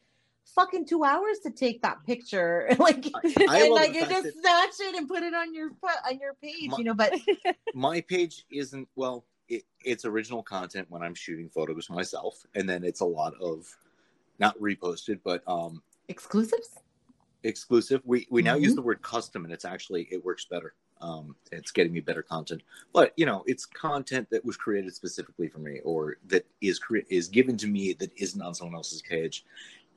fucking 0.54 0.86
two 0.86 1.04
hours 1.04 1.38
to 1.40 1.50
take 1.50 1.82
that 1.82 2.04
picture. 2.06 2.68
Like 2.78 3.06
I 3.14 3.62
and 3.64 3.74
like 3.74 3.94
you 3.94 4.06
just 4.06 4.38
snatch 4.40 4.70
it 4.80 4.96
and 4.96 5.08
put 5.08 5.22
it 5.22 5.34
on 5.34 5.52
your 5.54 5.70
on 5.82 6.18
your 6.20 6.34
page 6.34 6.70
My- 6.70 6.76
you 6.78 6.84
know 6.84 6.94
but 6.94 7.12
my 7.74 8.00
page 8.00 8.44
isn't 8.50 8.88
well 8.96 9.24
it, 9.48 9.64
it's 9.84 10.04
original 10.04 10.42
content 10.42 10.86
when 10.90 11.02
i'm 11.02 11.14
shooting 11.14 11.48
photos 11.48 11.88
myself 11.90 12.44
and 12.54 12.68
then 12.68 12.84
it's 12.84 13.00
a 13.00 13.04
lot 13.04 13.34
of 13.40 13.66
not 14.38 14.56
reposted 14.60 15.18
but 15.24 15.42
um 15.48 15.82
exclusives? 16.08 16.78
exclusive. 17.42 18.02
We 18.04 18.26
we 18.30 18.42
now 18.42 18.56
use 18.56 18.72
Mhm. 18.72 18.76
the 18.76 18.82
word 18.82 19.02
custom 19.02 19.44
and 19.44 19.52
it's 19.52 19.64
actually 19.64 20.08
it 20.10 20.24
works 20.24 20.44
better. 20.44 20.74
Um 21.00 21.34
it's 21.52 21.70
getting 21.70 21.92
me 21.92 22.00
better 22.00 22.22
content. 22.22 22.62
But 22.92 23.12
you 23.16 23.26
know 23.26 23.42
it's 23.46 23.66
content 23.66 24.28
that 24.30 24.44
was 24.44 24.56
created 24.56 24.94
specifically 24.94 25.48
for 25.48 25.58
me 25.58 25.80
or 25.84 26.16
that 26.28 26.44
is 26.60 26.78
cre- 26.78 27.06
is 27.08 27.28
given 27.28 27.56
to 27.58 27.66
me 27.68 27.92
that 27.94 28.10
isn't 28.16 28.40
on 28.42 28.54
someone 28.54 28.74
else's 28.76 29.02
page 29.02 29.44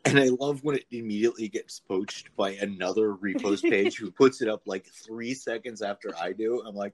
and 0.05 0.19
i 0.19 0.29
love 0.39 0.63
when 0.63 0.75
it 0.75 0.85
immediately 0.91 1.47
gets 1.47 1.79
poached 1.79 2.35
by 2.35 2.51
another 2.51 3.13
repost 3.15 3.61
page 3.63 3.97
who 3.97 4.11
puts 4.11 4.41
it 4.41 4.47
up 4.47 4.61
like 4.65 4.85
three 4.85 5.33
seconds 5.33 5.81
after 5.81 6.11
i 6.19 6.31
do 6.31 6.61
i'm 6.65 6.75
like 6.75 6.93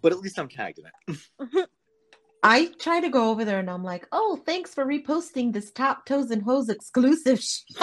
but 0.00 0.12
at 0.12 0.18
least 0.20 0.38
i'm 0.38 0.48
tagged 0.48 0.78
in 0.78 1.14
it 1.14 1.68
I 2.42 2.72
try 2.80 3.00
to 3.00 3.08
go 3.08 3.30
over 3.30 3.44
there 3.44 3.60
and 3.60 3.70
I'm 3.70 3.84
like, 3.84 4.08
oh, 4.10 4.40
thanks 4.44 4.74
for 4.74 4.84
reposting 4.84 5.52
this 5.52 5.70
top 5.70 6.04
toes 6.06 6.32
and 6.32 6.42
hose 6.42 6.68
exclusive. 6.68 7.40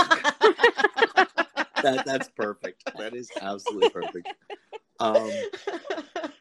that 1.81 2.03
that's 2.05 2.29
perfect. 2.35 2.83
That 2.97 3.15
is 3.15 3.31
absolutely 3.41 3.89
perfect. 3.89 4.27
Um, 4.99 5.31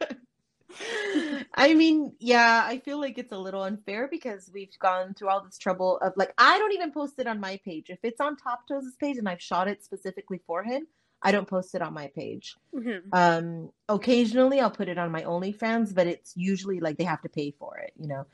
I 1.53 1.73
mean, 1.73 2.13
yeah, 2.19 2.63
I 2.65 2.79
feel 2.79 2.99
like 2.99 3.17
it's 3.17 3.31
a 3.31 3.37
little 3.37 3.63
unfair 3.63 4.07
because 4.09 4.49
we've 4.53 4.77
gone 4.79 5.13
through 5.13 5.29
all 5.29 5.41
this 5.43 5.57
trouble 5.57 5.97
of 5.99 6.13
like, 6.15 6.33
I 6.37 6.57
don't 6.57 6.73
even 6.73 6.91
post 6.91 7.15
it 7.19 7.27
on 7.27 7.39
my 7.39 7.59
page. 7.65 7.89
If 7.89 7.99
it's 8.03 8.21
on 8.21 8.37
Top 8.37 8.67
Toes' 8.67 8.95
page 8.99 9.17
and 9.17 9.27
I've 9.27 9.41
shot 9.41 9.67
it 9.67 9.83
specifically 9.83 10.41
for 10.45 10.63
him, 10.63 10.87
I 11.21 11.31
don't 11.31 11.47
post 11.47 11.75
it 11.75 11.81
on 11.81 11.93
my 11.93 12.07
page. 12.07 12.55
Mhm. 12.73 13.01
Um, 13.11 13.71
occasionally 13.89 14.61
I'll 14.61 14.71
put 14.71 14.87
it 14.87 14.97
on 14.97 15.11
my 15.11 15.23
OnlyFans, 15.23 15.93
but 15.93 16.07
it's 16.07 16.33
usually 16.37 16.79
like 16.79 16.97
they 16.97 17.03
have 17.03 17.21
to 17.23 17.29
pay 17.29 17.51
for 17.51 17.77
it, 17.77 17.91
you 17.99 18.07
know. 18.07 18.25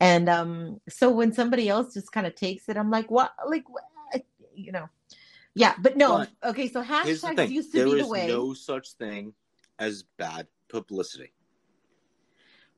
And 0.00 0.30
um, 0.30 0.80
so 0.88 1.10
when 1.10 1.32
somebody 1.32 1.68
else 1.68 1.92
just 1.92 2.10
kind 2.12 2.26
of 2.26 2.34
takes 2.34 2.68
it, 2.70 2.78
I'm 2.78 2.90
like, 2.90 3.10
what? 3.10 3.34
Like, 3.46 3.68
what? 3.68 3.84
you 4.54 4.72
know, 4.72 4.88
yeah. 5.54 5.74
But 5.78 5.96
no, 5.96 6.18
But 6.18 6.50
okay. 6.50 6.68
So 6.68 6.82
hashtags 6.82 7.50
used 7.50 7.72
to 7.72 7.78
there 7.78 7.86
be 7.86 8.00
the 8.00 8.06
way. 8.06 8.20
There's 8.20 8.32
no 8.32 8.54
such 8.54 8.92
thing 8.92 9.34
as 9.78 10.04
bad 10.18 10.46
publicity. 10.68 11.32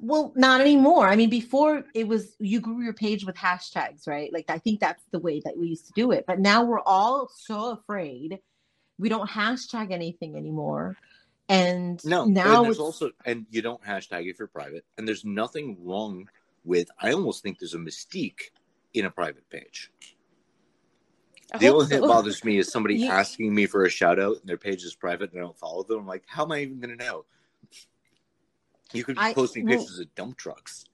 Well, 0.02 0.32
not 0.34 0.60
anymore. 0.60 1.06
I 1.06 1.14
mean, 1.14 1.30
before 1.30 1.84
it 1.94 2.08
was 2.08 2.34
you 2.40 2.60
grew 2.60 2.82
your 2.82 2.92
page 2.92 3.24
with 3.24 3.36
hashtags, 3.36 4.08
right? 4.08 4.32
Like 4.32 4.46
I 4.48 4.58
think 4.58 4.80
that's 4.80 5.04
the 5.12 5.20
way 5.20 5.40
that 5.44 5.56
we 5.56 5.68
used 5.68 5.86
to 5.86 5.92
do 5.94 6.10
it. 6.10 6.24
But 6.26 6.40
now 6.40 6.64
we're 6.64 6.80
all 6.80 7.28
so 7.32 7.70
afraid. 7.70 8.40
We 8.98 9.08
don't 9.08 9.30
hashtag 9.30 9.92
anything 9.92 10.36
anymore. 10.36 10.96
And 11.48 12.04
No, 12.04 12.24
now 12.24 12.56
and 12.56 12.64
there's 12.64 12.76
it's 12.76 12.80
also 12.80 13.10
and 13.24 13.46
you 13.50 13.62
don't 13.62 13.80
hashtag 13.84 14.28
if 14.28 14.40
you're 14.40 14.48
private, 14.48 14.84
and 14.98 15.06
there's 15.06 15.24
nothing 15.24 15.76
wrong 15.84 16.28
with. 16.64 16.88
I 16.98 17.12
almost 17.12 17.44
think 17.44 17.60
there's 17.60 17.74
a 17.74 17.78
mystique 17.78 18.50
in 18.94 19.04
a 19.04 19.10
private 19.10 19.48
page. 19.50 19.92
I 21.54 21.58
The 21.58 21.66
hope 21.66 21.74
only 21.74 21.86
thing 21.86 22.00
that 22.00 22.08
bothers 22.08 22.42
me 22.42 22.58
is 22.58 22.72
somebody 22.72 22.96
You- 22.98 23.10
asking 23.10 23.54
me 23.54 23.66
for 23.66 23.84
a 23.84 23.90
shout 23.90 24.18
out 24.18 24.38
and 24.40 24.48
their 24.48 24.58
page 24.58 24.82
is 24.82 24.96
private 24.96 25.30
and 25.30 25.40
I 25.40 25.44
don't 25.44 25.58
follow 25.58 25.84
them. 25.84 26.00
I'm 26.00 26.06
like, 26.08 26.24
how 26.26 26.42
am 26.44 26.50
I 26.52 26.60
even 26.60 26.80
going 26.80 26.98
to 26.98 27.04
know? 27.04 27.24
You 28.94 29.04
could 29.04 29.16
be 29.16 29.20
I- 29.22 29.34
posting 29.34 29.66
well- 29.66 29.78
pictures 29.78 29.98
of 29.98 30.14
dump 30.14 30.36
trucks. 30.36 30.84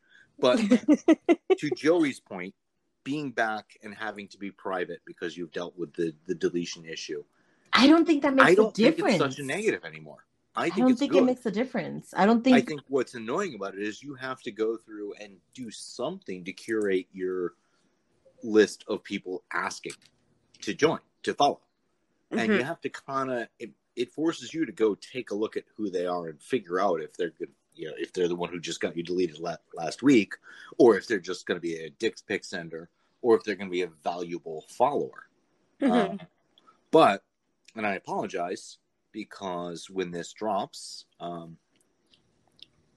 But 0.40 0.58
to 1.58 1.70
Joey's 1.74 2.20
point, 2.20 2.54
being 3.02 3.32
back 3.32 3.76
and 3.82 3.92
having 3.94 4.28
to 4.28 4.38
be 4.38 4.50
private 4.52 5.00
because 5.04 5.36
you've 5.36 5.50
dealt 5.50 5.76
with 5.76 5.92
the, 5.94 6.14
the 6.26 6.34
deletion 6.34 6.84
issue, 6.84 7.24
I 7.72 7.86
don't 7.88 8.06
think 8.06 8.22
that 8.22 8.34
makes 8.34 8.46
I 8.48 8.54
don't 8.54 8.68
a 8.68 8.72
think 8.72 8.96
difference. 8.96 9.14
it's 9.22 9.36
such 9.36 9.38
a 9.40 9.46
negative 9.46 9.84
anymore. 9.84 10.24
I 10.54 10.66
I, 10.66 10.68
don't 10.70 10.90
it's 10.92 11.00
think 11.00 11.12
good. 11.12 11.22
it 11.22 11.26
makes 11.26 11.44
a 11.46 11.50
difference. 11.50 12.12
I 12.16 12.24
don't 12.26 12.42
think, 12.42 12.56
I 12.56 12.60
think 12.60 12.82
what's 12.88 13.14
annoying 13.14 13.54
about 13.54 13.74
it 13.74 13.82
is 13.82 14.02
you 14.02 14.14
have 14.14 14.40
to 14.42 14.50
go 14.52 14.76
through 14.76 15.14
and 15.20 15.34
do 15.54 15.70
something 15.70 16.44
to 16.44 16.52
curate 16.52 17.06
your 17.12 17.54
list 18.42 18.84
of 18.88 19.02
people 19.02 19.42
asking 19.52 19.92
to 20.62 20.72
join, 20.74 21.00
to 21.24 21.34
follow. 21.34 21.60
And 22.30 22.40
Mhm. 22.50 22.58
you 22.58 22.64
have 22.64 22.80
to 22.82 22.88
kind 22.90 23.30
of, 23.30 23.48
it, 23.58 23.70
it 23.96 24.12
forces 24.12 24.52
you 24.54 24.66
to 24.66 24.72
go 24.72 24.94
take 24.94 25.30
a 25.30 25.34
look 25.34 25.56
at 25.56 25.64
who 25.76 25.90
they 25.90 26.06
are 26.06 26.28
and 26.28 26.40
figure 26.40 26.78
out 26.80 27.00
if 27.00 27.16
they're 27.16 27.30
good, 27.30 27.50
you 27.78 27.86
know, 27.86 27.94
if 27.96 28.12
they're 28.12 28.28
the 28.28 28.36
one 28.36 28.50
who 28.50 28.60
just 28.60 28.80
got 28.80 28.96
you 28.96 29.02
deleted 29.02 29.38
la- 29.38 29.56
last 29.74 30.02
week, 30.02 30.34
or 30.78 30.96
if 30.96 31.06
they're 31.06 31.18
just 31.20 31.46
going 31.46 31.56
to 31.56 31.60
be 31.62 31.76
a 31.76 31.90
dick 31.90 32.16
pic 32.26 32.44
sender, 32.44 32.88
or 33.22 33.36
if 33.36 33.44
they're 33.44 33.54
going 33.54 33.68
to 33.68 33.72
be 33.72 33.82
a 33.82 33.90
valuable 34.04 34.64
follower. 34.68 35.28
Mhm. 35.80 36.10
Um, 36.10 36.20
but, 36.90 37.22
and 37.76 37.86
I 37.86 37.94
apologize 37.94 38.78
because 39.12 39.88
when 39.90 40.10
this 40.10 40.32
drops 40.32 41.06
um, 41.20 41.56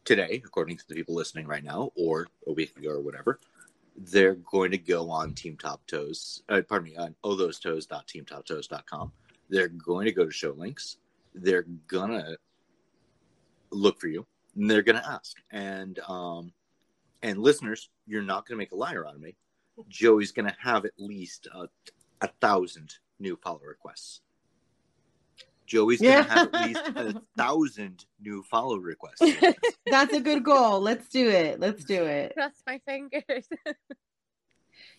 today, 0.05 0.41
according 0.43 0.77
to 0.77 0.87
the 0.87 0.95
people 0.95 1.15
listening 1.15 1.47
right 1.47 1.63
now, 1.63 1.91
or 1.95 2.27
a 2.47 2.53
week 2.53 2.75
ago 2.77 2.89
or 2.89 3.01
whatever, 3.01 3.39
they're 3.95 4.35
going 4.35 4.71
to 4.71 4.77
go 4.77 5.09
on 5.09 5.33
Team 5.33 5.57
Top 5.57 5.85
Toes, 5.85 6.43
uh, 6.49 6.61
pardon 6.67 6.89
me, 6.91 6.95
on 6.97 7.15
ohthosetoes.teamtoptoes.com. 7.23 9.11
They're 9.49 9.67
going 9.67 10.05
to 10.05 10.11
go 10.11 10.25
to 10.25 10.31
show 10.31 10.51
links. 10.51 10.97
They're 11.35 11.65
going 11.87 12.11
to 12.11 12.37
look 13.71 13.99
for 13.99 14.07
you 14.07 14.25
and 14.55 14.69
they're 14.69 14.81
going 14.81 14.97
to 14.97 15.09
ask. 15.09 15.37
And, 15.51 15.99
um, 16.07 16.53
and 17.21 17.39
listeners, 17.39 17.89
you're 18.07 18.21
not 18.21 18.47
going 18.47 18.55
to 18.55 18.61
make 18.61 18.71
a 18.71 18.75
liar 18.75 19.05
out 19.05 19.15
of 19.15 19.21
me. 19.21 19.35
Joey's 19.87 20.31
going 20.31 20.47
to 20.47 20.55
have 20.59 20.85
at 20.85 20.91
least 20.97 21.47
a, 21.53 21.67
a 22.21 22.27
thousand 22.39 22.95
new 23.19 23.37
follow 23.37 23.61
requests. 23.65 24.21
Joey's 25.65 26.01
going 26.01 26.23
to 26.25 26.29
have 26.29 26.53
at 26.53 26.67
least 26.67 26.81
a 26.95 27.21
thousand 27.37 28.05
new 28.21 28.43
follow 28.43 28.77
requests. 28.77 29.21
that's 29.85 30.13
a 30.13 30.19
good 30.19 30.43
goal. 30.43 30.81
Let's 30.81 31.07
do 31.07 31.29
it. 31.29 31.59
Let's 31.59 31.85
do 31.85 32.03
it. 32.03 32.33
Cross 32.33 32.63
my 32.67 32.81
fingers. 32.85 33.47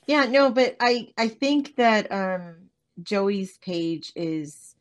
Yeah, 0.06 0.24
no, 0.24 0.50
but 0.50 0.76
I 0.80 1.12
I 1.16 1.28
think 1.28 1.76
that 1.76 2.10
um 2.10 2.70
Joey's 3.02 3.56
page 3.58 4.12
is 4.16 4.74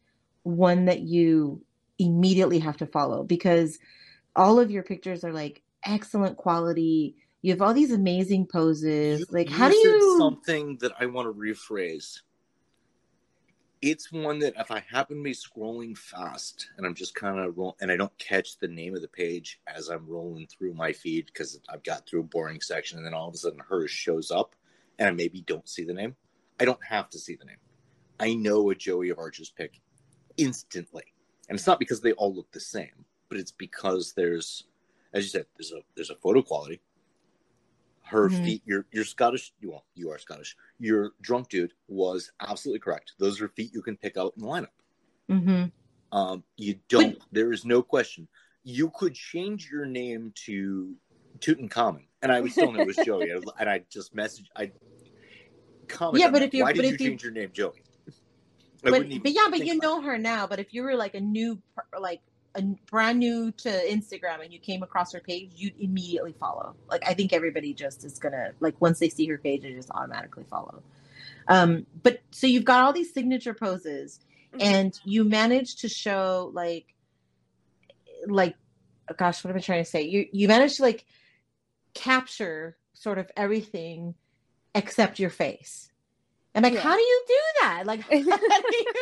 one 0.43 0.85
that 0.85 1.01
you 1.01 1.61
immediately 1.99 2.59
have 2.59 2.77
to 2.77 2.87
follow 2.87 3.23
because 3.23 3.77
all 4.35 4.59
of 4.59 4.71
your 4.71 4.83
pictures 4.83 5.23
are 5.23 5.33
like 5.33 5.61
excellent 5.85 6.37
quality. 6.37 7.15
You 7.41 7.51
have 7.51 7.61
all 7.61 7.73
these 7.73 7.91
amazing 7.91 8.47
poses. 8.47 9.25
like 9.31 9.49
how 9.49 9.69
do 9.69 9.75
you 9.75 10.17
something 10.17 10.77
that 10.77 10.91
I 10.99 11.05
want 11.07 11.27
to 11.27 11.33
rephrase? 11.33 12.19
It's 13.81 14.11
one 14.11 14.37
that 14.39 14.53
if 14.59 14.69
I 14.69 14.83
happen 14.91 15.17
to 15.17 15.23
be 15.23 15.33
scrolling 15.33 15.97
fast 15.97 16.69
and 16.77 16.85
I'm 16.85 16.93
just 16.93 17.15
kind 17.15 17.39
of 17.39 17.57
roll 17.57 17.75
and 17.81 17.91
I 17.91 17.97
don't 17.97 18.15
catch 18.19 18.59
the 18.59 18.67
name 18.67 18.95
of 18.95 19.01
the 19.01 19.07
page 19.07 19.59
as 19.65 19.89
I'm 19.89 20.05
rolling 20.07 20.45
through 20.45 20.75
my 20.75 20.93
feed 20.93 21.25
because 21.25 21.59
I've 21.67 21.81
got 21.81 22.05
through 22.05 22.19
a 22.19 22.23
boring 22.23 22.61
section 22.61 22.99
and 22.99 23.07
then 23.07 23.15
all 23.15 23.27
of 23.27 23.33
a 23.33 23.37
sudden 23.37 23.59
hers 23.67 23.89
shows 23.89 24.29
up 24.29 24.55
and 24.99 25.07
I 25.07 25.11
maybe 25.11 25.41
don't 25.41 25.67
see 25.67 25.83
the 25.83 25.95
name, 25.95 26.15
I 26.59 26.65
don't 26.65 26.83
have 26.87 27.09
to 27.09 27.17
see 27.17 27.35
the 27.35 27.45
name. 27.45 27.57
I 28.19 28.35
know 28.35 28.69
a 28.69 28.75
Joey 28.75 29.09
of 29.09 29.17
Arches 29.17 29.49
pick 29.49 29.81
instantly. 30.37 31.03
And 31.49 31.57
it's 31.57 31.65
not 31.65 31.79
because 31.79 32.01
they 32.01 32.13
all 32.13 32.33
look 32.33 32.51
the 32.51 32.59
same, 32.59 33.03
but 33.31 33.39
it's 33.39 33.53
because 33.53 34.11
there's 34.13 34.65
as 35.13 35.23
you 35.23 35.29
said, 35.29 35.45
there's 35.57 35.71
a 35.71 35.79
there's 35.95 36.09
a 36.09 36.15
photo 36.15 36.41
quality. 36.41 36.81
Her 38.03 38.27
Mhm. 38.29 38.43
feet, 38.43 38.61
your 38.65 38.85
your 38.91 39.05
Scottish, 39.05 39.53
well, 39.63 39.85
you 39.95 40.09
are 40.11 40.19
Scottish. 40.19 40.55
Your 40.79 41.13
drunk 41.21 41.47
dude 41.47 41.71
was 41.87 42.29
absolutely 42.41 42.79
correct. 42.81 43.13
Those 43.19 43.39
are 43.41 43.47
feet 43.47 43.73
you 43.73 43.81
can 43.81 43.95
pick 43.95 44.17
out 44.17 44.33
in 44.35 44.41
the 44.43 44.47
lineup. 44.47 44.67
hmm 45.29 45.63
Um, 46.11 46.43
you 46.57 46.75
don't. 46.89 47.17
there 47.31 47.53
is 47.53 47.63
no 47.63 47.81
question. 47.81 48.27
You 48.63 48.91
could 48.93 49.15
change 49.15 49.71
your 49.71 49.85
name 49.85 50.33
to 50.45 50.93
Tutankhamun, 51.39 52.05
and 52.21 52.33
I 52.33 52.41
would 52.41 52.51
still 52.51 52.71
know 52.73 52.81
it 52.81 52.87
was 52.87 52.97
Joey. 53.05 53.29
And 53.31 53.69
I 53.69 53.79
just 53.89 54.13
message. 54.13 54.49
I 54.57 54.73
comment. 55.87 56.19
Yeah, 56.21 56.31
but 56.31 56.41
if 56.41 56.53
you- 56.53 56.63
why 56.63 56.73
but 56.73 56.81
did 56.81 56.89
you 56.89 56.93
if 56.95 57.01
you- 57.01 57.07
change 57.11 57.23
your 57.23 57.31
name, 57.31 57.51
Joey? 57.53 57.81
I 58.83 58.89
But, 58.89 59.07
but 59.23 59.31
yeah, 59.31 59.47
but 59.49 59.65
you 59.65 59.77
about 59.77 59.83
know 59.83 60.01
her 60.01 60.17
now. 60.17 60.47
But 60.47 60.59
if 60.59 60.73
you 60.73 60.83
were 60.83 60.95
like 60.95 61.15
a 61.15 61.21
new, 61.21 61.61
like 61.97 62.21
a 62.55 62.61
brand 62.89 63.19
new 63.19 63.51
to 63.51 63.69
Instagram 63.69 64.43
and 64.43 64.51
you 64.51 64.59
came 64.59 64.83
across 64.83 65.13
her 65.13 65.19
page, 65.19 65.51
you'd 65.55 65.79
immediately 65.79 66.33
follow. 66.33 66.75
Like 66.89 67.03
I 67.07 67.13
think 67.13 67.33
everybody 67.33 67.73
just 67.73 68.03
is 68.03 68.19
gonna 68.19 68.51
like 68.59 68.75
once 68.81 68.99
they 68.99 69.09
see 69.09 69.25
her 69.27 69.37
page, 69.37 69.61
they 69.63 69.73
just 69.73 69.91
automatically 69.91 70.43
follow. 70.49 70.83
Um, 71.47 71.85
but 72.03 72.19
so 72.31 72.47
you've 72.47 72.65
got 72.65 72.83
all 72.83 72.93
these 72.93 73.13
signature 73.13 73.53
poses, 73.53 74.19
Mhm. 74.53 74.61
and 74.61 74.99
you 75.05 75.23
manage 75.23 75.77
to 75.77 75.87
show 75.89 76.51
like, 76.53 76.93
like, 78.27 78.55
oh 79.09 79.15
gosh, 79.17 79.43
what 79.43 79.51
am 79.51 79.57
I 79.57 79.61
trying 79.61 79.83
to 79.83 79.89
say? 79.89 80.01
You 80.03 80.27
you 80.31 80.47
manage 80.47 80.75
to 80.77 80.83
like 80.83 81.05
capture 81.93 82.77
sort 82.93 83.17
of 83.17 83.29
everything 83.35 84.15
except 84.75 85.19
your 85.19 85.29
face. 85.29 85.90
And 86.53 86.63
like, 86.63 86.73
Yeah. 86.73 86.81
how 86.81 86.95
do 86.95 87.01
you 87.01 87.23
do 87.27 87.33
that? 87.61 87.83
Like, 87.85 88.01
how 88.09 88.09
do 88.09 88.17
you 88.19 88.95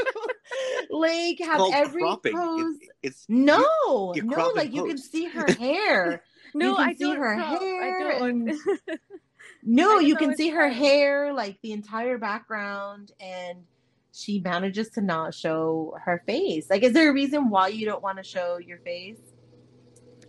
like 0.92 1.40
have 1.40 1.58
called 1.58 1.74
every 1.74 2.02
cropping. 2.02 2.34
It- 2.34 2.36
pose? 2.36 2.76
it's 3.02 3.26
no, 3.30 4.14
you 4.16 4.24
no, 4.24 4.34
crop 4.36 4.48
and 4.50 4.58
like 4.58 4.74
you 4.74 4.86
can 4.86 4.98
see 4.98 5.26
her 5.26 5.52
hair. 5.60 6.22
no, 6.54 6.76
can 6.76 6.90
I 6.90 6.94
see 6.94 7.04
don't 7.06 7.18
her 7.18 7.36
crop. 7.36 7.60
hair 7.62 8.12
I 8.12 8.20
don't. 8.20 8.60
No, 9.64 9.98
I 9.98 10.02
you 10.02 10.16
can 10.16 10.36
see 10.38 10.50
her 10.50 10.70
thought- 10.70 10.78
hair, 10.78 11.34
like 11.34 11.60
the 11.62 11.72
entire 11.72 12.18
background, 12.18 13.12
and 13.20 13.60
she 14.14 14.40
manages 14.40 14.90
to 14.92 15.02
not 15.02 15.34
show 15.34 15.96
her 16.06 16.24
face. 16.26 16.70
Like, 16.70 16.84
is 16.84 16.94
there 16.94 17.10
a 17.10 17.14
reason 17.14 17.50
why 17.50 17.70
you 17.70 17.86
don't 17.86 18.02
want 18.04 18.18
to 18.18 18.24
show 18.24 18.58
your 18.58 18.78
face? 18.80 19.20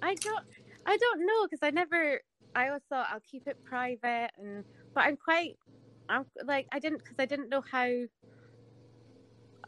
I 0.02 0.14
don't. 0.14 0.44
I 0.86 0.96
don't 0.96 1.26
know 1.26 1.44
because 1.44 1.60
I 1.62 1.70
never. 1.70 2.20
I 2.54 2.68
always 2.68 2.82
thought 2.88 3.06
I'll 3.12 3.20
keep 3.30 3.46
it 3.46 3.62
private, 3.64 4.30
and 4.38 4.64
but 4.94 5.02
I'm 5.04 5.16
quite. 5.16 5.56
I'm 6.10 6.26
like 6.44 6.66
I 6.72 6.78
didn't 6.78 6.98
because 6.98 7.16
I 7.18 7.26
didn't 7.26 7.48
know 7.48 7.62
how. 7.70 7.88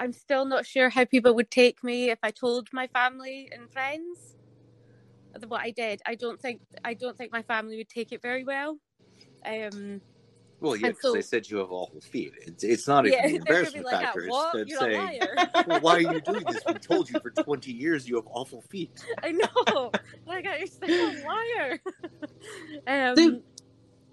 I'm 0.00 0.12
still 0.12 0.44
not 0.46 0.66
sure 0.66 0.88
how 0.90 1.04
people 1.04 1.34
would 1.34 1.50
take 1.50 1.84
me 1.84 2.10
if 2.10 2.18
I 2.22 2.30
told 2.30 2.68
my 2.72 2.88
family 2.88 3.48
and 3.52 3.70
friends 3.70 4.36
what 5.46 5.62
I 5.62 5.70
did. 5.70 6.00
I 6.06 6.14
don't 6.14 6.40
think 6.40 6.60
I 6.84 6.94
don't 6.94 7.16
think 7.16 7.32
my 7.32 7.42
family 7.42 7.76
would 7.76 7.88
take 7.88 8.12
it 8.12 8.22
very 8.22 8.44
well. 8.44 8.78
Um, 9.46 10.02
well, 10.60 10.76
yeah, 10.76 10.88
because 10.88 11.02
so- 11.02 11.14
they 11.14 11.22
said 11.22 11.48
you 11.48 11.56
have 11.58 11.72
awful 11.72 12.00
feet. 12.00 12.32
It's, 12.46 12.62
it's 12.64 12.86
not 12.88 13.06
yeah, 13.06 13.18
an 13.24 13.24
they're 13.24 13.30
gonna 13.30 13.38
be 13.38 13.38
embarrassment 13.38 13.86
like, 13.86 14.00
factor. 14.00 14.20
It's 14.20 14.28
"What? 14.28 14.52
them 14.58 14.68
You're 14.68 14.78
a 14.78 14.84
saying, 14.84 15.18
liar." 15.20 15.48
well, 15.66 15.80
why 15.80 15.96
are 15.96 16.00
you 16.00 16.20
doing 16.20 16.44
this? 16.46 16.64
We 16.66 16.78
told 16.78 17.08
you 17.10 17.18
for 17.18 17.30
20 17.30 17.72
years 17.72 18.08
you 18.08 18.16
have 18.16 18.26
awful 18.30 18.62
feet. 18.62 18.92
I 19.22 19.32
know. 19.32 19.90
like 20.26 20.44
you're 20.44 20.66
still 20.66 20.88
a 20.90 21.12
liar. 21.66 21.78
um, 22.86 23.16
So, 23.16 23.42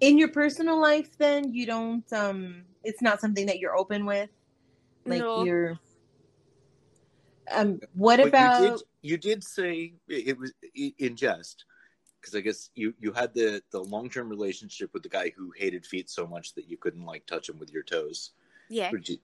in 0.00 0.18
your 0.18 0.28
personal 0.28 0.80
life, 0.80 1.16
then 1.18 1.52
you 1.52 1.66
don't. 1.66 2.10
um 2.12 2.64
It's 2.84 3.02
not 3.02 3.20
something 3.20 3.46
that 3.46 3.58
you're 3.58 3.76
open 3.76 4.06
with. 4.06 4.30
Like 5.06 5.20
no. 5.20 5.44
you're. 5.44 5.78
Um. 7.50 7.80
What 7.94 8.18
But 8.18 8.28
about? 8.28 8.62
you 8.62 8.68
did, 8.70 8.80
you 9.02 9.16
did 9.18 9.44
say 9.44 9.94
it 10.08 10.28
it 10.28 10.38
was 10.38 10.52
in 10.74 11.16
jest 11.16 11.64
because 12.20 12.34
I 12.34 12.40
guess 12.40 12.70
you 12.74 12.94
you 13.00 13.12
had 13.12 13.34
the 13.34 13.62
the 13.72 13.80
long 13.82 14.08
term 14.10 14.28
relationship 14.28 14.90
with 14.92 15.02
the 15.02 15.08
guy 15.08 15.32
who 15.36 15.52
hated 15.56 15.84
feet 15.86 16.10
so 16.10 16.26
much 16.26 16.54
that 16.54 16.68
you 16.68 16.76
couldn't 16.76 17.04
like 17.04 17.26
touch 17.26 17.48
him 17.48 17.58
with 17.58 17.70
your 17.72 17.82
toes. 17.82 18.32
yeah. 18.68 18.90
Did, 18.90 19.08
you, 19.08 19.16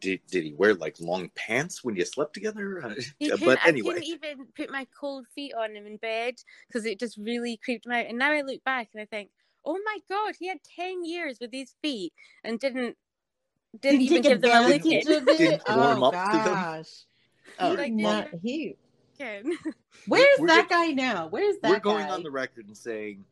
did, 0.00 0.20
did 0.30 0.44
he 0.44 0.52
wear 0.54 0.74
like 0.74 0.96
long 1.00 1.30
pants 1.34 1.84
when 1.84 1.94
you 1.94 2.04
slept 2.04 2.34
together? 2.34 2.82
He 3.18 3.28
but 3.30 3.38
couldn't, 3.38 3.64
I 3.64 3.68
anyway, 3.68 3.94
couldn't 3.94 4.08
even 4.08 4.46
put 4.56 4.70
my 4.70 4.86
cold 4.98 5.26
feet 5.34 5.52
on 5.54 5.76
him 5.76 5.86
in 5.86 5.96
bed 5.98 6.34
because 6.66 6.86
it 6.86 6.98
just 6.98 7.16
really 7.18 7.58
creeped 7.62 7.86
me 7.86 7.96
out. 7.96 8.06
And 8.06 8.18
now 8.18 8.32
I 8.32 8.40
look 8.42 8.64
back 8.64 8.88
and 8.94 9.02
I 9.02 9.04
think, 9.06 9.30
oh 9.64 9.78
my 9.84 9.98
god, 10.08 10.34
he 10.38 10.48
had 10.48 10.58
ten 10.76 11.04
years 11.04 11.38
with 11.40 11.50
these 11.50 11.74
feet 11.82 12.12
and 12.44 12.58
didn't 12.60 12.96
didn't, 13.80 14.00
even 14.00 14.22
give 14.22 14.40
them 14.40 14.50
a 14.50 14.74
advantage 14.74 14.84
licking. 15.06 15.16
of 15.16 15.28
it? 15.28 15.38
Didn't 15.38 15.62
warm 15.68 16.02
oh 16.02 16.06
up 16.08 16.12
to 16.32 16.36
them? 16.38 16.54
gosh. 16.54 16.90
All 17.58 17.70
He 17.70 17.76
right, 17.76 17.96
did 17.96 18.02
not. 18.02 18.28
He. 18.42 18.76
Again. 19.18 19.52
Where's 20.06 20.26
we're 20.38 20.46
that 20.48 20.68
gonna- 20.68 20.86
guy 20.88 20.92
now? 20.92 21.26
Where's 21.28 21.56
that 21.62 21.70
we're 21.70 21.78
going 21.78 22.06
guy? 22.06 22.12
on 22.12 22.22
the 22.22 22.30
record 22.30 22.66
and 22.66 22.76
saying 22.76 23.24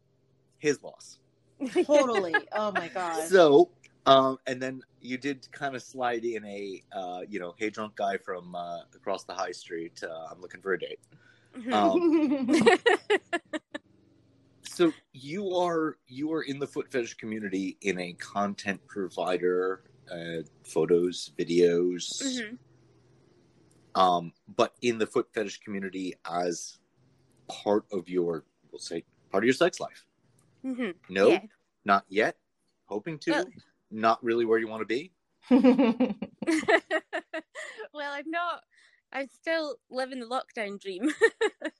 his 0.58 0.82
loss. 0.82 1.18
totally. 1.84 2.34
Oh 2.52 2.70
my 2.72 2.88
god. 2.88 3.26
So, 3.28 3.70
um, 4.06 4.38
and 4.46 4.60
then 4.62 4.82
you 5.00 5.16
did 5.18 5.50
kind 5.50 5.74
of 5.74 5.82
slide 5.82 6.24
in 6.24 6.44
a, 6.44 6.82
uh, 6.92 7.20
you 7.28 7.40
know, 7.40 7.54
hey, 7.56 7.70
drunk 7.70 7.96
guy 7.96 8.16
from 8.18 8.54
uh, 8.54 8.80
across 8.94 9.24
the 9.24 9.32
high 9.34 9.52
street. 9.52 10.00
Uh, 10.04 10.26
I'm 10.30 10.40
looking 10.40 10.60
for 10.60 10.74
a 10.74 10.78
date. 10.78 11.00
Um, 11.72 12.48
so 14.78 14.92
you 15.12 15.56
are 15.56 15.98
you 16.06 16.32
are 16.32 16.42
in 16.42 16.60
the 16.60 16.66
foot 16.66 16.92
fetish 16.92 17.14
community 17.14 17.76
in 17.80 17.98
a 17.98 18.12
content 18.12 18.80
provider, 18.86 19.82
uh, 20.08 20.42
photos, 20.62 21.32
videos, 21.36 22.22
Mhm. 22.22 22.58
um, 24.00 24.32
but 24.46 24.76
in 24.80 24.98
the 24.98 25.06
foot 25.06 25.26
fetish 25.34 25.58
community 25.58 26.14
as 26.24 26.78
part 27.48 27.86
of 27.90 28.08
your, 28.08 28.44
we'll 28.70 28.78
say, 28.78 29.04
part 29.32 29.42
of 29.42 29.46
your 29.46 29.54
sex 29.54 29.80
life. 29.80 30.06
Mhm. 30.64 30.94
No, 31.08 31.28
Yeah. 31.30 31.46
not 31.84 32.04
yet. 32.08 32.38
Hoping 32.84 33.18
to. 33.20 33.30
Well- 33.32 33.46
not 33.90 34.22
really 34.22 34.44
where 34.44 34.58
you 34.60 34.68
want 34.68 34.82
to 34.82 34.86
be. 34.86 35.12
well, 35.50 36.14
I'm 38.12 38.30
not. 38.30 38.62
I'm 39.12 39.28
still 39.28 39.76
living 39.90 40.20
the 40.20 40.26
lockdown 40.26 40.78
dream. 40.78 41.02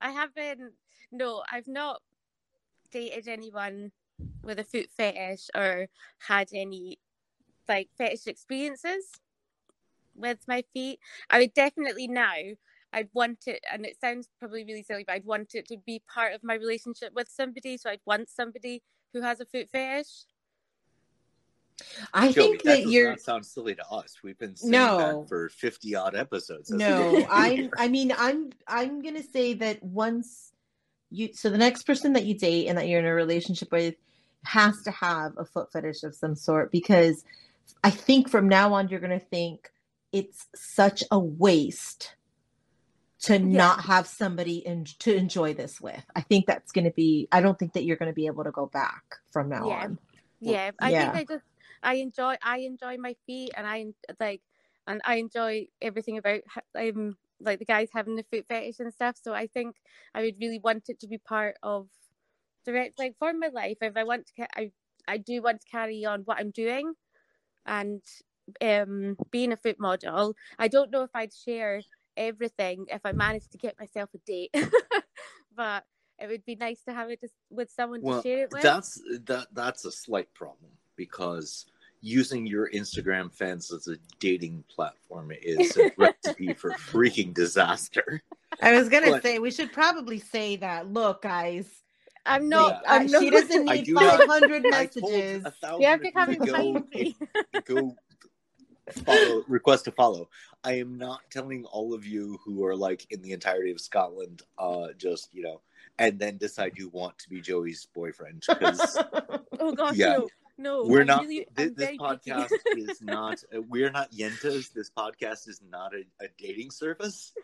I 0.00 0.12
haven't. 0.12 0.74
No, 1.10 1.42
I've 1.50 1.66
not 1.66 2.00
dated 2.94 3.28
anyone 3.28 3.90
with 4.44 4.58
a 4.60 4.64
foot 4.64 4.88
fetish 4.96 5.50
or 5.54 5.88
had 6.28 6.48
any 6.54 6.98
like 7.68 7.88
fetish 7.98 8.26
experiences 8.26 9.04
with 10.14 10.38
my 10.46 10.64
feet. 10.72 11.00
I 11.28 11.40
would 11.40 11.54
definitely 11.54 12.06
now. 12.06 12.34
I'd 12.92 13.08
want 13.12 13.48
it, 13.48 13.60
and 13.72 13.84
it 13.84 14.00
sounds 14.00 14.28
probably 14.38 14.64
really 14.64 14.84
silly, 14.84 15.02
but 15.04 15.14
I'd 15.14 15.24
want 15.24 15.56
it 15.56 15.66
to 15.68 15.76
be 15.84 16.00
part 16.12 16.32
of 16.32 16.44
my 16.44 16.54
relationship 16.54 17.12
with 17.12 17.28
somebody. 17.28 17.76
So 17.76 17.90
I'd 17.90 17.98
want 18.06 18.30
somebody 18.30 18.82
who 19.12 19.20
has 19.22 19.40
a 19.40 19.46
foot 19.46 19.68
fetish. 19.72 20.26
I 22.12 22.30
Joey, 22.30 22.50
think 22.50 22.62
that 22.62 22.82
that 22.84 22.88
you're 22.88 23.10
not 23.10 23.20
sound 23.20 23.44
silly 23.44 23.74
to 23.74 23.84
us. 23.88 24.18
We've 24.22 24.38
been 24.38 24.54
saying 24.54 24.70
No. 24.70 24.96
that 25.22 25.28
for 25.28 25.48
fifty 25.48 25.96
odd 25.96 26.14
episodes. 26.14 26.70
no 26.70 27.26
i'm 27.28 27.70
i 27.76 27.88
mean 27.88 28.12
i'm 28.16 28.50
i'm 28.68 29.02
gonna 29.02 29.24
say 29.24 29.54
that 29.54 29.82
once 29.82 30.53
you 31.14 31.32
so 31.32 31.48
the 31.50 31.58
next 31.58 31.84
person 31.84 32.12
that 32.12 32.24
you 32.24 32.36
date 32.36 32.66
and 32.66 32.76
that 32.78 32.88
you're 32.88 33.00
in 33.00 33.06
a 33.06 33.14
relationship 33.14 33.70
with 33.72 33.94
has 34.44 34.82
to 34.82 34.90
have 34.90 35.32
a 35.38 35.44
foot 35.44 35.72
fetish 35.72 36.02
of 36.02 36.14
some 36.14 36.34
sort 36.34 36.70
because 36.70 37.24
i 37.82 37.90
think 37.90 38.28
from 38.28 38.48
now 38.48 38.74
on 38.74 38.88
you're 38.88 39.00
gonna 39.00 39.18
think 39.18 39.70
it's 40.12 40.46
such 40.54 41.02
a 41.10 41.18
waste 41.18 42.14
to 43.20 43.38
not 43.38 43.84
have 43.86 44.06
somebody 44.06 44.58
in, 44.58 44.84
to 44.98 45.14
enjoy 45.14 45.54
this 45.54 45.80
with 45.80 46.04
i 46.14 46.20
think 46.20 46.46
that's 46.46 46.72
gonna 46.72 46.90
be 46.90 47.28
i 47.32 47.40
don't 47.40 47.58
think 47.58 47.72
that 47.72 47.84
you're 47.84 47.96
gonna 47.96 48.12
be 48.12 48.26
able 48.26 48.44
to 48.44 48.50
go 48.50 48.66
back 48.66 49.02
from 49.30 49.48
now 49.48 49.68
Yeah. 49.68 49.84
on 49.84 49.98
yeah 50.40 50.70
i 50.80 50.90
yeah. 50.90 51.12
think 51.12 51.30
i 51.30 51.34
just 51.34 51.44
i 51.82 51.94
enjoy 51.94 52.36
i 52.42 52.58
enjoy 52.58 52.96
my 52.98 53.16
feet 53.26 53.52
and 53.56 53.66
i 53.66 53.86
like 54.20 54.42
and 54.86 55.00
i 55.04 55.16
enjoy 55.16 55.68
everything 55.80 56.18
about 56.18 56.40
um 56.78 57.16
like 57.40 57.58
the 57.58 57.64
guys 57.64 57.88
having 57.92 58.16
the 58.16 58.24
foot 58.30 58.46
fetish 58.48 58.80
and 58.80 58.92
stuff. 58.92 59.16
So 59.22 59.34
i 59.34 59.46
think 59.46 59.76
i 60.14 60.22
would 60.22 60.36
really 60.40 60.58
want 60.58 60.84
it 60.88 61.00
to 61.00 61.06
be 61.08 61.18
part 61.18 61.56
of 61.62 61.88
direct 62.64 62.98
like 62.98 63.16
for 63.18 63.32
my 63.32 63.48
life. 63.48 63.78
If 63.80 63.96
i 63.96 64.04
want 64.04 64.26
to 64.36 64.46
i 64.56 64.70
i 65.08 65.18
do 65.18 65.42
want 65.42 65.60
to 65.60 65.68
carry 65.68 66.04
on 66.04 66.22
what 66.22 66.38
i'm 66.38 66.50
doing 66.50 66.94
and 67.66 68.02
um 68.62 69.16
being 69.30 69.52
a 69.52 69.56
foot 69.56 69.78
model. 69.78 70.34
I 70.58 70.68
don't 70.68 70.90
know 70.90 71.02
if 71.02 71.10
i'd 71.14 71.32
share 71.32 71.82
everything 72.16 72.86
if 72.88 73.00
i 73.04 73.12
managed 73.12 73.50
to 73.52 73.58
get 73.58 73.78
myself 73.78 74.10
a 74.14 74.18
date. 74.26 74.54
But 75.56 75.84
it 76.18 76.28
would 76.28 76.44
be 76.44 76.56
nice 76.56 76.82
to 76.88 76.92
have 76.92 77.10
it 77.10 77.20
just 77.20 77.34
with 77.50 77.70
someone 77.70 78.02
Well, 78.02 78.22
to 78.22 78.28
share 78.28 78.42
it 78.44 78.50
with. 78.52 78.62
that's 78.62 79.00
that 79.26 79.48
that's 79.52 79.84
a 79.84 79.92
slight 79.92 80.32
problem 80.34 80.72
because 80.96 81.66
using 82.04 82.46
your 82.46 82.68
Instagram 82.70 83.32
fans 83.32 83.72
as 83.72 83.88
a 83.88 83.96
dating 84.20 84.62
platform 84.68 85.32
is 85.42 85.74
a 85.78 85.90
recipe 85.98 86.52
for 86.52 86.72
freaking 86.72 87.32
disaster. 87.32 88.22
I 88.60 88.72
was 88.78 88.88
gonna 88.90 89.10
But- 89.12 89.22
say 89.22 89.38
we 89.38 89.50
should 89.50 89.72
probably 89.72 90.18
say 90.20 90.56
that. 90.56 90.86
Look, 90.92 91.22
guys, 91.22 91.66
I'm 92.26 92.48
not. 92.50 92.72
Like, 92.72 92.82
I'm 92.86 93.02
uh, 93.02 93.10
not. 93.10 93.22
she 93.22 93.30
doesn't 93.30 93.64
need 93.64 93.84
do 93.86 93.94
500 93.94 94.66
I 94.66 94.86
told 94.86 95.12
messages. 95.12 95.44
a 95.46 95.50
thousand 95.50 95.80
You 95.80 95.86
have 95.88 96.00
of 96.00 96.06
to 96.06 96.12
come 96.12 96.30
you 96.30 96.36
and 96.36 96.46
go, 96.46 96.52
find 96.54 96.84
me. 96.94 97.16
go 97.64 97.96
follow 99.04 99.44
request 99.48 99.86
to 99.86 99.92
follow. 99.92 100.28
I 100.62 100.72
am 100.78 100.98
not 100.98 101.20
telling 101.30 101.64
all 101.66 101.94
of 101.94 102.04
you 102.06 102.38
who 102.44 102.64
are 102.66 102.76
like 102.76 103.06
in 103.10 103.22
the 103.22 103.32
entirety 103.32 103.70
of 103.70 103.80
Scotland, 103.80 104.42
uh, 104.58 104.88
just 104.98 105.30
you 105.34 105.42
know, 105.42 105.62
and 105.98 106.18
then 106.18 106.36
decide 106.36 106.72
you 106.76 106.90
want 106.90 107.18
to 107.20 107.30
be 107.30 107.40
Joey's 107.40 107.86
boyfriend 107.94 108.44
because 108.46 108.98
Oh 109.58 109.72
gosh, 109.72 109.96
Yeah. 109.96 110.16
no, 110.18 110.28
no. 110.58 110.84
we're 110.84 111.00
I'm 111.00 111.06
not. 111.06 111.22
Really, 111.22 111.46
thi- 111.56 111.64
I'm 111.64 111.74
this 111.74 111.96
podcast 111.96 112.50
is 112.76 113.02
not. 113.02 113.42
We're 113.68 113.90
not 113.90 114.12
Yentas. 114.12 114.72
This 114.72 114.90
podcast 114.90 115.48
is 115.48 115.60
not 115.68 115.92
a, 115.94 116.04
a 116.24 116.28
dating 116.38 116.70
service. 116.70 117.32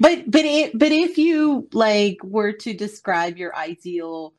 But 0.00 0.30
but 0.30 0.44
it, 0.44 0.78
but 0.78 0.92
if 0.92 1.18
you 1.18 1.68
like 1.72 2.18
were 2.22 2.52
to 2.52 2.74
describe 2.74 3.36
your 3.36 3.54
ideal 3.54 4.34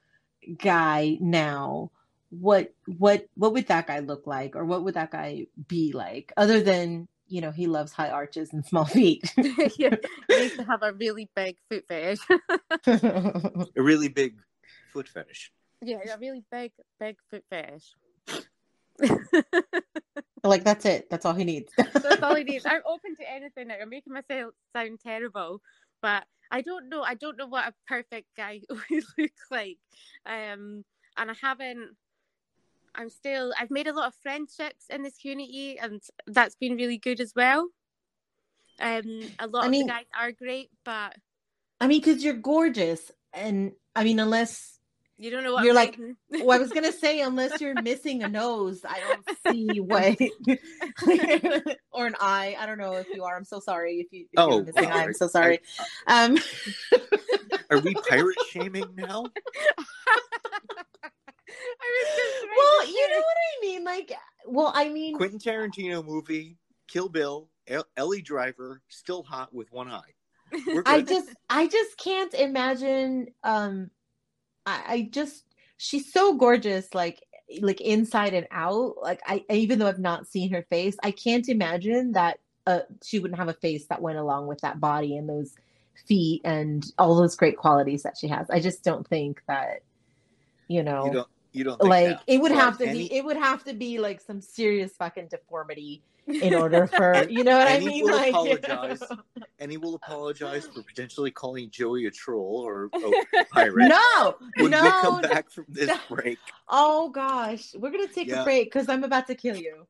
guy 0.58 1.18
now, 1.20 1.92
what 2.30 2.74
what 2.86 3.26
what 3.36 3.54
would 3.54 3.68
that 3.68 3.88
guy 3.88 4.00
look 4.00 4.26
like, 4.26 4.56
or 4.56 4.66
what 4.66 4.84
would 4.84 4.96
that 4.96 5.12
guy 5.12 5.48
be 5.68 5.92
like, 5.94 6.34
other 6.38 6.62
than 6.62 7.08
you 7.28 7.42
know 7.42 7.52
he 7.52 7.68
loves 7.68 7.92
high 7.92 8.10
arches 8.10 8.54
and 8.54 8.66
small 8.66 8.86
feet? 8.86 9.32
yeah, 9.78 9.96
he 10.28 10.36
needs 10.36 10.56
to 10.56 10.64
have 10.64 10.84
a 10.84 10.94
really 10.94 11.30
big 11.36 11.58
foot 11.70 11.86
fetish. 11.88 12.20
A 12.88 13.68
really 13.76 14.10
big 14.10 14.36
foot 14.92 15.08
fetish. 15.08 15.52
Yeah, 15.82 15.98
a 16.14 16.18
really 16.18 16.44
big, 16.52 16.72
big 17.00 17.18
foot 17.30 17.44
fetish. 17.50 17.96
like 20.44 20.64
that's 20.64 20.86
it. 20.86 21.10
That's 21.10 21.26
all 21.26 21.34
he 21.34 21.44
needs. 21.44 21.72
That's 21.78 22.22
all 22.22 22.36
he 22.36 22.44
needs. 22.44 22.66
I'm 22.66 22.82
open 22.86 23.16
to 23.18 23.32
anything 23.32 23.68
now. 23.68 23.76
I'm 23.82 23.90
making 23.90 24.14
myself 24.14 24.54
sound 24.76 25.00
terrible, 25.02 25.62
but 26.02 26.26
I 26.52 26.62
don't 26.62 26.90
know. 26.90 27.02
I 27.02 27.14
don't 27.16 27.38
know 27.38 27.48
what 27.48 27.68
a 27.68 27.74
perfect 27.88 28.28
guy 28.36 28.62
would 28.70 29.04
look 29.18 29.32
like. 29.52 29.78
Um, 30.26 30.84
and 31.18 31.32
I 31.32 31.36
haven't. 31.42 31.96
I'm 32.96 33.10
still. 33.10 33.54
I've 33.60 33.72
made 33.72 33.88
a 33.88 33.94
lot 33.94 34.08
of 34.08 34.16
friendships 34.22 34.86
in 34.90 35.04
this 35.04 35.18
community, 35.18 35.78
and 35.80 36.02
that's 36.28 36.56
been 36.56 36.76
really 36.76 36.98
good 36.98 37.22
as 37.22 37.34
well. 37.36 37.70
Um, 38.82 39.22
a 39.40 39.48
lot 39.48 39.64
I 39.64 39.66
of 39.66 39.72
mean- 39.72 39.88
the 39.88 39.94
guys 39.94 40.06
are 40.20 40.32
great, 40.32 40.70
but 40.84 41.16
I 41.80 41.88
mean, 41.88 42.02
because 42.02 42.24
you're 42.24 42.34
gorgeous, 42.34 43.12
and 43.34 43.74
I 43.96 44.04
mean, 44.04 44.20
unless 44.20 44.79
you 45.20 45.30
don't 45.30 45.44
know 45.44 45.54
what 45.54 45.66
You're 45.66 45.74
like, 45.74 45.92
hiding. 45.98 46.16
well, 46.32 46.52
I 46.52 46.58
was 46.60 46.72
gonna 46.72 46.92
say, 47.06 47.20
unless 47.22 47.60
you're 47.62 47.80
missing 47.82 48.24
a 48.24 48.28
nose, 48.30 48.86
I 48.88 49.00
don't 49.02 49.26
see 49.52 49.80
what, 49.80 50.18
or 51.92 52.08
an 52.08 52.16
eye. 52.20 52.56
I 52.58 52.66
don't 52.66 52.78
know 52.78 52.94
if 52.94 53.08
you 53.14 53.24
are. 53.26 53.36
I'm 53.36 53.44
so 53.46 53.60
sorry 53.60 53.96
if 54.00 54.08
you. 54.12 54.22
If 54.32 54.40
Oh, 54.40 54.56
you're 54.56 54.64
missing 54.66 54.86
an 54.86 54.92
eye. 54.92 55.04
I'm 55.04 55.14
so 55.14 55.28
sorry. 55.28 55.60
Um, 56.08 56.38
Are 57.70 57.80
we 57.80 57.94
pirate 58.10 58.38
shaming 58.50 58.86
now? 58.96 59.26
I 61.82 61.86
was 61.92 62.16
just 62.16 62.46
well, 62.58 62.88
you 62.88 63.10
know 63.10 63.18
what 63.18 63.38
I 63.38 63.62
mean. 63.62 63.84
Like, 63.84 64.12
well, 64.48 64.72
I 64.74 64.90
mean, 64.90 65.16
Quentin 65.18 65.40
Tarantino 65.40 66.06
movie, 66.06 66.58
Kill 66.88 67.10
Bill, 67.10 67.50
El- 67.68 67.88
Ellie 67.98 68.22
Driver, 68.22 68.82
still 68.88 69.24
hot 69.24 69.54
with 69.54 69.72
one 69.72 69.90
eye. 69.92 70.14
I 70.86 71.02
just, 71.02 71.30
I 71.50 71.68
just 71.68 71.98
can't 71.98 72.34
imagine. 72.34 73.28
Um, 73.44 73.92
I, 74.70 74.94
I 74.94 75.10
just, 75.12 75.44
she's 75.78 76.12
so 76.12 76.36
gorgeous, 76.36 76.94
like, 76.94 77.22
like 77.62 77.82
inside 77.82 78.34
and 78.34 78.48
out. 78.52 78.96
Like, 79.02 79.22
I 79.26 79.44
even 79.50 79.80
though 79.80 79.88
I've 79.88 80.00
not 80.00 80.28
seen 80.28 80.52
her 80.54 80.64
face, 80.70 80.96
I 81.04 81.12
can't 81.12 81.48
imagine 81.50 82.12
that 82.14 82.40
uh, 82.68 82.82
she 83.04 83.20
wouldn't 83.20 83.40
have 83.40 83.50
a 83.50 83.54
face 83.54 83.88
that 83.88 84.02
went 84.02 84.18
along 84.18 84.48
with 84.48 84.62
that 84.62 84.80
body 84.80 85.18
and 85.18 85.28
those 85.28 85.56
feet 86.08 86.42
and 86.46 86.86
all 86.98 87.16
those 87.16 87.36
great 87.36 87.58
qualities 87.58 88.04
that 88.04 88.18
she 88.18 88.28
has. 88.28 88.50
I 88.50 88.60
just 88.60 88.84
don't 88.84 89.08
think 89.08 89.42
that, 89.48 89.82
you 90.68 90.84
know, 90.84 91.06
you 91.06 91.12
don't. 91.14 91.28
You 91.52 91.64
don't 91.64 91.80
think 91.80 91.90
like 91.90 92.08
that. 92.10 92.22
it 92.28 92.40
would 92.40 92.52
have 92.52 92.78
to 92.78 92.88
any- 92.88 93.08
be, 93.08 93.16
it 93.16 93.26
would 93.26 93.38
have 93.38 93.64
to 93.64 93.74
be 93.74 93.98
like 93.98 94.22
some 94.22 94.40
serious 94.40 94.96
fucking 94.96 95.30
deformity 95.30 96.04
in 96.30 96.54
order 96.54 96.88
for, 96.88 97.28
you 97.30 97.44
know 97.44 97.58
what 97.58 97.68
I 97.68 97.74
and 97.74 97.84
he 97.84 97.90
mean? 97.90 98.04
will 98.04 98.14
Like, 98.14 98.30
apologize. 98.34 99.04
And 99.60 99.72
he 99.72 99.78
will 99.78 99.90
oh, 99.94 99.96
apologize 99.96 100.66
for 100.68 100.84
potentially 100.84 101.32
calling 101.32 101.70
Joey 101.70 102.06
a 102.06 102.12
troll 102.12 102.62
or 102.66 102.92
a 103.04 103.12
pirate. 103.54 103.90
no, 103.90 104.36
When 104.56 104.72
no, 104.72 104.82
we 104.84 104.92
come 105.02 105.22
back 105.22 105.50
from 105.50 105.66
this 105.70 105.90
no. 105.90 105.96
break, 106.10 106.40
Oh 106.70 107.10
gosh, 107.10 107.74
we're 107.76 107.92
gonna 107.92 108.08
take 108.08 108.30
Yeah. 108.30 108.42
a 108.42 108.44
break 108.46 108.72
because 108.72 108.88
I'm 108.90 109.04
about 109.04 109.28
to 109.28 109.36
kill 109.36 109.56
you. 109.58 109.88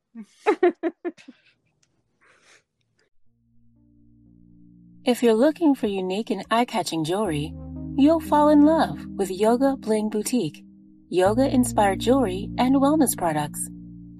If 5.05 5.23
you're 5.23 5.33
looking 5.33 5.75
for 5.75 5.87
unique 5.87 6.29
and 6.29 6.45
eye 6.51 6.65
catching 6.65 7.03
jewelry, 7.03 7.53
you'll 7.95 8.19
fall 8.19 8.49
in 8.49 8.63
love 8.63 8.99
with 9.17 9.31
Yoga 9.31 9.75
Bling 9.77 10.09
Boutique. 10.09 10.63
Yoga 11.09 11.47
inspired 11.47 11.99
jewelry 11.99 12.49
and 12.57 12.75
wellness 12.75 13.17
products 13.17 13.67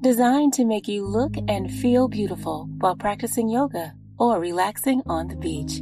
designed 0.02 0.54
to 0.54 0.66
make 0.66 0.88
you 0.88 1.06
look 1.06 1.34
and 1.48 1.72
feel 1.72 2.08
beautiful 2.08 2.68
while 2.80 2.96
practicing 2.96 3.50
yoga 3.50 3.94
or 4.18 4.40
relaxing 4.40 5.02
on 5.06 5.28
the 5.28 5.36
beach. 5.36 5.82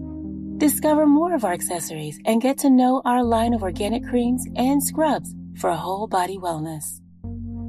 Discover 0.58 1.06
more 1.06 1.36
of 1.36 1.44
our 1.44 1.54
accessories 1.54 2.20
and 2.26 2.42
get 2.42 2.58
to 2.60 2.70
know 2.70 3.02
our 3.06 3.24
line 3.24 3.54
of 3.54 3.64
organic 3.64 4.08
creams 4.08 4.46
and 4.56 4.84
scrubs 4.84 5.34
for 5.56 5.72
whole 5.72 6.08
body 6.08 6.38
wellness. 6.38 7.00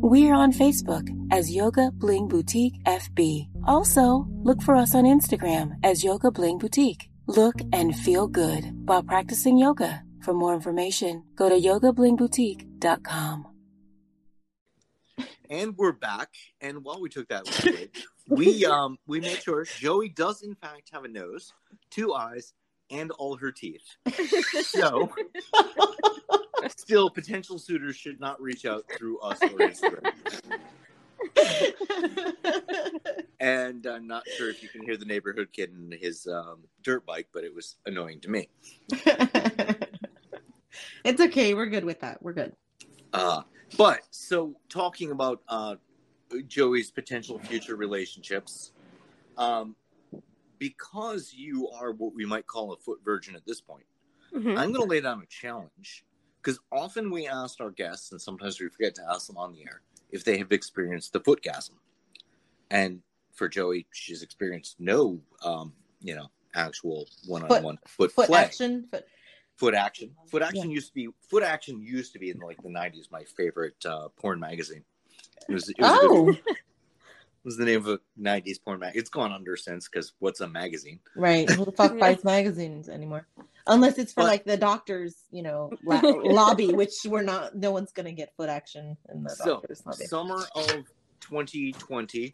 We're 0.01 0.35
on 0.35 0.53
Facebook 0.53 1.09
as 1.31 1.55
Yoga 1.55 1.91
Bling 1.93 2.29
Boutique 2.29 2.83
FB. 2.85 3.49
Also, 3.67 4.27
look 4.43 4.63
for 4.63 4.77
us 4.77 4.95
on 4.95 5.05
Instagram 5.05 5.73
as 5.83 6.05
Yoga 6.05 6.31
Bling 6.31 6.59
Boutique. 6.59 7.11
Look 7.27 7.57
and 7.73 7.95
feel 7.95 8.27
good 8.27 8.65
while 8.87 9.03
practicing 9.03 9.59
yoga. 9.59 10.03
For 10.23 10.33
more 10.33 10.55
information, 10.55 11.25
go 11.37 11.49
to 11.49 11.57
yogablingboutique.com. 11.57 13.58
and 15.51 15.77
we're 15.77 15.93
back. 15.93 16.31
And 16.61 16.85
while 16.85 17.01
we 17.01 17.09
took 17.09 17.29
that 17.29 17.45
break, 17.63 18.05
we 18.29 18.65
um 18.73 18.99
we 19.07 19.21
made 19.21 19.43
sure 19.43 19.65
Joey 19.65 20.09
does 20.09 20.43
in 20.43 20.55
fact 20.55 20.91
have 20.93 21.05
a 21.05 21.09
nose, 21.09 21.53
two 21.91 22.15
eyes, 22.15 22.55
and 22.91 23.11
all 23.13 23.37
her 23.37 23.53
teeth. 23.53 23.85
So, 24.63 25.13
still, 26.77 27.11
potential 27.11 27.59
suitors 27.59 27.97
should 27.97 28.21
not 28.21 28.41
reach 28.41 28.65
out 28.67 28.85
through 28.97 29.19
us 29.21 29.43
or 29.43 29.49
Instagram. 29.49 30.13
And 33.41 33.87
I'm 33.87 34.07
not 34.07 34.25
sure 34.37 34.51
if 34.51 34.63
you 34.63 34.69
can 34.69 34.83
hear 34.83 34.97
the 34.97 35.05
neighborhood 35.05 35.49
kid 35.53 35.71
in 35.71 35.97
his 35.99 36.27
um, 36.27 36.65
dirt 36.83 37.07
bike, 37.07 37.29
but 37.33 37.45
it 37.45 37.55
was 37.55 37.77
annoying 37.87 38.21
to 38.21 38.31
me. 38.31 38.49
it's 41.05 41.21
okay. 41.21 41.55
We're 41.55 41.67
good 41.67 41.85
with 41.85 42.01
that. 42.01 42.21
We're 42.21 42.33
good. 42.33 42.53
Uh, 43.13 43.43
but 43.77 44.01
so 44.11 44.57
talking 44.69 45.11
about 45.11 45.43
uh, 45.49 45.77
Joey's 46.47 46.91
potential 46.91 47.39
future 47.39 47.77
relationships, 47.77 48.73
um, 49.37 49.77
because 50.59 51.33
you 51.35 51.69
are 51.69 51.93
what 51.93 52.15
we 52.15 52.25
might 52.25 52.47
call 52.47 52.73
a 52.73 52.77
foot 52.77 53.01
virgin 53.05 53.37
at 53.37 53.47
this 53.47 53.61
point, 53.61 53.85
Mhm. 54.33 54.59
I'm 54.59 54.73
going 54.73 54.87
to 54.87 54.91
lay 54.91 55.01
down 55.01 55.23
a 55.23 55.27
challenge 55.27 56.05
because 56.43 56.61
often 56.71 57.11
we 57.11 57.27
ask 57.27 57.61
our 57.61 57.71
guests, 57.71 58.13
and 58.13 58.21
sometimes 58.21 58.61
we 58.61 58.69
forget 58.69 58.95
to 58.97 59.03
ask 59.11 59.27
them 59.27 59.37
on 59.39 59.53
the 59.53 59.63
air, 59.63 59.83
if 60.11 60.25
they 60.25 60.39
have 60.39 60.53
experienced 60.53 61.13
the 61.13 61.21
footgasm. 61.21 61.75
And 62.71 63.03
for 63.33 63.49
Joey, 63.49 63.87
she's 63.93 64.23
experienced 64.23 64.79
no, 64.81 65.21
um, 65.43 65.73
you 66.01 66.15
know, 66.15 66.31
actual 66.55 67.09
one-on-one 67.27 67.79
foot, 67.87 68.13
Foot 68.13 68.27
play 68.27 68.41
action. 68.41 68.87
Foot. 68.91 69.07
Foot 69.59 69.75
action 69.75 70.11
foot 70.31 70.41
action 70.43 70.71
used 70.71 70.89
to 70.89 70.95
be 70.95 71.09
foot 71.29 71.43
action 71.43 71.83
used 71.83 72.13
to 72.13 72.19
be 72.19 72.31
in 72.31 72.39
like 72.39 72.57
the 72.63 72.69
90s 72.69 73.11
my 73.11 73.25
favorite 73.25 73.75
uh, 73.85 74.09
porn 74.17 74.39
magazine 74.41 74.85
it 75.49 75.53
was, 75.53 75.69
it 75.69 75.77
was, 75.81 75.99
Oh, 76.03 76.25
good- 76.27 76.37
it 76.47 77.45
was 77.45 77.57
the 77.57 77.65
name 77.65 77.79
of 77.81 77.89
a 77.89 77.99
90s 78.21 78.63
porn 78.65 78.79
mag 78.79 78.93
it's 78.97 79.11
gone 79.11 79.33
under 79.33 79.57
since 79.57 79.89
because 79.89 80.13
what's 80.21 80.41
a 80.41 80.49
magazine 80.49 81.01
right. 81.17 81.49
Who 81.51 81.65
the 81.65 81.73
fuck 81.73 81.93
Yeah. 81.95 81.99
buys 82.01 82.25
magazines 82.25 82.89
anymore? 82.89 83.27
Unless 83.67 83.99
it's 83.99 84.13
for 84.13 84.21
But- 84.23 84.29
like 84.29 84.45
the 84.45 84.57
doctors, 84.57 85.25
you 85.31 85.43
know, 85.43 85.71
la- 85.85 86.01
lobby, 86.01 86.73
which 86.73 86.95
we're 87.05 87.21
not. 87.23 87.55
No 87.55 87.71
one's 87.71 87.93
gonna 87.93 88.13
get 88.13 88.35
foot 88.37 88.49
action 88.49 88.97
in 89.13 89.23
the 89.25 89.31
so 89.31 89.45
doctors 89.61 89.83
lobby. 89.85 90.05
summer 90.07 90.45
of 90.55 90.85
2020 91.21 92.33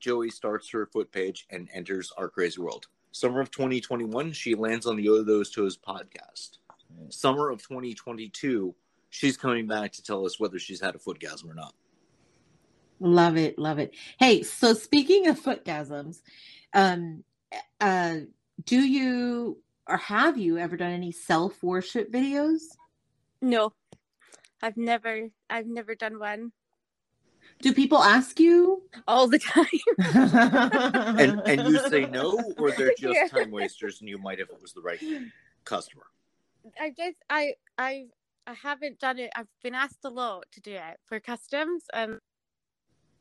joey 0.00 0.30
starts 0.30 0.70
her 0.70 0.86
foot 0.86 1.10
page 1.10 1.46
and 1.50 1.68
enters 1.74 2.12
our 2.16 2.28
crazy 2.28 2.60
world 2.60 2.86
summer 3.12 3.40
of 3.40 3.50
2021 3.50 4.32
she 4.32 4.54
lands 4.54 4.86
on 4.86 4.96
the 4.96 5.08
Owe 5.08 5.22
Those 5.22 5.50
Toes 5.50 5.76
podcast 5.76 6.58
summer 7.10 7.50
of 7.50 7.62
2022 7.62 8.74
she's 9.10 9.36
coming 9.36 9.66
back 9.66 9.92
to 9.92 10.02
tell 10.02 10.24
us 10.24 10.38
whether 10.38 10.58
she's 10.58 10.80
had 10.80 10.94
a 10.94 10.98
footgasm 10.98 11.50
or 11.50 11.54
not 11.54 11.74
Love 13.00 13.36
it, 13.36 13.58
love 13.58 13.78
it. 13.78 13.94
Hey, 14.18 14.42
so 14.42 14.74
speaking 14.74 15.28
of 15.28 15.40
footgasms, 15.40 16.20
um, 16.74 17.22
uh, 17.80 18.16
do 18.64 18.80
you 18.80 19.58
or 19.86 19.96
have 19.96 20.36
you 20.36 20.58
ever 20.58 20.76
done 20.76 20.90
any 20.90 21.12
self 21.12 21.62
worship 21.62 22.12
videos? 22.12 22.60
No, 23.40 23.72
I've 24.60 24.76
never, 24.76 25.28
I've 25.48 25.66
never 25.66 25.94
done 25.94 26.18
one. 26.18 26.52
Do 27.60 27.74
people 27.74 27.98
ask 27.98 28.38
you? 28.38 28.82
All 29.06 29.26
the 29.26 29.38
time. 29.38 29.66
and 31.18 31.40
and 31.40 31.68
you 31.68 31.78
say 31.88 32.06
no 32.06 32.40
or 32.58 32.70
they're 32.72 32.94
just 32.98 33.14
Yeah. 33.14 33.26
time 33.28 33.50
wasters 33.50 34.00
and 34.00 34.08
you 34.08 34.18
might 34.18 34.38
if 34.38 34.48
it 34.48 34.60
was 34.62 34.72
the 34.72 34.80
right 34.80 35.00
customer 35.64 36.04
I 36.80 36.90
just 36.90 37.18
I 37.28 37.54
I 37.76 38.06
I 38.46 38.54
haven't 38.54 38.98
done 38.98 39.18
it. 39.18 39.30
I've 39.36 39.46
been 39.62 39.74
asked 39.74 40.04
a 40.04 40.08
lot 40.08 40.46
to 40.52 40.60
do 40.60 40.72
it 40.72 40.98
for 41.04 41.20
customs, 41.20 41.84
um, 41.92 42.18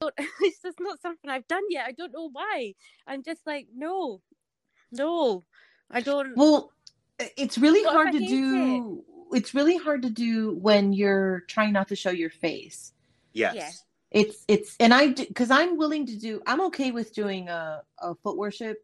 and 0.01 0.11
it's 0.41 0.61
just 0.61 0.79
not 0.79 1.01
something 1.01 1.29
I've 1.29 1.47
done 1.47 1.63
yet. 1.69 1.85
I 1.85 1.91
don't 1.91 2.13
know 2.13 2.29
why. 2.31 2.75
I'm 3.05 3.23
just 3.23 3.45
like, 3.45 3.67
no, 3.75 4.21
no, 4.91 5.43
I 5.91 5.99
don't. 5.99 6.35
Well, 6.37 6.71
it's 7.19 7.57
really 7.57 7.83
What 7.83 7.93
hard 7.93 8.11
to 8.13 8.19
hate 8.19 8.29
do. 8.29 9.03
It's 9.33 9.53
really 9.53 9.75
hard 9.77 10.01
to 10.03 10.09
do 10.09 10.55
when 10.55 10.93
you're 10.93 11.41
trying 11.47 11.73
not 11.73 11.89
to 11.89 11.95
show 11.97 12.11
your 12.11 12.29
face. 12.29 12.93
Yes. 13.33 13.55
Yeah. 13.55 13.69
It's 14.17 14.43
it's 14.47 14.75
and 14.79 14.93
I 14.93 15.13
because 15.13 15.51
I'm 15.51 15.77
willing 15.77 16.07
to 16.07 16.17
do. 16.17 16.41
I'm 16.47 16.61
okay 16.67 16.91
with 16.91 17.13
doing 17.13 17.49
a 17.49 17.83
a 17.99 18.15
foot 18.15 18.37
worship. 18.37 18.83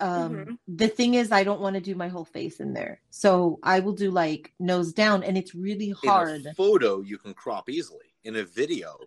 Um, 0.00 0.34
Mhm. 0.36 0.58
the 0.68 0.88
thing 0.88 1.14
is, 1.14 1.32
I 1.32 1.44
don't 1.44 1.60
want 1.60 1.74
to 1.74 1.80
do 1.80 1.94
my 1.94 2.08
whole 2.08 2.24
face 2.24 2.60
in 2.60 2.72
there, 2.74 3.00
so 3.10 3.58
I 3.62 3.80
will 3.80 3.94
do 3.94 4.10
like 4.10 4.52
nose 4.58 4.92
down, 4.92 5.22
and 5.22 5.36
it's 5.38 5.54
really 5.54 5.88
In 5.90 5.94
hard. 6.10 6.46
a 6.46 6.54
photo, 6.54 7.00
you 7.00 7.18
can 7.18 7.34
crop 7.34 7.68
easily. 7.70 8.14
In 8.24 8.36
a 8.36 8.44
video, 8.44 8.98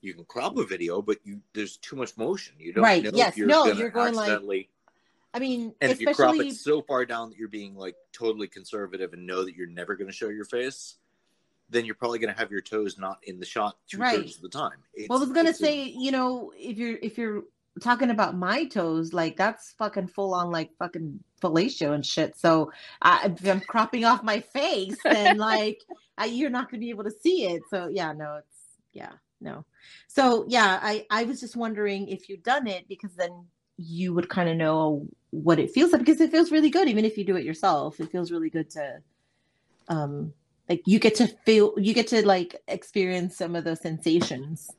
you 0.00 0.14
can 0.14 0.24
crop 0.24 0.56
a 0.56 0.64
video, 0.64 1.02
but 1.02 1.18
you 1.24 1.40
there's 1.52 1.76
too 1.76 1.96
much 1.96 2.16
motion. 2.16 2.54
You 2.58 2.72
don't 2.72 2.84
Right, 2.84 3.02
know 3.04 3.10
yes, 3.14 3.32
if 3.32 3.38
you're 3.38 3.48
no, 3.48 3.66
you're 3.66 3.90
going 3.90 4.14
like-. 4.14 4.68
I 5.32 5.38
mean, 5.38 5.74
and 5.80 5.92
if 5.92 6.00
you 6.00 6.12
crop 6.12 6.34
it 6.40 6.52
so 6.54 6.82
far 6.82 7.04
down 7.06 7.30
that 7.30 7.38
you're 7.38 7.48
being 7.48 7.76
like 7.76 7.94
totally 8.12 8.48
conservative 8.48 9.12
and 9.12 9.26
know 9.26 9.44
that 9.44 9.54
you're 9.54 9.68
never 9.68 9.94
going 9.94 10.08
to 10.10 10.16
show 10.16 10.28
your 10.28 10.44
face, 10.44 10.96
then 11.70 11.84
you're 11.84 11.94
probably 11.94 12.18
going 12.18 12.32
to 12.32 12.38
have 12.38 12.50
your 12.50 12.60
toes 12.60 12.98
not 12.98 13.18
in 13.24 13.38
the 13.38 13.46
shot 13.46 13.76
two 13.88 13.98
Right. 13.98 14.16
thirds 14.18 14.36
of 14.36 14.42
the 14.42 14.48
time. 14.48 14.78
It's, 14.94 15.08
Well, 15.08 15.22
I 15.22 15.26
was 15.26 15.36
it's 15.50 15.60
a- 15.60 15.64
say, 15.64 15.84
you 15.84 16.10
know, 16.10 16.52
if 16.56 16.76
you're 16.76 16.98
if 17.02 17.16
you're 17.16 17.42
talking 17.80 18.10
about 18.10 18.36
my 18.36 18.64
toes, 18.66 19.12
like 19.12 19.36
that's 19.36 19.72
fucking 19.78 20.08
full 20.08 20.34
on 20.34 20.50
like 20.50 20.70
fucking 20.78 21.20
fellatio 21.40 21.92
and 21.94 22.04
shit. 22.04 22.36
So 22.38 22.72
I, 23.00 23.32
if 23.34 23.46
I'm 23.48 23.60
cropping 23.60 24.04
off 24.04 24.22
my 24.22 24.40
face, 24.40 24.98
then 25.04 25.36
like 25.50 25.80
I, 26.18 26.26
you're 26.26 26.50
not 26.50 26.70
gonna 26.70 26.80
be 26.80 26.90
able 26.90 27.04
to 27.04 27.10
see 27.22 27.46
it. 27.46 27.62
So 27.70 27.88
yeah, 27.88 28.12
no, 28.12 28.36
it's 28.38 28.58
yeah, 28.92 29.12
no. 29.40 29.64
So 30.08 30.44
yeah, 30.48 30.78
I 30.82 31.06
I 31.10 31.24
was 31.24 31.40
just 31.40 31.56
wondering 31.56 32.08
if 32.08 32.28
you'd 32.28 32.42
done 32.42 32.66
it 32.66 32.88
because 32.88 33.14
then 33.14 33.46
you 33.76 34.12
would 34.12 34.28
kind 34.28 34.48
of 34.50 34.56
know 34.56 35.06
what 35.30 35.58
it 35.58 35.70
feels 35.70 35.92
like 35.92 36.00
because 36.04 36.20
it 36.20 36.30
feels 36.30 36.50
really 36.50 36.68
good 36.70 36.88
even 36.88 37.04
if 37.04 37.16
you 37.16 37.24
do 37.24 37.36
it 37.36 37.44
yourself. 37.44 38.00
It 38.00 38.10
feels 38.10 38.30
really 38.32 38.50
good 38.50 38.68
to 38.70 38.98
um 39.88 40.32
like 40.70 40.82
you 40.86 40.98
get 40.98 41.16
to 41.16 41.26
feel 41.44 41.74
you 41.76 41.92
get 41.92 42.06
to 42.06 42.24
like 42.26 42.56
experience 42.68 43.36
some 43.36 43.54
of 43.56 43.64
those 43.64 43.80
sensations 43.82 44.70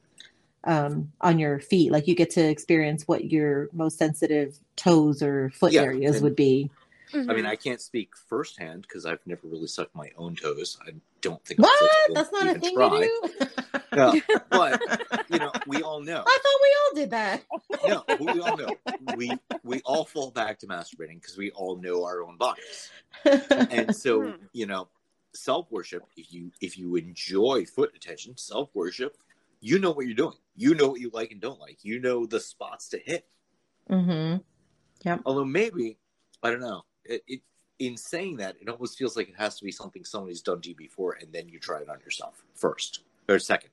um 0.63 1.11
on 1.21 1.37
your 1.39 1.59
feet 1.59 1.91
like 1.91 2.07
you 2.07 2.15
get 2.15 2.29
to 2.29 2.41
experience 2.41 3.07
what 3.07 3.31
your 3.31 3.67
most 3.73 3.97
sensitive 3.97 4.57
toes 4.75 5.21
or 5.21 5.49
foot 5.51 5.73
Yeah, 5.73 5.81
areas 5.83 6.15
and- 6.15 6.23
would 6.23 6.35
be 6.35 6.71
I 7.13 7.33
mean. 7.33 7.45
I 7.45 7.57
can't 7.57 7.81
speak 7.81 8.15
firsthand 8.15 8.83
because 8.83 9.05
I've 9.05 9.19
never 9.25 9.41
really 9.45 9.67
sucked 9.67 9.93
my 9.93 10.09
own 10.17 10.33
toes. 10.33 10.77
I 10.87 10.91
don't 11.19 11.43
think. 11.43 11.59
what 11.59 11.69
I'll 12.07 12.15
that's 12.15 12.31
not 12.31 12.55
a 12.55 12.57
thing 12.57 12.73
try. 12.73 12.99
you 12.99 13.21
do 13.41 13.47
Yeah, 13.97 14.13
but 14.49 14.81
you 15.29 15.37
know, 15.39 15.51
we 15.67 15.81
all 15.83 15.99
know. 15.99 16.23
i 16.25 16.39
thought 16.43 16.59
we 16.61 16.71
all 16.79 16.95
did 16.95 17.11
that 17.11 17.43
No, 17.85 18.05
we 18.17 18.39
all 18.39 18.55
know. 18.55 18.77
We 19.13 19.37
we 19.63 19.81
all 19.83 20.05
fall 20.05 20.31
back 20.31 20.59
to 20.59 20.67
masturbating 20.67 21.15
because 21.21 21.37
we 21.37 21.51
all 21.51 21.75
know 21.75 22.05
our 22.05 22.23
own 22.23 22.37
bodies. 22.37 22.89
and 23.71 23.93
so 23.93 24.21
Hmm. 24.21 24.45
you 24.53 24.65
know 24.65 24.87
self 25.33 25.71
worship 25.71 26.03
if 26.17 26.33
you 26.33 26.51
if 26.61 26.77
you 26.77 26.95
enjoy 26.95 27.65
foot 27.65 27.91
attention 27.95 28.35
self 28.37 28.69
worship 28.73 29.17
you 29.63 29.77
know 29.77 29.91
what 29.91 30.07
you're 30.07 30.15
doing. 30.15 30.33
You 30.55 30.73
know 30.73 30.87
what 30.87 30.99
you 30.99 31.11
like 31.13 31.29
and 31.31 31.39
don't 31.39 31.59
like. 31.59 31.85
You 31.85 31.99
know 31.99 32.25
the 32.25 32.39
spots 32.39 32.89
to 32.89 32.97
hit. 32.97 33.27
Mm-hmm. 33.91 35.17
Although 35.25 35.45
maybe 35.45 35.97
i 36.43 36.49
don't 36.49 36.61
know 36.61 36.81
it, 37.05 37.21
it 37.27 37.41
in 37.77 37.95
saying 37.97 38.37
that 38.37 38.55
it 38.59 38.67
almost 38.69 38.97
feels 38.97 39.15
like 39.15 39.29
it 39.29 39.35
has 39.37 39.57
to 39.59 39.63
be 39.63 39.71
something 39.71 40.03
somebody's 40.03 40.41
done 40.41 40.61
to 40.61 40.69
you 40.69 40.75
before 40.75 41.13
and 41.21 41.31
then 41.31 41.47
you 41.47 41.59
try 41.59 41.79
it 41.79 41.89
on 41.89 41.99
yourself 41.99 42.43
first 42.55 43.01
or 43.29 43.37
second. 43.39 43.69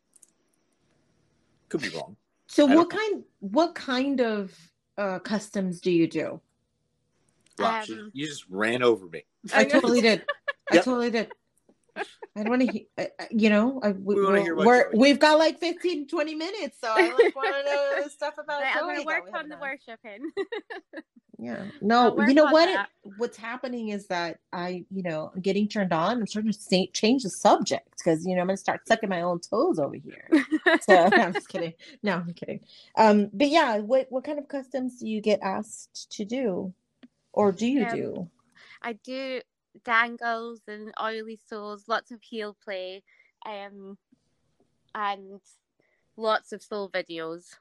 Could 1.71 1.83
be 1.83 1.89
wrong. 1.91 2.17
So 2.47 2.65
what 2.67 2.89
don't- 2.89 2.91
kind 2.91 3.25
what 3.41 3.75
kind 3.75 4.21
of 4.21 4.55
uh 4.97 5.19
customs 5.21 5.81
do 5.81 5.91
you 5.91 6.07
do? 6.09 6.41
Wow, 7.59 7.83
you- 7.87 7.95
Um, 7.95 8.11
you 8.15 8.27
just 8.27 8.45
ran 8.49 8.83
over 8.83 9.07
me. 9.07 9.25
I 9.53 9.61
I 9.61 9.65
totally 9.65 10.01
did. 10.01 10.25
I 10.71 10.75
Yep. 10.77 10.85
totally 10.85 11.11
did 11.11 11.33
I 12.37 12.41
don't 12.43 12.51
want 12.51 12.63
to, 12.63 12.69
he- 12.69 12.89
uh, 12.97 13.05
uh, 13.19 13.25
you 13.31 13.51
know, 13.51 13.81
I, 13.83 13.91
we, 13.93 14.15
We 14.17 14.25
wanna 14.25 14.43
hear 14.43 14.55
about 14.55 14.67
we're, 14.67 14.91
Joey. 14.93 14.99
we've 15.01 15.19
got 15.19 15.39
like 15.39 15.59
15, 15.59 16.07
20 16.09 16.35
minutes, 16.35 16.79
so 16.81 16.89
I 16.91 17.03
like 17.13 17.35
want 17.37 17.55
to 17.55 17.65
know 18.03 18.09
stuff 18.09 18.35
about 18.39 18.63
Right, 18.63 18.77
I'm 18.77 18.87
gonna 18.87 19.05
work 19.05 19.29
on 19.35 19.49
the 19.49 19.57
worshipping. 19.57 20.31
Yeah. 21.41 21.67
No, 21.81 22.19
you 22.27 22.35
know 22.35 22.47
what? 22.47 22.67
that. 22.67 22.89
what's 23.17 23.37
happening 23.37 23.91
is 23.91 24.09
that 24.09 24.41
I, 24.53 24.85
you 24.91 25.05
know, 25.05 25.31
I'm 25.33 25.41
getting 25.41 25.69
turned 25.69 25.93
on. 25.93 26.19
I'm 26.19 26.27
starting 26.27 26.51
to 26.51 26.59
say, 26.59 26.89
change 26.89 27.23
the 27.23 27.31
subject 27.31 27.89
because, 27.97 28.27
you 28.27 28.35
know, 28.35 28.41
I'm 28.41 28.49
going 28.49 28.57
to 28.57 28.61
start 28.61 28.89
sucking 28.89 29.09
my 29.09 29.23
own 29.23 29.39
toes 29.39 29.79
over 29.79 29.95
here. 29.95 30.29
So 30.83 30.97
I'm 31.13 31.33
just 31.33 31.49
kidding. 31.49 31.75
No, 32.03 32.15
I'm 32.15 32.33
kidding. 32.35 32.61
Um, 32.97 33.31
but 33.33 33.49
yeah, 33.51 33.79
what 33.79 34.07
what 34.11 34.25
kind 34.25 34.39
of 34.41 34.49
customs 34.49 34.99
do 34.99 35.07
you 35.09 35.21
get 35.21 35.39
asked 35.41 36.11
to 36.17 36.25
do, 36.25 36.75
or 37.33 37.53
do 37.53 37.67
you 37.69 37.85
Um, 37.87 37.95
do? 37.95 38.29
I 38.83 38.95
do 38.95 39.41
dangles 39.85 40.63
and 40.69 40.93
oily 41.01 41.37
soles, 41.37 41.89
lots 41.89 42.11
of 42.11 42.23
heel 42.23 42.57
play, 42.65 43.03
um, 43.47 43.99
and 44.95 45.41
lots 46.17 46.53
of 46.53 46.63
sole 46.63 46.89
videos. 46.91 47.57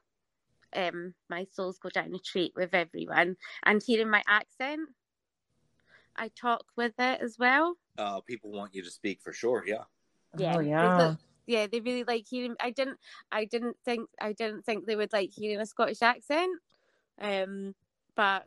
Um, 0.74 1.14
my 1.28 1.44
soles 1.50 1.78
go 1.78 1.88
down 1.90 2.14
a 2.14 2.18
treat 2.18 2.52
with 2.56 2.74
everyone, 2.74 3.36
and 3.64 3.82
hearing 3.82 4.10
my 4.10 4.22
accent, 4.28 4.90
I 6.16 6.28
talk 6.28 6.64
with 6.76 6.94
it 6.98 7.20
as 7.20 7.38
well. 7.38 7.76
uh, 7.98 8.20
people 8.20 8.50
want 8.50 8.74
you 8.74 8.82
to 8.82 8.90
speak 8.90 9.20
for 9.22 9.32
sure 9.32 9.64
yeah 9.66 9.84
yeah, 10.36 10.56
oh 10.56 10.60
it's 10.78 10.98
yeah. 10.98 11.14
Yeah, 11.46 11.66
they 11.66 11.80
really 11.80 12.04
like 12.04 12.26
hearing. 12.28 12.54
I 12.60 12.70
didn't, 12.70 12.98
I 13.32 13.44
didn't 13.44 13.76
think, 13.84 14.08
I 14.20 14.32
didn't 14.32 14.64
think 14.64 14.86
they 14.86 14.96
would 14.96 15.12
like 15.12 15.30
hearing 15.32 15.60
a 15.60 15.66
Scottish 15.66 16.02
accent, 16.02 16.60
um, 17.20 17.74
but 18.14 18.44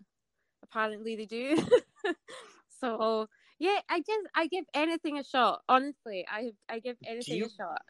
apparently 0.64 1.16
they 1.16 1.26
do. 1.26 1.58
so 2.82 3.28
yeah, 3.62 3.80
I 3.90 4.00
just, 4.00 4.28
I 4.36 4.48
give 4.48 4.66
anything 4.74 5.20
a 5.20 5.24
shot. 5.24 5.62
Honestly, 5.70 6.26
I, 6.30 6.52
I 6.68 6.80
give 6.80 6.98
anything 7.06 7.38
you- 7.38 7.46
a 7.46 7.50
shot. 7.50 7.82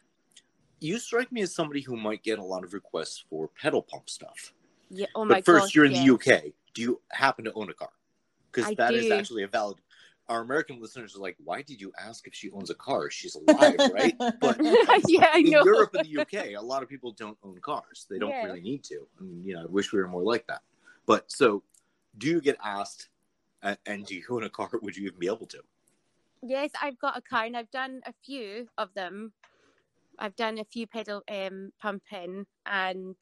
you 0.80 0.98
strike 0.98 1.30
me 1.32 1.40
as 1.42 1.54
somebody 1.54 1.80
who 1.80 1.96
might 1.96 2.22
get 2.22 2.38
a 2.38 2.42
lot 2.44 2.62
of 2.64 2.74
requests 2.74 3.24
for 3.30 3.48
pedal 3.60 3.82
pump 3.82 4.10
stuff 4.10 4.52
Yeah. 4.90 5.06
Oh 5.14 5.24
my 5.24 5.36
but 5.36 5.44
first, 5.46 5.62
gosh, 5.66 5.74
you're 5.74 5.84
in 5.86 5.92
yeah. 5.92 6.04
the 6.04 6.14
UK. 6.14 6.42
Do 6.74 6.82
you 6.82 7.00
happen 7.10 7.44
to 7.46 7.52
own 7.54 7.70
a 7.70 7.74
car? 7.74 7.90
Because 8.52 8.74
that 8.76 8.92
is 8.94 9.06
do. 9.06 9.12
actually 9.14 9.42
a 9.44 9.48
valid. 9.48 9.78
Our 10.28 10.40
American 10.42 10.80
listeners 10.80 11.16
are 11.16 11.20
like, 11.20 11.36
"Why 11.44 11.62
did 11.62 11.80
you 11.80 11.92
ask 11.98 12.26
if 12.26 12.34
she 12.34 12.50
owns 12.52 12.70
a 12.70 12.74
car? 12.74 13.10
She's 13.10 13.34
alive, 13.34 13.76
right?" 13.92 14.14
But 14.40 14.56
yeah, 15.08 15.26
I 15.32 15.38
in 15.44 15.50
know. 15.50 15.64
Europe 15.64 15.94
and 15.94 16.06
the 16.06 16.20
UK, 16.22 16.34
a 16.56 16.62
lot 16.62 16.82
of 16.82 16.88
people 16.88 17.12
don't 17.12 17.36
own 17.42 17.58
cars. 17.60 18.06
They 18.10 18.18
don't 18.18 18.30
Yeah. 18.30 18.44
really 18.44 18.60
need 18.60 18.82
to. 18.84 19.06
I 19.18 19.22
mean, 19.22 19.42
you 19.44 19.54
know, 19.54 19.62
I 19.62 19.66
wish 19.66 19.92
we 19.92 19.98
were 20.00 20.08
more 20.08 20.22
like 20.22 20.46
that. 20.48 20.60
But 21.06 21.30
so, 21.30 21.62
do 22.18 22.28
you 22.28 22.40
get 22.40 22.56
asked, 22.62 23.08
and 23.62 24.06
do 24.06 24.14
you 24.14 24.24
own 24.30 24.44
a 24.44 24.50
car? 24.50 24.70
Would 24.80 24.96
you 24.96 25.06
even 25.06 25.18
be 25.18 25.26
able 25.26 25.46
to? 25.46 25.62
Yes, 26.42 26.70
I've 26.80 26.98
got 26.98 27.16
a 27.16 27.22
car 27.22 27.44
and 27.44 27.56
I've 27.56 27.70
done 27.70 28.00
a 28.04 28.12
few 28.24 28.68
of 28.76 28.94
them. 28.94 29.32
I've 30.18 30.36
done 30.36 30.58
a 30.58 30.64
few 30.64 30.86
pedal 30.86 31.22
um 31.30 31.72
pumping 31.80 32.46
and 32.66 33.16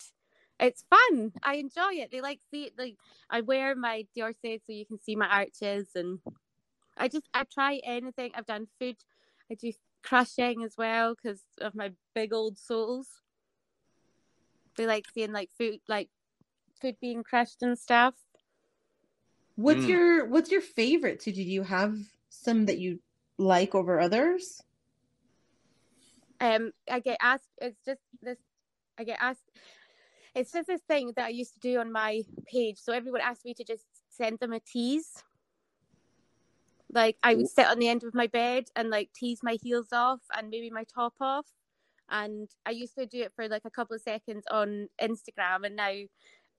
it's 0.59 0.85
fun. 0.91 1.33
I 1.43 1.57
enjoy 1.57 1.95
it. 1.95 2.11
They 2.11 2.21
like 2.21 2.41
see 2.51 2.71
like 2.79 2.97
I 3.31 3.43
wear 3.43 3.75
my 3.75 4.07
d'Orsays 4.15 4.63
so 4.67 4.73
you 4.73 4.87
can 4.87 5.01
see 5.01 5.17
my 5.17 5.27
arches 5.29 5.89
and 5.95 6.21
I 6.97 7.09
just 7.09 7.29
I 7.35 7.45
try 7.45 7.81
anything. 7.85 8.33
I've 8.35 8.47
done 8.47 8.69
food. 8.79 8.97
I 9.51 9.55
do 9.55 9.73
crushing 10.03 10.63
as 10.63 10.75
well 10.79 11.15
because 11.15 11.43
of 11.61 11.75
my 11.75 11.93
big 12.15 12.33
old 12.33 12.59
soles. 12.59 13.09
They 14.77 14.87
like 14.87 15.07
seeing 15.13 15.33
like 15.33 15.51
food 15.57 15.81
like 15.89 16.11
food 16.81 16.97
being 17.01 17.23
crushed 17.23 17.63
and 17.63 17.79
stuff. 17.79 18.15
What's 19.61 19.85
Mm. 19.85 19.89
your 19.89 20.25
what's 20.27 20.51
your 20.51 20.63
favorite 20.63 21.21
to 21.21 21.33
do? 21.33 21.45
Do 21.45 21.51
you 21.51 21.63
have 21.65 21.95
some 22.31 22.67
that 22.67 22.79
you 22.79 23.01
like 23.39 23.75
over 23.75 24.01
others? 24.01 24.63
um 26.41 26.73
I 26.91 27.01
get 27.01 27.19
asked 27.21 27.51
it's 27.61 27.79
just 27.85 28.01
this 28.23 28.39
I 28.99 29.05
get 29.05 29.19
asked 29.21 29.51
it's 30.35 30.53
just 30.53 30.69
this 30.69 30.83
thing 30.89 31.13
that 31.17 31.27
I 31.27 31.29
used 31.31 31.55
to 31.55 31.61
do 31.61 31.79
on 31.81 31.91
my 31.93 32.23
page. 32.47 32.79
So 32.79 32.93
everyone 32.93 33.21
asked 33.21 33.45
me 33.45 33.55
to 33.55 33.65
just 33.65 33.85
send 34.11 34.39
them 34.39 34.53
a 34.53 34.61
tease. 34.61 35.25
Like 36.93 37.17
I 37.23 37.35
would 37.35 37.49
sit 37.49 37.67
on 37.67 37.79
the 37.81 37.89
end 37.89 38.05
of 38.05 38.15
my 38.15 38.29
bed 38.29 38.65
and 38.77 38.91
like 38.91 39.13
tease 39.13 39.41
my 39.43 39.59
heels 39.63 39.89
off 39.93 40.21
and 40.37 40.49
maybe 40.51 40.71
my 40.71 40.85
top 40.85 41.15
off. 41.21 41.47
And 42.09 42.49
I 42.65 42.71
used 42.71 42.95
to 42.97 43.07
do 43.07 43.23
it 43.23 43.33
for 43.35 43.49
like 43.49 43.65
a 43.65 43.71
couple 43.71 43.97
of 43.97 44.03
seconds 44.03 44.45
on 44.51 44.89
Instagram 45.03 45.67
and 45.67 45.77
now 45.77 45.93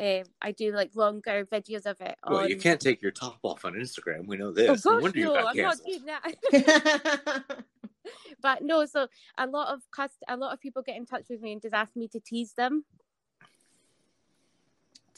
uh, 0.02 0.24
I 0.42 0.52
do 0.52 0.74
like 0.74 0.96
longer 0.96 1.46
videos 1.46 1.86
of 1.86 2.02
it. 2.02 2.18
Well, 2.28 2.42
on... 2.42 2.50
you 2.50 2.58
can't 2.58 2.82
take 2.82 3.02
your 3.02 3.12
top 3.12 3.38
off 3.44 3.66
on 3.66 3.74
Instagram. 3.74 4.26
We 4.26 4.38
know 4.38 4.52
this. 4.52 4.84
no 4.84 4.94
gosh, 4.94 5.04
wonder 5.04 5.20
you 5.20 5.26
no, 5.26 5.36
I'm 5.36 5.58
not 5.58 5.78
doing 5.86 6.06
that. 6.06 7.44
but 8.42 8.64
no, 8.64 8.86
so 8.86 9.08
a 9.38 9.46
lot 9.46 9.74
of 9.74 9.82
cust- 9.92 10.24
a 10.28 10.36
lot 10.36 10.54
of 10.54 10.60
people 10.60 10.82
get 10.82 10.98
in 10.98 11.06
touch 11.06 11.26
with 11.30 11.42
me 11.42 11.54
and 11.54 11.62
just 11.62 11.76
ask 11.76 11.96
me 11.96 12.08
to 12.10 12.20
tease 12.20 12.54
them. 12.54 12.84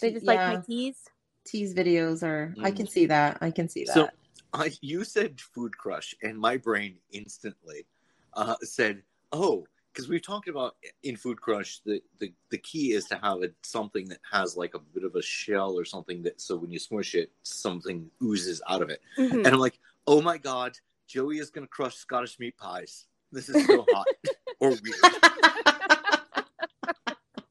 They 0.02 0.12
just 0.12 0.26
like 0.26 0.40
my 0.40 0.58
tease. 0.58 1.00
Tease 1.46 1.74
videos 1.74 2.24
are 2.24 2.54
I 2.62 2.72
can 2.72 2.88
see 2.88 3.06
that. 3.06 3.38
I 3.40 3.52
can 3.52 3.70
see 3.70 3.86
that. 3.86 3.94
So 3.94 4.10
I 4.54 4.72
you 4.82 5.06
said 5.06 5.40
food 5.40 5.78
crush, 5.78 6.14
and 6.22 6.38
my 6.38 6.58
brain 6.58 6.98
instantly 7.12 7.86
uh, 8.34 8.56
said, 8.62 9.04
"Oh, 9.32 9.66
because 9.94 10.10
we've 10.10 10.22
talked 10.24 10.48
about 10.48 10.76
in 11.04 11.16
Food 11.16 11.40
Crush 11.40 11.80
the, 11.86 12.02
the 12.20 12.34
the 12.50 12.58
key 12.58 12.92
is 12.94 13.06
to 13.06 13.16
have 13.22 13.44
it 13.44 13.54
something 13.64 14.08
that 14.10 14.20
has 14.32 14.58
like 14.58 14.74
a 14.74 14.80
bit 14.80 15.04
of 15.04 15.16
a 15.16 15.22
shell 15.22 15.78
or 15.78 15.86
something 15.86 16.24
that 16.24 16.42
so 16.42 16.56
when 16.58 16.72
you 16.72 16.80
smush 16.80 17.14
it, 17.16 17.32
something 17.44 18.10
oozes 18.22 18.62
out 18.70 18.82
of 18.82 18.90
it. 18.90 19.02
Mhm. 19.18 19.46
And 19.46 19.48
I'm 19.48 19.60
like, 19.60 19.80
oh 20.08 20.22
my 20.22 20.38
god, 20.38 20.78
Joey 21.08 21.38
is 21.38 21.50
gonna 21.52 21.68
crush 21.68 21.96
Scottish 21.96 22.40
meat 22.40 22.58
pies. 22.58 23.06
This 23.32 23.50
is 23.50 23.66
so 23.66 23.86
hot 23.92 24.08
or 24.60 24.70
weird. 24.70 25.14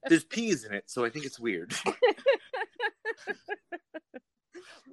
There's 0.08 0.24
peas 0.24 0.64
in 0.64 0.74
it, 0.74 0.84
so 0.90 1.04
I 1.04 1.10
think 1.10 1.24
it's 1.24 1.38
weird. 1.40 1.72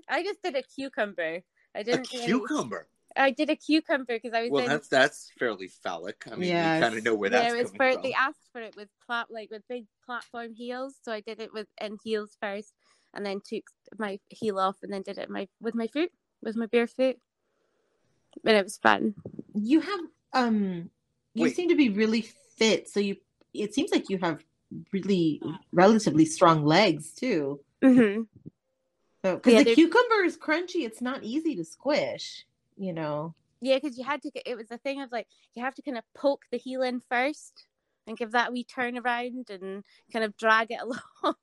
I 0.10 0.24
just 0.24 0.42
did 0.42 0.56
a 0.56 0.64
cucumber. 0.64 1.42
I 1.76 1.84
didn't. 1.84 2.12
any- 2.14 2.26
cucumber. 2.26 2.88
I 3.16 3.32
did 3.32 3.50
a 3.50 3.56
cucumber 3.56 4.06
because 4.20 4.34
I 4.34 4.44
was 4.44 4.52
Well, 4.52 4.64
in. 4.64 4.70
that's 4.70 4.88
that's 4.88 5.32
fairly 5.38 5.68
phallic. 5.68 6.24
I 6.28 6.36
mean, 6.36 6.50
Yes. 6.50 6.76
we 6.76 6.88
kind 6.88 6.98
of 6.98 7.04
know 7.04 7.16
where 7.16 7.30
yeah, 7.32 7.42
that's 7.42 7.54
it 7.54 7.58
was 7.58 7.72
coming 7.72 7.78
for 7.78 7.94
from. 7.94 8.04
they 8.04 8.14
asked 8.14 8.50
for 8.52 8.62
it 8.62 8.76
with 8.76 8.90
plat 9.06 9.28
like 9.30 9.50
with 9.52 9.64
big 9.68 9.86
platform 10.06 10.54
heels, 10.54 10.96
so 11.02 11.12
I 11.12 11.22
did 11.22 11.40
it 11.42 11.52
with 11.54 11.68
in 11.82 11.98
heels 12.04 12.38
first, 12.42 12.74
and 13.14 13.26
then 13.26 13.42
took 13.44 13.64
my 13.98 14.20
heel 14.30 14.60
off, 14.60 14.78
and 14.84 14.94
then 14.94 15.02
did 15.02 15.18
it 15.18 15.30
my 15.30 15.48
with 15.60 15.76
my 15.76 15.88
foot 15.88 16.12
with 16.42 16.56
my 16.56 16.68
bare 16.68 16.88
foot, 16.88 17.18
and 18.46 18.56
it 18.58 18.64
was 18.64 18.78
fun. 18.78 19.16
you 19.56 19.82
have 19.82 20.00
um 20.34 20.90
you 21.34 21.46
Wait. 21.46 21.56
seem 21.56 21.70
to 21.70 21.76
be 21.76 21.90
really 21.90 22.22
fit 22.58 22.88
so 22.90 23.00
you 23.00 23.16
it 23.54 23.74
seems 23.74 23.92
like 23.92 24.10
you 24.10 24.18
have 24.20 24.44
really 24.94 25.42
relatively 25.72 26.26
strong 26.26 26.64
legs 26.66 27.12
too 27.12 27.60
Mm-hmm. 27.84 28.22
so 29.26 29.36
because 29.36 29.54
Yeah, 29.54 29.60
the 29.60 29.66
they're- 29.66 29.76
cucumber 29.76 30.24
is 30.24 30.38
crunchy 30.38 30.86
it's 30.86 31.02
not 31.02 31.24
easy 31.24 31.56
to 31.56 31.64
squish 31.66 32.46
you 32.80 32.94
know 32.94 33.36
Yeah, 33.62 33.76
because 33.76 33.98
you 33.98 34.06
had 34.06 34.22
to. 34.24 34.32
Get 34.32 34.48
it 34.48 34.56
was 34.58 34.72
a 34.72 34.78
thing 34.78 35.02
of 35.02 35.12
like 35.12 35.28
you 35.54 35.64
have 35.64 35.76
to 35.76 35.82
kind 35.82 35.98
of 35.98 36.04
poke 36.16 36.44
the 36.52 36.58
heel 36.58 36.82
in 36.82 37.02
first 37.10 37.68
and 38.08 38.18
give 38.18 38.32
that 38.32 38.52
wee 38.52 38.64
turn 38.64 38.98
around 38.98 39.50
and 39.50 39.84
kind 40.12 40.26
of 40.26 40.36
drag 40.38 40.72
it 40.72 40.80
along 41.24 41.36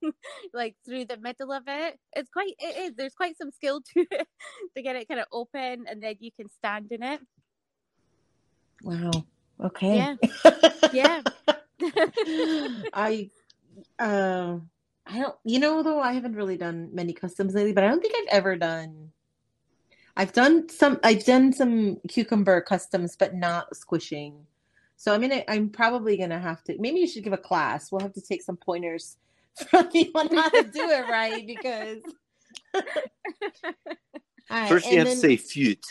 like 0.52 0.74
through 0.84 1.04
the 1.04 1.18
middle 1.18 1.52
of 1.52 1.64
it. 1.66 1.98
It's 2.14 2.30
quite. 2.30 2.54
It 2.58 2.76
is. 2.84 2.96
There's 2.96 3.14
quite 3.14 3.36
some 3.36 3.50
skill 3.52 3.80
to 3.94 4.06
it 4.10 4.28
to 4.74 4.82
get 4.82 4.96
it 4.96 5.06
kind 5.08 5.20
of 5.20 5.26
open 5.30 5.84
and 5.88 6.02
then 6.02 6.16
you 6.20 6.30
can 6.32 6.48
stand 6.48 6.90
in 6.90 7.02
it. 7.02 7.20
wow 8.82 9.10
okay 9.62 9.96
Yeah. 9.96 10.14
Yeah. 10.92 11.22
i 12.94 13.28
uh 13.98 14.56
i 15.06 15.18
don't 15.18 15.34
you 15.44 15.58
know 15.58 15.82
though 15.82 16.00
i 16.00 16.12
haven't 16.12 16.34
really 16.36 16.56
done 16.56 16.88
many 16.92 17.12
customs 17.12 17.54
lately 17.54 17.72
but 17.72 17.84
i 17.84 17.88
don't 17.88 18.00
think 18.00 18.14
i've 18.16 18.36
ever 18.38 18.56
done 18.56 19.10
i've 20.16 20.32
done 20.32 20.68
some 20.68 20.98
i've 21.04 21.24
done 21.24 21.52
some 21.52 21.96
cucumber 22.08 22.60
customs 22.60 23.16
but 23.16 23.34
not 23.34 23.74
squishing 23.76 24.34
so 24.96 25.12
i 25.14 25.18
mean 25.18 25.32
I, 25.32 25.44
i'm 25.48 25.68
probably 25.68 26.16
gonna 26.16 26.38
have 26.40 26.62
to 26.64 26.76
maybe 26.78 27.00
you 27.00 27.06
should 27.08 27.24
give 27.24 27.32
a 27.32 27.38
class 27.38 27.90
we'll 27.92 28.00
have 28.00 28.14
to 28.14 28.20
take 28.20 28.42
some 28.42 28.56
pointers 28.56 29.16
from 29.70 29.88
you 29.92 30.10
on 30.14 30.28
how 30.34 30.48
to 30.48 30.62
do 30.62 30.90
it 30.90 31.08
right 31.08 31.46
because 31.46 31.98
All 34.48 34.60
right, 34.60 34.68
First, 34.68 34.86
you 34.90 34.98
have 34.98 35.06
then- 35.08 35.16
to 35.16 35.20
say 35.20 35.36
"fute." 35.36 35.84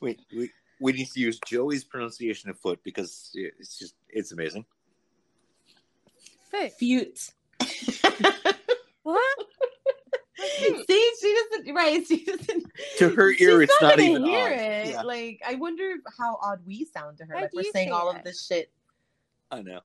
Wait, 0.00 0.20
we 0.36 0.50
we 0.80 0.92
need 0.92 1.08
to 1.08 1.20
use 1.20 1.40
Joey's 1.46 1.82
pronunciation 1.82 2.50
of 2.50 2.58
foot 2.58 2.78
because 2.84 3.30
it's 3.34 3.78
just 3.78 3.94
it's 4.08 4.30
amazing. 4.32 4.64
Foot. 6.50 6.72
Fute. 6.78 7.32
What? 9.02 9.46
See, 10.58 11.12
she 11.20 11.38
doesn't. 11.50 11.74
Right, 11.74 12.06
she 12.06 12.24
doesn't. 12.24 12.66
To 12.98 13.08
her 13.10 13.32
ear, 13.38 13.62
it's 13.62 13.74
not 13.80 13.96
gonna 13.96 14.02
even 14.10 14.24
hear 14.24 14.46
odd. 14.46 14.52
it. 14.52 14.88
Yeah. 14.88 15.02
Like, 15.02 15.40
I 15.46 15.54
wonder 15.54 15.94
how 16.18 16.38
odd 16.42 16.60
we 16.66 16.84
sound 16.84 17.18
to 17.18 17.24
her. 17.24 17.34
How 17.34 17.40
like 17.42 17.52
we're 17.54 17.62
saying 17.72 17.88
say 17.88 17.90
all 17.90 18.10
it? 18.10 18.18
of 18.18 18.24
this 18.24 18.44
shit. 18.46 18.70
I 19.50 19.62
know. 19.62 19.80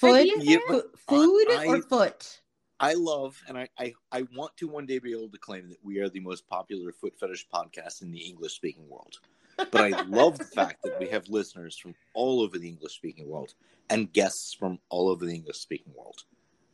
How 0.00 0.08
Foot, 0.12 0.26
Yeah, 0.38 0.58
but 0.68 0.76
it? 0.78 0.84
Fo- 1.06 1.16
food, 1.16 1.46
I- 1.50 1.66
or 1.66 1.82
foot? 1.82 2.40
I 2.82 2.94
love, 2.94 3.38
and 3.46 3.58
I, 3.58 3.68
I, 3.78 3.92
I 4.10 4.22
want 4.34 4.56
to 4.56 4.66
one 4.66 4.86
day 4.86 4.98
be 4.98 5.12
able 5.12 5.28
to 5.28 5.36
claim 5.38 5.68
that 5.68 5.76
we 5.84 5.98
are 5.98 6.08
the 6.08 6.20
most 6.20 6.48
popular 6.48 6.92
foot 6.92 7.12
fetish 7.20 7.46
podcast 7.52 8.00
in 8.00 8.10
the 8.10 8.20
English 8.20 8.54
speaking 8.54 8.88
world. 8.88 9.18
But 9.58 9.92
I 9.92 10.00
love 10.04 10.38
the 10.38 10.44
fact 10.44 10.82
that 10.84 10.98
we 10.98 11.06
have 11.08 11.28
listeners 11.28 11.76
from 11.76 11.94
all 12.14 12.40
over 12.40 12.56
the 12.56 12.66
English 12.66 12.94
speaking 12.94 13.28
world 13.28 13.52
and 13.90 14.10
guests 14.10 14.54
from 14.54 14.78
all 14.88 15.10
over 15.10 15.26
the 15.26 15.34
English 15.34 15.58
speaking 15.58 15.92
world. 15.94 16.24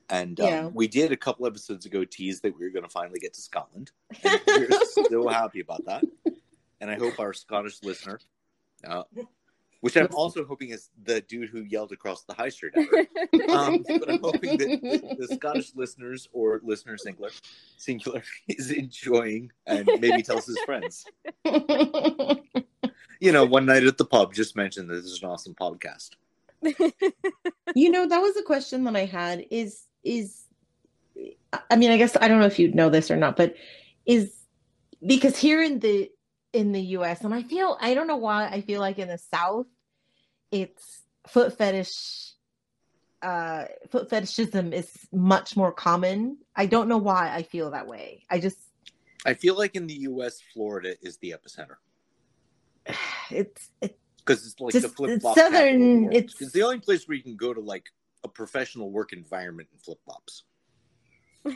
And 0.09 0.39
um, 0.41 0.47
Yeah. 0.47 0.67
we 0.69 0.87
did 0.89 1.13
a 1.13 1.17
couple 1.17 1.47
episodes 1.47 1.87
ago 1.87 2.05
tease 2.05 2.41
that 2.43 2.57
we 2.57 2.65
were 2.65 2.71
going 2.71 2.85
to 2.85 2.91
finally 2.91 3.19
get 3.19 3.35
to 3.35 3.41
Scotland. 3.41 3.91
And 4.25 4.41
we're 4.47 4.69
so 5.09 5.29
happy 5.29 5.61
about 5.61 5.85
that. 5.87 6.05
And 6.81 6.91
I 6.91 6.97
hope 6.97 7.19
our 7.19 7.33
Scottish 7.33 7.83
listener, 7.83 8.21
uh, 8.87 9.03
which 9.81 9.97
I'm 9.97 10.09
also 10.15 10.45
hoping 10.45 10.71
is 10.71 10.91
the 11.05 11.21
dude 11.23 11.49
who 11.49 11.63
yelled 11.63 11.93
across 11.93 12.25
the 12.25 12.35
high 12.35 12.51
street 12.51 12.75
at. 12.77 13.51
Um, 13.51 13.85
but 13.89 14.11
I'm 14.11 14.21
hoping 14.21 14.59
that 14.59 14.69
the, 14.81 15.27
the 15.27 15.35
Scottish 15.35 15.73
listeners 15.75 16.29
or 16.33 16.61
listener 16.63 16.97
singular, 16.99 17.31
singular 17.77 18.23
is 18.49 18.71
enjoying 18.71 19.51
and 19.67 19.89
maybe 20.01 20.23
tells 20.23 20.47
his 20.47 20.59
friends. 20.61 21.05
You 23.19 23.33
know, 23.33 23.47
one 23.47 23.65
night 23.67 23.85
at 23.85 23.97
the 23.97 24.05
pub, 24.05 24.35
just 24.35 24.57
mentioned 24.57 24.91
that 24.91 24.95
this 24.97 25.07
is 25.07 25.23
an 25.23 25.29
awesome 25.31 25.55
podcast. 25.55 26.11
you 27.75 27.91
know, 27.91 28.07
that 28.07 28.21
was 28.21 28.37
a 28.37 28.43
question 28.43 28.85
that 28.85 28.95
I 28.97 29.07
had. 29.07 29.47
Is 29.51 29.86
is 30.07 30.43
I 31.71 31.77
mean, 31.77 31.91
I 31.91 31.97
guess 31.97 32.17
I 32.21 32.29
don't 32.29 32.41
know 32.41 32.47
if 32.47 32.59
you'd 32.59 32.75
know 32.75 32.91
this 32.91 33.11
or 33.11 33.17
not, 33.17 33.37
but 33.37 33.55
is 34.05 34.33
because 35.05 35.37
here 35.37 35.63
in 35.63 35.79
the 35.81 36.11
in 36.53 36.73
the 36.73 36.81
US, 36.99 37.23
and 37.23 37.35
I 37.35 37.43
feel 37.43 37.77
I 37.81 37.95
don't 37.95 38.07
know 38.07 38.17
why 38.17 38.47
I 38.49 38.61
feel 38.61 38.81
like 38.81 38.99
in 38.99 39.09
the 39.09 39.19
South, 39.19 39.67
it's 40.51 41.03
foot 41.27 41.57
fetish 41.59 42.33
uh 43.23 43.65
foot 43.91 44.09
fetishism 44.11 44.73
is 44.73 44.91
much 45.13 45.57
more 45.57 45.73
common. 45.73 46.39
I 46.55 46.67
don't 46.67 46.89
know 46.89 46.99
why 46.99 47.33
I 47.35 47.43
feel 47.43 47.71
that 47.73 47.87
way. 47.87 48.25
I 48.31 48.39
just 48.39 48.59
I 49.25 49.35
feel 49.35 49.57
like 49.57 49.75
in 49.75 49.87
the 49.87 49.95
U.S., 50.11 50.41
Florida 50.55 50.95
is 51.03 51.17
the 51.19 51.35
epicenter 51.37 51.77
it's 53.31 53.71
it, 53.81 53.99
because 54.19 54.47
it's 54.47 54.61
like 54.61 54.73
Just- 54.73 54.83
the 54.83 54.89
flip 54.95 55.21
flop. 55.21 55.37
southern- 55.37 56.13
It's, 56.13 56.35
it's- 56.35 56.53
the 56.53 56.63
only 56.63 56.81
place 56.81 57.07
where 57.09 57.17
you 57.17 57.23
can 57.23 57.37
go 57.37 57.53
to 57.55 57.61
like 57.61 57.87
a 58.27 58.29
professional 58.29 58.91
work 58.91 59.13
environment 59.13 59.69
in 59.73 59.79
flip 59.79 59.99
flops. 60.05 60.45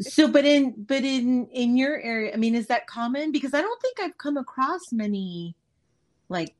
so 0.00 0.28
but 0.28 0.44
in 0.44 0.72
but 0.78 1.02
in 1.02 1.46
in 1.48 1.76
your 1.76 2.00
area 2.00 2.32
i 2.32 2.36
mean 2.36 2.54
is 2.54 2.68
that 2.68 2.86
common 2.86 3.32
because 3.32 3.52
i 3.52 3.60
don't 3.60 3.82
think 3.82 3.98
i've 4.00 4.16
come 4.16 4.36
across 4.36 4.80
many 4.92 5.56
like 6.28 6.54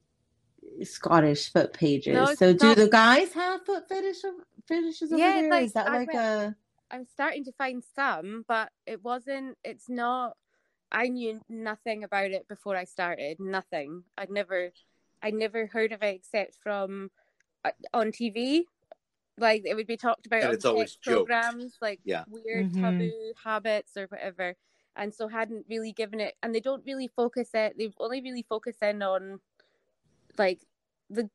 scottish 0.83 1.53
foot 1.53 1.73
pages 1.73 2.15
No, 2.17 2.25
it's 2.25 2.39
so 2.41 2.53
do 2.53 2.67
not- 2.67 2.77
the 2.79 2.89
guys 2.89 3.33
have 3.33 3.65
foot 3.65 3.89
fetish 3.89 4.23
fetishes 4.67 5.13
over 5.13 5.19
Yeah, 5.21 5.41
there? 5.43 5.51
like, 5.51 5.67
is 5.67 5.73
that 5.75 5.87
I 5.89 5.99
like 5.99 6.09
went- 6.09 6.19
a 6.19 6.57
I'm 6.91 7.05
starting 7.05 7.45
to 7.45 7.53
find 7.53 7.83
some, 7.97 8.45
but 8.47 8.71
it 8.87 9.03
wasn't. 9.03 9.59
It's 9.65 9.89
not. 9.89 10.37
I 10.93 11.09
knew 11.09 11.41
nothing 11.49 12.05
about 12.05 12.31
it 12.31 12.47
before 12.47 12.77
I 12.77 12.85
started. 12.85 13.41
Nothing. 13.41 14.05
I'd 14.17 14.31
never, 14.31 14.71
I'd 15.21 15.35
never 15.35 15.67
heard 15.67 15.91
of 15.91 16.05
it 16.05 16.15
except 16.15 16.55
from 16.63 17.11
uh, 17.65 17.73
on 17.93 18.13
TV. 18.13 18.67
Like 19.39 19.63
it 19.67 19.75
would 19.75 19.87
be 19.87 19.97
talked 19.97 20.27
about 20.27 20.41
And 20.41 20.49
on 20.49 20.55
it's 20.55 20.65
always 20.65 20.93
sex 20.93 20.99
joked. 21.03 21.29
programs, 21.29 21.77
like 21.81 22.01
Yeah. 22.05 22.25
weird 22.29 22.73
Mhm. 22.73 22.81
taboo 22.81 23.33
habits 23.43 23.97
or 23.97 24.07
whatever. 24.07 24.57
And 24.97 25.15
so 25.15 25.29
hadn't 25.29 25.67
really 25.69 25.93
given 25.93 26.21
it, 26.21 26.35
and 26.43 26.55
they 26.55 26.61
don't 26.61 26.85
really 26.87 27.09
focus 27.09 27.51
it. 27.53 27.77
They've 27.77 27.93
only 28.01 28.23
really 28.23 28.47
focus 28.49 28.77
in 28.81 29.03
on, 29.03 29.41
like 30.39 30.61
the, 31.11 31.29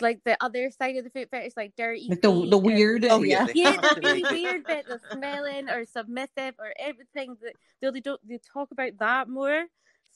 like 0.00 0.22
the 0.24 0.36
other 0.40 0.70
side 0.70 0.94
of 0.96 1.02
the 1.02 1.10
foot 1.10 1.28
fetish, 1.28 1.54
like 1.56 1.74
dirty, 1.76 2.06
like 2.08 2.22
the 2.22 2.30
feet 2.32 2.50
the 2.50 2.56
and- 2.56 2.66
weird 2.66 3.04
Oh, 3.06 3.22
yeah, 3.24 3.46
they 3.46 3.52
yeah, 3.56 3.80
the 3.80 4.00
really 4.00 4.24
weird 4.30 4.64
bit, 4.64 4.86
the 4.86 5.00
smelling 5.10 5.68
or 5.68 5.84
submissive 5.84 6.54
or 6.60 6.72
everything 6.78 7.36
that 7.42 7.54
they 7.82 7.90
they 7.90 8.00
don't 8.00 8.20
they 8.26 8.38
talk 8.38 8.70
about 8.70 8.96
that 8.98 9.28
more. 9.28 9.66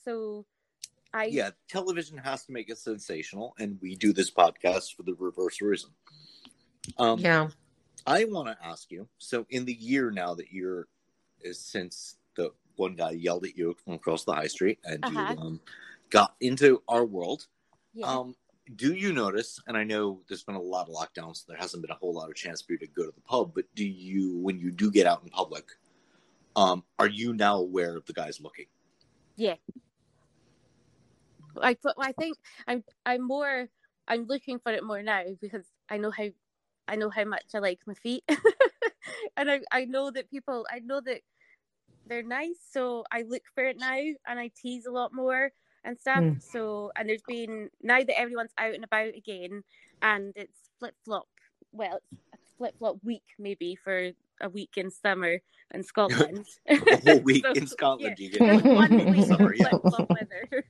So, 0.04 0.46
I 1.12 1.24
Yeah, 1.26 1.50
television 1.68 2.16
has 2.18 2.46
to 2.46 2.52
make 2.52 2.70
it 2.70 2.78
sensational, 2.78 3.54
and 3.58 3.80
we 3.82 3.96
do 3.96 4.12
this 4.12 4.30
podcast 4.30 4.94
for 4.94 5.02
the 5.02 5.14
reverse 5.14 5.60
reason. 5.60 5.90
Um, 6.98 7.18
yeah 7.18 7.48
I 8.06 8.24
want 8.24 8.48
to 8.48 8.66
ask 8.66 8.90
you. 8.90 9.08
So, 9.18 9.46
in 9.50 9.64
the 9.64 9.72
year 9.72 10.10
now 10.10 10.34
that 10.34 10.52
you're, 10.52 10.88
is 11.40 11.58
since 11.58 12.16
the 12.36 12.52
one 12.76 12.94
guy 12.94 13.12
yelled 13.12 13.44
at 13.44 13.56
you 13.56 13.74
from 13.84 13.94
across 13.94 14.24
the 14.24 14.34
high 14.34 14.46
street, 14.46 14.78
and 14.84 15.04
Uh-huh. 15.04 15.34
you 15.34 15.40
um, 15.40 15.60
got 16.10 16.34
into 16.40 16.82
our 16.88 17.04
world, 17.04 17.46
yeah. 17.94 18.06
um, 18.06 18.34
do 18.76 18.94
you 18.94 19.12
notice? 19.12 19.58
And 19.66 19.76
I 19.76 19.84
know 19.84 20.20
there's 20.28 20.42
been 20.42 20.54
a 20.54 20.60
lot 20.60 20.88
of 20.88 20.94
lockdowns, 20.94 21.36
so 21.36 21.44
there 21.48 21.56
hasn't 21.56 21.82
been 21.82 21.90
a 21.90 21.96
whole 21.96 22.14
lot 22.14 22.28
of 22.28 22.34
chance 22.34 22.62
for 22.62 22.72
you 22.72 22.78
to 22.78 22.86
go 22.86 23.04
to 23.04 23.12
the 23.12 23.20
pub. 23.22 23.52
But 23.54 23.64
do 23.74 23.84
you, 23.84 24.36
when 24.38 24.58
you 24.58 24.70
do 24.70 24.90
get 24.90 25.06
out 25.06 25.22
in 25.22 25.30
public, 25.30 25.64
um, 26.56 26.84
are 26.98 27.08
you 27.08 27.32
now 27.34 27.58
aware 27.58 27.96
of 27.96 28.04
the 28.06 28.12
guys 28.12 28.40
looking? 28.40 28.66
Yeah. 29.36 29.56
I 31.60 31.76
I 31.98 32.12
think 32.12 32.36
I'm 32.66 32.82
I'm 33.06 33.22
more 33.22 33.68
I'm 34.08 34.26
looking 34.26 34.58
for 34.58 34.72
it 34.72 34.82
more 34.82 35.02
now 35.02 35.22
because 35.40 35.64
I 35.88 35.98
know 35.98 36.10
how 36.10 36.26
I 36.88 36.96
know 36.96 37.10
how 37.10 37.24
much 37.24 37.44
I 37.54 37.58
like 37.58 37.80
my 37.86 37.94
feet, 37.94 38.24
and 39.36 39.50
I 39.50 39.60
I 39.72 39.84
know 39.84 40.10
that 40.10 40.30
people 40.30 40.66
I 40.70 40.80
know 40.80 41.00
that 41.00 41.20
they're 42.06 42.22
nice, 42.22 42.58
so 42.70 43.04
I 43.10 43.22
look 43.22 43.42
for 43.54 43.64
it 43.64 43.78
now 43.78 43.96
and 44.26 44.38
I 44.38 44.50
tease 44.60 44.86
a 44.86 44.92
lot 44.92 45.12
more. 45.14 45.52
and 45.84 45.98
stuff. 45.98 46.18
Mm. 46.18 46.42
So 46.42 46.90
and 46.96 47.08
there's 47.08 47.22
been 47.26 47.70
now 47.82 47.98
that 47.98 48.18
everyone's 48.18 48.54
out 48.58 48.74
and 48.74 48.84
about 48.84 49.14
again, 49.14 49.62
and 50.02 50.32
it's 50.36 50.70
flip 50.78 50.94
flop. 51.04 51.28
Well, 51.72 52.00
it's 52.32 52.52
flip 52.58 52.74
flop 52.78 52.96
week 53.04 53.24
maybe 53.38 53.76
for 53.76 54.10
a 54.40 54.48
week 54.48 54.72
in 54.76 54.90
summer 54.90 55.40
in 55.72 55.82
Scotland. 55.92 56.46
The 56.66 57.02
whole 57.04 57.20
week 57.20 57.44
So, 57.46 57.52
in 57.52 57.66
Scotland, 57.66 58.16
yeah, 58.18 58.28
you 58.28 58.38
get 58.38 58.64
one 58.64 59.12
week 59.12 59.26
summer, 59.26 59.54
yeah. 59.54 59.68
flip 59.68 59.82
flop 59.82 60.10
weather. 60.10 60.64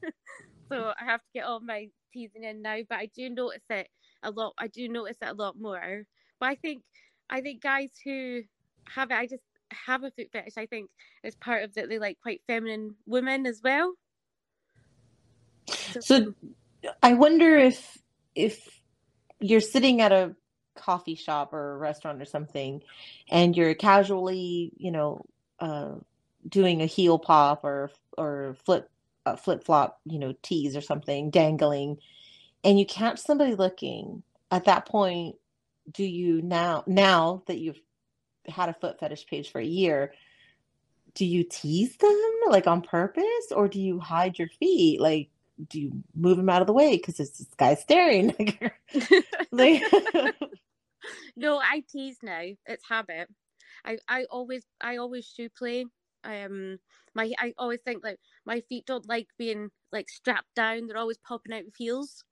so 0.68 0.92
I 1.00 1.04
have 1.04 1.20
to 1.20 1.26
get 1.34 1.44
all 1.44 1.60
my 1.60 1.88
teasing 2.12 2.44
in 2.44 2.62
now, 2.62 2.78
but 2.88 2.98
I 2.98 3.06
do 3.06 3.28
notice 3.30 3.62
it 3.70 3.88
a 4.24 4.30
lot. 4.30 4.54
I 4.58 4.68
do 4.68 4.88
notice 4.88 5.16
it 5.22 5.28
a 5.28 5.34
lot 5.34 5.58
more. 5.58 6.04
But 6.40 6.46
I 6.46 6.54
think 6.56 6.82
I 7.30 7.40
think 7.40 7.62
guys 7.62 7.90
who 8.04 8.42
have 8.88 9.10
it, 9.10 9.14
I 9.14 9.26
just 9.26 9.42
have 9.70 10.04
a 10.04 10.10
foot 10.10 10.28
fetish. 10.32 10.54
I 10.56 10.66
think 10.66 10.90
is 11.22 11.34
part 11.36 11.64
of 11.64 11.74
that 11.74 11.88
they 11.88 11.98
like 11.98 12.18
quite 12.20 12.42
feminine 12.46 12.94
women 13.06 13.46
as 13.46 13.60
well. 13.62 13.94
So 16.00 16.34
I 17.02 17.14
wonder 17.14 17.56
if 17.56 17.98
if 18.34 18.80
you're 19.40 19.60
sitting 19.60 20.00
at 20.00 20.12
a 20.12 20.34
coffee 20.74 21.14
shop 21.14 21.52
or 21.52 21.74
a 21.74 21.78
restaurant 21.78 22.20
or 22.20 22.24
something 22.24 22.82
and 23.30 23.56
you're 23.56 23.74
casually, 23.74 24.72
you 24.76 24.90
know, 24.90 25.24
uh, 25.60 25.92
doing 26.48 26.82
a 26.82 26.86
heel 26.86 27.18
pop 27.18 27.64
or 27.64 27.90
or 28.18 28.56
flip 28.64 28.90
uh, 29.26 29.36
flip 29.36 29.64
flop, 29.64 30.00
you 30.04 30.18
know, 30.18 30.34
tease 30.42 30.76
or 30.76 30.80
something 30.80 31.30
dangling 31.30 31.98
and 32.64 32.78
you 32.78 32.86
catch 32.86 33.18
somebody 33.18 33.54
looking 33.54 34.22
at 34.50 34.64
that 34.64 34.86
point 34.86 35.36
do 35.92 36.04
you 36.04 36.40
now 36.42 36.82
now 36.86 37.42
that 37.46 37.58
you've 37.58 37.80
had 38.46 38.68
a 38.68 38.74
foot 38.74 38.98
fetish 38.98 39.26
page 39.26 39.50
for 39.50 39.60
a 39.60 39.64
year 39.64 40.12
do 41.14 41.24
you 41.24 41.44
tease 41.44 41.96
them 41.98 42.20
like 42.48 42.66
on 42.66 42.80
purpose 42.80 43.52
or 43.52 43.68
do 43.68 43.80
you 43.80 44.00
hide 44.00 44.38
your 44.38 44.48
feet 44.60 45.00
like 45.00 45.28
do 45.68 45.80
you 45.80 45.92
move 46.14 46.36
them 46.36 46.48
out 46.48 46.60
of 46.60 46.66
the 46.66 46.72
way 46.72 46.96
because 46.96 47.16
this 47.16 47.46
guy 47.56 47.74
staring 47.74 48.34
like 49.52 49.82
no, 51.36 51.58
I 51.58 51.82
tease 51.90 52.18
now. 52.22 52.42
It's 52.66 52.88
habit. 52.88 53.28
I, 53.84 53.98
I 54.08 54.24
always 54.24 54.64
I 54.80 54.96
always 54.96 55.26
shoe 55.26 55.48
play. 55.48 55.86
Um 56.22 56.78
my 57.14 57.32
I 57.38 57.52
always 57.58 57.80
think 57.84 58.02
like 58.02 58.18
my 58.46 58.60
feet 58.62 58.86
don't 58.86 59.08
like 59.08 59.28
being 59.38 59.70
like 59.92 60.08
strapped 60.08 60.54
down. 60.54 60.86
They're 60.86 60.96
always 60.96 61.18
popping 61.18 61.52
out 61.52 61.64
with 61.64 61.76
heels. 61.76 62.24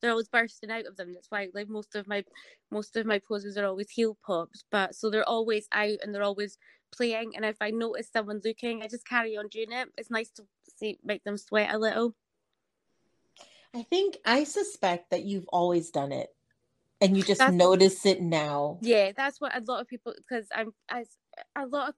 They're 0.00 0.10
always 0.10 0.28
bursting 0.28 0.70
out 0.70 0.86
of 0.86 0.96
them. 0.96 1.12
That's 1.12 1.30
why 1.30 1.48
like 1.54 1.68
most 1.68 1.94
of 1.94 2.08
my 2.08 2.24
most 2.70 2.96
of 2.96 3.06
my 3.06 3.18
poses 3.18 3.56
are 3.56 3.66
always 3.66 3.90
heel 3.90 4.16
pops. 4.24 4.64
But 4.70 4.94
so 4.94 5.10
they're 5.10 5.28
always 5.28 5.68
out 5.72 5.98
and 6.02 6.14
they're 6.14 6.22
always 6.22 6.58
playing. 6.92 7.32
And 7.36 7.44
if 7.44 7.56
I 7.60 7.70
notice 7.70 8.08
someone 8.12 8.40
looking, 8.44 8.82
I 8.82 8.88
just 8.88 9.06
carry 9.06 9.36
on 9.36 9.48
doing 9.48 9.72
it. 9.72 9.88
It's 9.96 10.10
nice 10.10 10.30
to 10.32 10.44
see 10.76 10.98
make 11.04 11.24
them 11.24 11.36
sweat 11.36 11.72
a 11.74 11.78
little. 11.78 12.14
I 13.74 13.82
think 13.82 14.18
I 14.24 14.44
suspect 14.44 15.10
that 15.10 15.24
you've 15.24 15.48
always 15.48 15.90
done 15.90 16.12
it 16.12 16.34
and 17.00 17.16
you 17.16 17.22
just 17.22 17.38
That's- 17.38 17.56
notice 17.56 18.04
it 18.04 18.20
now. 18.20 18.78
Yeah, 18.82 19.12
that's 19.16 19.40
what 19.40 19.56
a 19.56 19.60
lot 19.60 19.80
of 19.80 19.88
people 19.88 20.14
because 20.16 20.46
I'm 20.54 20.72
as 20.88 21.08
a 21.56 21.66
lot 21.66 21.90
of 21.90 21.94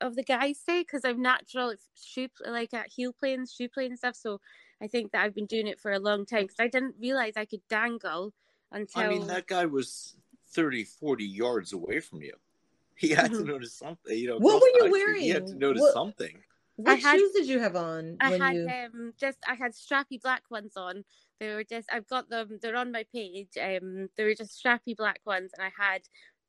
of 0.00 0.14
the 0.14 0.22
guys 0.22 0.58
say 0.64 0.82
because 0.82 1.02
I'm 1.04 1.22
natural 1.22 1.74
shoe 1.94 2.28
like 2.46 2.74
at 2.74 2.88
heel 2.94 3.14
playing, 3.18 3.46
shoe 3.46 3.68
playing 3.68 3.92
and 3.92 3.98
stuff. 3.98 4.16
So 4.16 4.40
I 4.82 4.86
think 4.88 5.12
that 5.12 5.24
I've 5.24 5.34
been 5.34 5.46
doing 5.46 5.66
it 5.66 5.80
for 5.80 5.92
a 5.92 5.98
long 5.98 6.26
time 6.26 6.42
because 6.42 6.60
I 6.60 6.68
didn't 6.68 6.96
realize 7.00 7.32
I 7.36 7.44
could 7.46 7.66
dangle 7.68 8.32
until 8.72 9.02
I 9.02 9.08
mean, 9.08 9.26
that 9.28 9.46
guy 9.46 9.64
was 9.66 10.16
30, 10.50 10.84
40 10.84 11.24
yards 11.24 11.72
away 11.72 12.00
from 12.00 12.22
you. 12.22 12.34
He 12.98 13.08
had 13.10 13.30
to 13.32 13.38
Mhm. 13.38 13.46
notice 13.46 13.74
something. 13.74 14.16
You 14.18 14.28
know, 14.28 14.38
What 14.38 14.60
were 14.62 14.68
you 14.68 14.84
the 14.84 14.90
country, 14.90 15.20
He 15.20 15.28
had 15.28 15.46
to 15.48 15.54
notice 15.54 15.82
What- 15.82 15.92
something. 15.92 16.42
What 16.76 16.98
had- 17.00 17.18
shoes 17.18 17.32
did 17.32 17.46
you 17.46 17.58
have 17.58 17.74
on 17.76 18.16
I 18.20 18.30
when 18.30 18.40
had 18.40 18.54
you 18.56 18.68
um 18.68 19.14
just 19.18 19.38
I 19.48 19.54
had 19.54 19.72
strappy 19.72 20.20
black 20.20 20.42
ones 20.50 20.76
on. 20.76 21.04
They 21.40 21.54
were 21.54 21.64
just 21.64 21.88
I've 21.92 22.06
got 22.06 22.28
them. 22.28 22.58
They're 22.60 22.76
on 22.76 22.92
my 22.92 23.04
page. 23.12 23.56
Um, 23.60 24.08
they 24.16 24.24
were 24.24 24.34
just 24.34 24.62
strappy 24.62 24.94
black 24.96 25.20
ones, 25.24 25.52
and 25.56 25.62
I 25.64 25.72
had 25.78 26.02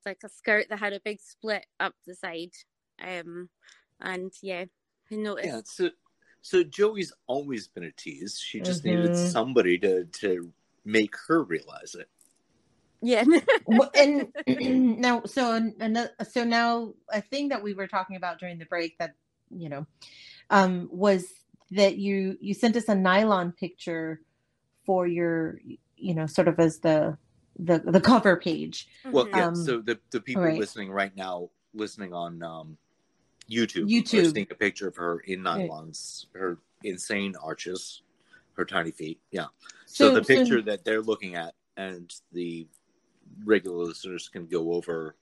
like 0.06 0.20
a 0.26 0.30
skirt 0.30 0.68
that 0.70 0.80
had 0.80 0.92
a 0.94 1.00
big 1.02 1.20
split 1.22 1.66
up 1.80 1.96
the 2.06 2.14
side. 2.16 2.52
Um, 3.02 3.50
and 4.02 4.34
yeah, 4.42 4.66
I 5.12 5.16
noticed. 5.16 5.48
Yeah, 5.48 5.62
so 5.66 5.90
so 6.48 6.64
Joey's 6.64 7.12
always 7.28 7.68
been 7.68 7.84
a 7.84 7.92
tease. 7.92 8.40
She 8.40 8.62
just 8.62 8.86
needed 8.86 9.12
Mhm. 9.12 9.16
somebody 9.16 9.78
to 9.80 10.06
to 10.06 10.54
make 10.86 11.14
her 11.28 11.44
realize 11.44 11.94
it. 11.94 12.10
Yeah. 13.02 13.26
Well, 13.66 13.92
and 13.98 14.34
now 15.02 15.24
so 15.26 15.56
another 15.82 16.12
so 16.32 16.46
now 16.46 16.94
a 17.12 17.22
thing 17.22 17.50
that 17.50 17.62
we 17.62 17.74
were 17.74 17.88
talking 17.88 18.16
about 18.16 18.40
during 18.40 18.58
the 18.60 18.66
break 18.66 18.98
that 18.98 19.16
you 19.50 19.68
know 19.68 19.86
um 20.50 20.88
was 20.90 21.26
that 21.72 21.98
you 21.98 22.38
you 22.40 22.54
sent 22.54 22.78
us 22.78 22.88
a 22.88 22.96
nylon 22.96 23.52
picture 23.52 24.22
for 24.86 25.06
your 25.06 25.60
you 25.98 26.14
know 26.16 26.28
sort 26.28 26.48
of 26.48 26.58
as 26.62 26.80
the 26.80 27.18
the 27.60 27.80
the 27.80 28.00
cover 28.00 28.38
page 28.38 28.88
Well, 29.12 29.28
yeah. 29.34 29.48
Um, 29.48 29.56
so 29.66 29.82
the 29.82 30.00
the 30.12 30.22
people 30.22 30.44
right. 30.44 30.58
listening 30.58 30.92
right 30.92 31.14
now, 31.16 31.50
listening 31.74 32.14
on 32.14 32.42
um, 32.42 32.78
YouTube, 33.50 33.90
YouTube. 33.90 34.22
are 34.22 34.30
seeing 34.30 34.48
a 34.52 34.56
picture 34.56 34.88
of 34.88 34.96
her 34.96 35.20
in 35.22 35.42
nylons, 35.42 36.26
her 36.34 36.58
insane 36.84 37.36
arches, 37.42 38.02
her 38.54 38.66
tiny 38.66 38.92
feet. 38.92 39.20
Yeah. 39.32 39.46
So, 39.86 40.14
the 40.14 40.22
picture 40.22 40.62
that 40.62 40.84
they're 40.84 41.02
looking 41.02 41.36
at, 41.36 41.54
and 41.78 42.14
the 42.34 42.68
regular 43.46 43.86
listeners 43.86 44.30
can 44.30 44.48
go 44.48 44.74
over 44.74 45.16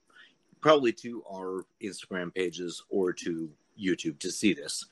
probably 0.62 0.92
to 0.94 1.24
our 1.32 1.66
Instagram 1.84 2.34
pages 2.34 2.84
or 2.90 3.14
to 3.14 3.50
YouTube 3.80 4.20
to 4.20 4.32
see 4.32 4.54
this. 4.54 4.86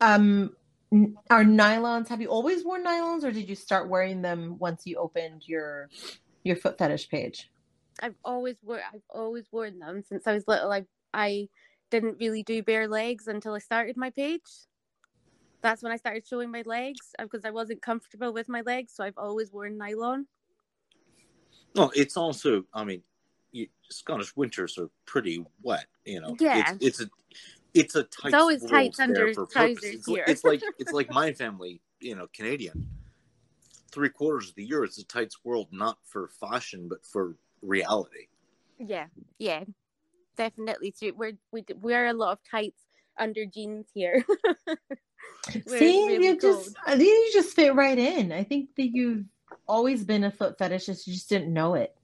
um 0.00 0.54
n- 0.92 1.16
are 1.30 1.44
nylons 1.44 2.08
have 2.08 2.20
you 2.20 2.28
always 2.28 2.64
worn 2.64 2.84
nylons 2.84 3.24
or 3.24 3.32
did 3.32 3.48
you 3.48 3.54
start 3.54 3.88
wearing 3.88 4.20
them 4.20 4.56
once 4.58 4.86
you 4.86 4.96
opened 4.96 5.42
your 5.46 5.88
your 6.44 6.56
foot 6.56 6.76
fetish 6.76 7.08
page 7.08 7.50
I've 8.00 8.14
always 8.24 8.56
wore 8.62 8.80
I've 8.92 9.02
always 9.10 9.46
worn 9.52 9.78
them 9.78 10.02
since 10.08 10.26
I 10.26 10.34
was 10.34 10.44
little. 10.48 10.72
I 10.72 10.84
I 11.14 11.48
didn't 11.90 12.18
really 12.18 12.42
do 12.42 12.62
bare 12.62 12.88
legs 12.88 13.28
until 13.28 13.54
I 13.54 13.58
started 13.58 13.96
my 13.96 14.10
page. 14.10 14.40
That's 15.62 15.82
when 15.82 15.92
I 15.92 15.96
started 15.96 16.26
showing 16.26 16.50
my 16.50 16.62
legs 16.66 17.14
uh, 17.18 17.24
because 17.24 17.44
I 17.44 17.50
wasn't 17.50 17.82
comfortable 17.82 18.32
with 18.32 18.48
my 18.48 18.62
legs, 18.62 18.94
so 18.94 19.04
I've 19.04 19.18
always 19.18 19.52
worn 19.52 19.76
nylon. 19.78 20.26
Well, 21.74 21.92
it's 21.94 22.16
also, 22.16 22.64
I 22.74 22.84
mean, 22.84 23.02
you, 23.52 23.68
Scottish 23.90 24.34
winters 24.36 24.76
are 24.78 24.90
pretty 25.06 25.44
wet. 25.62 25.86
You 26.04 26.20
know, 26.20 26.36
Yeah. 26.40 26.74
it's, 26.80 26.98
it's 26.98 27.00
a 27.00 27.10
it's 27.74 27.94
a 27.94 28.02
tight. 28.04 28.34
always 28.34 28.60
world 28.60 28.72
tights 28.72 28.98
there 28.98 29.06
under 29.06 29.34
trousers. 29.34 29.84
It's, 29.84 30.06
here. 30.06 30.24
it's 30.26 30.44
like 30.44 30.62
it's 30.78 30.92
like 30.92 31.10
my 31.10 31.32
family, 31.32 31.80
you 32.00 32.16
know, 32.16 32.26
Canadian. 32.34 32.88
Three 33.90 34.08
quarters 34.08 34.48
of 34.48 34.54
the 34.54 34.64
year, 34.64 34.84
it's 34.84 34.98
a 34.98 35.04
tights 35.04 35.38
world, 35.44 35.68
not 35.70 35.98
for 36.04 36.28
fashion, 36.40 36.88
but 36.88 37.04
for 37.04 37.36
reality. 37.60 38.28
Yeah, 38.78 39.06
yeah, 39.38 39.64
definitely. 40.42 40.92
So 40.96 41.10
we're 41.14 41.32
we 41.52 41.64
wear 41.80 42.06
a 42.06 42.12
lot 42.12 42.32
of 42.32 42.38
tights 42.50 42.82
under 43.18 43.44
jeans 43.46 43.86
here. 43.94 44.24
See, 45.50 45.60
really 45.68 46.24
you 46.26 46.40
just 46.40 46.76
I 46.86 46.96
think 46.96 47.02
you 47.08 47.30
just 47.32 47.54
fit 47.54 47.74
right 47.74 47.98
in. 47.98 48.32
I 48.32 48.44
think 48.44 48.70
that 48.76 48.88
you've 48.92 49.24
always 49.68 50.04
been 50.04 50.24
a 50.24 50.30
foot 50.30 50.58
fetishist. 50.58 51.06
You 51.06 51.12
just 51.14 51.28
didn't 51.28 51.52
know 51.52 51.74
it. 51.74 51.94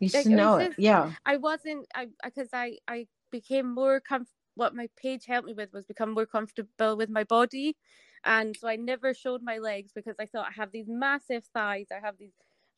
You 0.00 0.08
just 0.08 0.26
Like, 0.26 0.36
know 0.36 0.56
it. 0.56 0.66
just- 0.68 0.78
Yeah. 0.78 1.12
I 1.26 1.36
wasn't 1.36 1.86
I 1.94 2.08
because 2.24 2.48
I 2.52 2.78
I 2.88 3.06
became 3.30 3.66
more 3.72 4.00
comf 4.00 4.26
what 4.54 4.74
my 4.74 4.88
page 4.96 5.24
helped 5.26 5.46
me 5.46 5.54
with 5.54 5.72
was 5.72 5.84
become 5.84 6.10
more 6.12 6.26
comfortable 6.26 6.96
with 6.96 7.08
my 7.10 7.22
body 7.22 7.76
and 8.24 8.56
so 8.56 8.66
I 8.66 8.74
never 8.74 9.14
showed 9.14 9.40
my 9.42 9.58
legs 9.58 9.92
because 9.94 10.16
I 10.18 10.26
thought 10.26 10.48
I 10.48 10.54
have 10.60 10.72
these 10.72 10.88
massive 10.88 11.44
thighs 11.54 11.86
I 11.96 12.00
have 12.04 12.16
these 12.18 12.32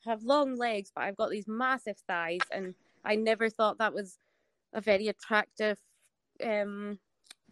I 0.07 0.11
have 0.11 0.23
long 0.23 0.57
legs 0.57 0.91
but 0.95 1.05
I've 1.05 1.17
got 1.17 1.31
these 1.31 1.49
massive 1.49 1.97
thighs 2.07 2.41
and 2.53 2.75
I 3.05 3.15
never 3.17 3.49
thought 3.49 3.79
that 3.79 3.95
was 3.95 4.19
a 4.73 4.81
very 4.81 5.09
attractive 5.09 5.79
um 6.45 6.99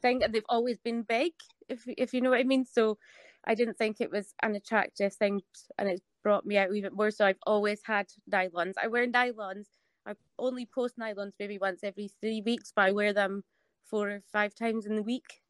thing 0.00 0.22
and 0.22 0.32
they've 0.32 0.44
always 0.48 0.78
been 0.78 1.02
big 1.02 1.32
if 1.68 1.84
if 1.86 2.14
you 2.14 2.20
know 2.20 2.30
what 2.30 2.40
I 2.40 2.44
mean. 2.44 2.64
So 2.64 2.98
I 3.44 3.54
didn't 3.54 3.78
think 3.78 4.00
it 4.00 4.10
was 4.10 4.34
an 4.42 4.54
attractive 4.54 5.14
thing 5.14 5.42
and 5.78 5.88
it 5.88 6.02
brought 6.22 6.46
me 6.46 6.58
out 6.58 6.74
even 6.74 6.94
more. 6.94 7.10
So 7.10 7.26
I've 7.26 7.38
always 7.46 7.82
had 7.84 8.08
nylons. 8.30 8.74
I 8.82 8.88
wear 8.88 9.06
nylons. 9.06 9.66
I 10.06 10.14
only 10.38 10.66
post 10.66 10.98
nylons 10.98 11.32
maybe 11.38 11.58
once 11.58 11.84
every 11.84 12.08
three 12.20 12.42
weeks, 12.42 12.72
but 12.74 12.86
I 12.86 12.92
wear 12.92 13.12
them 13.12 13.44
four 13.84 14.10
or 14.10 14.22
five 14.32 14.54
times 14.54 14.86
in 14.86 14.96
the 14.96 15.02
week. 15.02 15.42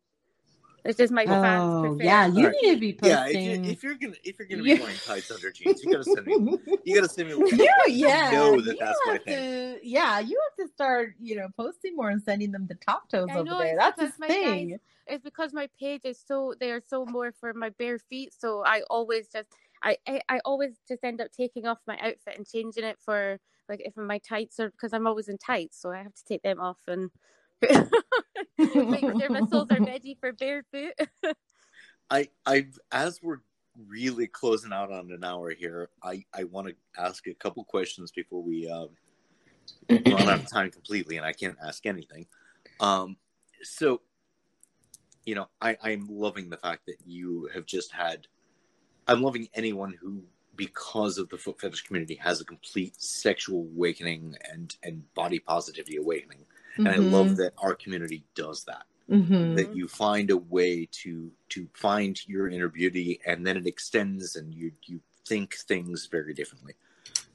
It's 0.85 0.97
just 0.97 1.13
my 1.13 1.27
fans 1.27 1.73
Oh, 1.75 1.81
prefer. 1.81 2.03
yeah. 2.05 2.27
You 2.27 2.47
Alright. 2.47 2.57
need 2.63 2.75
to 2.75 2.81
be 2.81 2.99
Yeah, 3.03 3.21
if, 3.27 3.33
posting. 3.35 3.65
you, 3.65 3.71
if 3.73 3.83
you're 3.83 3.95
gonna 3.95 4.15
if 4.25 4.39
you're 4.39 4.49
gonna 4.49 4.63
be 4.63 4.79
wearing 4.79 4.97
tights 5.05 5.31
under 5.31 5.51
jeans, 5.51 5.83
you 5.83 5.93
gotta 5.93 6.05
send 6.05 6.27
me 6.27 6.59
you 6.85 6.95
gotta 6.95 7.09
send 7.09 7.29
me. 7.29 7.35
you, 7.35 7.69
yeah, 7.89 8.31
know 8.31 8.61
that 8.61 8.73
you 8.75 8.79
that's 8.81 8.99
my 9.07 9.13
have 9.15 9.23
thing. 9.25 9.75
to, 9.75 9.79
yeah, 9.83 10.21
you 10.21 10.41
have 10.59 10.67
to 10.67 10.73
start, 10.73 11.15
you 11.21 11.37
know, 11.37 11.49
posting 11.57 11.97
more 11.97 12.11
and 12.11 12.23
sending 12.23 12.53
them 12.53 12.67
the 12.69 12.77
top 12.77 13.09
toes 13.11 13.29
I 13.31 13.35
over 13.35 13.45
know, 13.45 13.59
there. 13.59 13.77
That's 13.77 14.01
his 14.01 14.11
because 14.13 14.19
my 14.21 14.29
guys- 14.29 14.45
thing. 14.45 14.79
It's 15.11 15.25
because 15.25 15.55
my 15.55 15.69
page 15.81 16.03
is 16.05 16.21
so 16.25 16.55
they 16.61 16.71
are 16.71 16.83
so 16.87 17.07
more 17.07 17.33
for 17.33 17.55
my 17.55 17.71
bare 17.71 17.99
feet. 17.99 18.35
So 18.39 18.63
I 18.65 18.83
always 18.91 19.29
just 19.29 19.49
I 19.83 19.97
I, 20.07 20.21
I 20.29 20.41
always 20.45 20.75
just 20.87 21.03
end 21.03 21.21
up 21.21 21.33
taking 21.33 21.67
off 21.67 21.79
my 21.87 21.97
outfit 21.99 22.37
and 22.37 22.47
changing 22.47 22.85
it 22.85 22.99
for 23.05 23.39
like 23.71 23.81
if 23.85 23.97
my 23.97 24.19
tights 24.19 24.61
are 24.61 24.71
because 24.71 24.93
I'm 24.93 25.07
always 25.07 25.29
in 25.29 25.39
tights, 25.39 25.81
so 25.81 25.91
I 25.91 26.03
have 26.03 26.15
to 26.15 26.25
take 26.25 26.43
them 26.43 26.61
off 26.61 26.79
and 26.87 27.11
make 27.63 29.01
sure 29.01 29.31
my 29.31 29.47
soles 29.51 29.69
are 29.71 29.83
ready 29.85 30.17
for 30.21 30.33
barefoot. 30.33 30.95
I 32.11 32.29
I 32.47 32.67
as 32.91 33.21
we're 33.23 33.39
really 33.87 34.27
closing 34.27 34.73
out 34.73 34.91
on 34.91 35.11
an 35.13 35.25
hour 35.25 35.51
here, 35.51 35.91
I 36.03 36.25
I 36.35 36.45
want 36.45 36.69
to 36.69 36.75
ask 37.01 37.27
a 37.27 37.35
couple 37.35 37.65
questions 37.65 38.11
before 38.11 38.43
we 38.43 38.69
um, 38.69 38.89
run 39.91 40.29
out 40.29 40.41
of 40.41 40.47
time 40.51 40.71
completely, 40.71 41.17
and 41.17 41.27
I 41.27 41.33
can't 41.33 41.57
ask 41.65 41.87
anything. 41.87 42.27
Um, 42.81 43.17
so, 43.63 44.01
you 45.25 45.35
know, 45.35 45.49
I 45.61 45.77
I'm 45.83 46.07
loving 46.11 46.51
the 46.51 46.57
fact 46.57 46.87
that 46.87 46.97
you 47.05 47.49
have 47.55 47.67
just 47.67 47.93
had. 47.93 48.27
I'm 49.07 49.23
loving 49.23 49.49
anyone 49.55 49.95
who, 49.99 50.23
because 50.55 51.17
of 51.17 51.31
the 51.31 51.39
foot 51.39 51.61
fetish 51.61 51.83
community, 51.83 52.17
has 52.17 52.41
a 52.41 52.45
complete 52.45 53.01
sexual 53.01 53.61
awakening 53.61 54.35
and 54.51 54.75
and 54.83 55.03
body 55.15 55.39
positivity 55.39 55.97
awakening, 55.97 56.45
and 56.79 56.89
I 56.89 56.97
love 56.99 57.37
that 57.37 57.53
our 57.59 57.75
community 57.75 58.25
does 58.35 58.65
that 58.65 58.85
Mhm. 59.11 59.57
that 59.57 59.75
you 59.75 59.89
find 59.89 60.31
a 60.31 60.37
way 60.37 60.87
to 61.03 61.33
to 61.51 61.69
find 61.73 62.21
your 62.29 62.49
inner 62.49 62.69
beauty 62.69 63.21
and 63.27 63.47
then 63.47 63.57
it 63.57 63.67
extends 63.67 64.37
and 64.37 64.55
you 64.55 64.73
you 64.85 65.01
think 65.27 65.55
things 65.57 66.07
very 66.11 66.33
differently 66.35 66.75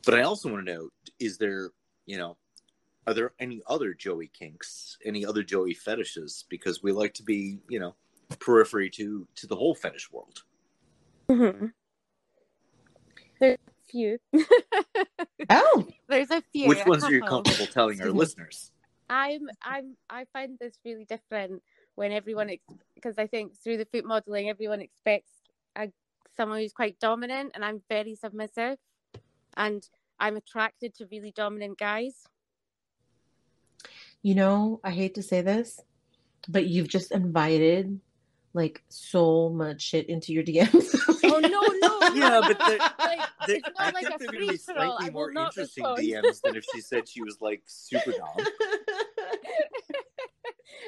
but 0.06 0.14
i 0.16 0.22
also 0.22 0.52
want 0.52 0.66
to 0.66 0.74
know 0.74 0.89
is 1.20 1.38
there 1.38 1.72
you 2.06 2.18
know 2.18 2.38
are 3.08 3.14
there 3.14 3.34
any 3.39 3.62
other 3.68 3.94
joey 3.94 4.28
kinks 4.28 4.98
any 5.06 5.26
other 5.26 5.44
joey 5.44 5.74
fetishes 5.74 6.46
because 6.50 6.82
we 6.84 6.91
like 6.91 7.14
to 7.14 7.24
be 7.24 7.60
you 7.70 7.80
know 7.80 7.96
periphery 8.39 8.89
to 8.89 9.28
to 9.36 9.48
the 9.48 9.56
whole 9.56 9.76
fetish 9.76 10.12
world 10.12 10.44
mm-hmm. 11.30 11.68
There's 13.39 13.58
a 13.68 13.91
few. 13.91 14.20
Oh, 15.50 15.86
There's 16.08 16.32
a 16.32 16.41
few. 16.54 16.68
which 16.70 16.86
ones 16.86 17.04
are 17.04 17.12
you 17.12 17.22
comfortable 17.22 17.68
telling 17.68 18.02
our 18.02 18.12
listeners 18.22 18.72
I'm 19.14 19.47
I'm 19.61 19.95
I 20.09 20.26
find 20.34 20.57
this 20.59 20.78
really 20.84 21.05
different 21.05 21.61
when 21.95 22.11
everyone 22.11 22.49
because 22.95 23.18
I 23.18 23.28
think 23.28 23.55
through 23.61 23.78
the 23.78 23.86
foot 23.86 24.05
modeling 24.05 24.49
everyone 24.49 24.82
expects 24.82 25.32
a 25.76 25.89
someone 26.36 26.59
who's 26.59 26.74
quite 26.74 26.99
dominant 26.99 27.51
and 27.53 27.64
I'm 27.64 27.82
very 27.89 28.16
submissive 28.16 28.78
and 29.55 29.88
I'm 30.20 30.36
attracted 30.38 30.95
to 30.95 31.07
really 31.11 31.32
dominant 31.32 31.78
guys. 31.78 32.24
you 34.24 34.36
know, 34.36 34.80
I 34.84 34.91
hate 34.91 35.16
to 35.16 35.22
say 35.22 35.41
this, 35.41 35.82
but 36.47 36.66
you've 36.66 36.88
just 36.88 37.11
invited 37.11 37.99
like 38.54 38.84
so 38.89 39.49
much 39.49 39.82
shit 39.82 40.08
into 40.10 40.32
your 40.34 40.43
DMs. 40.43 40.95
Oh 41.26 41.39
no 41.39 41.62
no 41.82 42.14
Yeah, 42.14 42.41
but 42.41 42.60
the- 42.60 42.91
like, 42.99 43.20
They- 43.47 43.56
it's 43.58 43.70
i 43.80 43.86
not 43.86 43.93
like 43.95 44.04
think 44.04 44.16
a 44.16 44.18
they're 44.20 44.28
free 44.28 44.49
be 44.49 44.58
for 44.58 44.74
slightly 44.74 45.08
I 45.08 45.10
more 45.10 45.32
not 45.32 45.47
interesting 45.58 45.84
respond. 45.86 46.08
dms 46.08 46.41
than 46.41 46.56
if 46.58 46.66
she 46.74 46.82
said 46.82 47.08
she 47.08 47.24
was 47.24 47.38
like 47.41 47.64
super 47.66 48.12
dom 48.12 48.45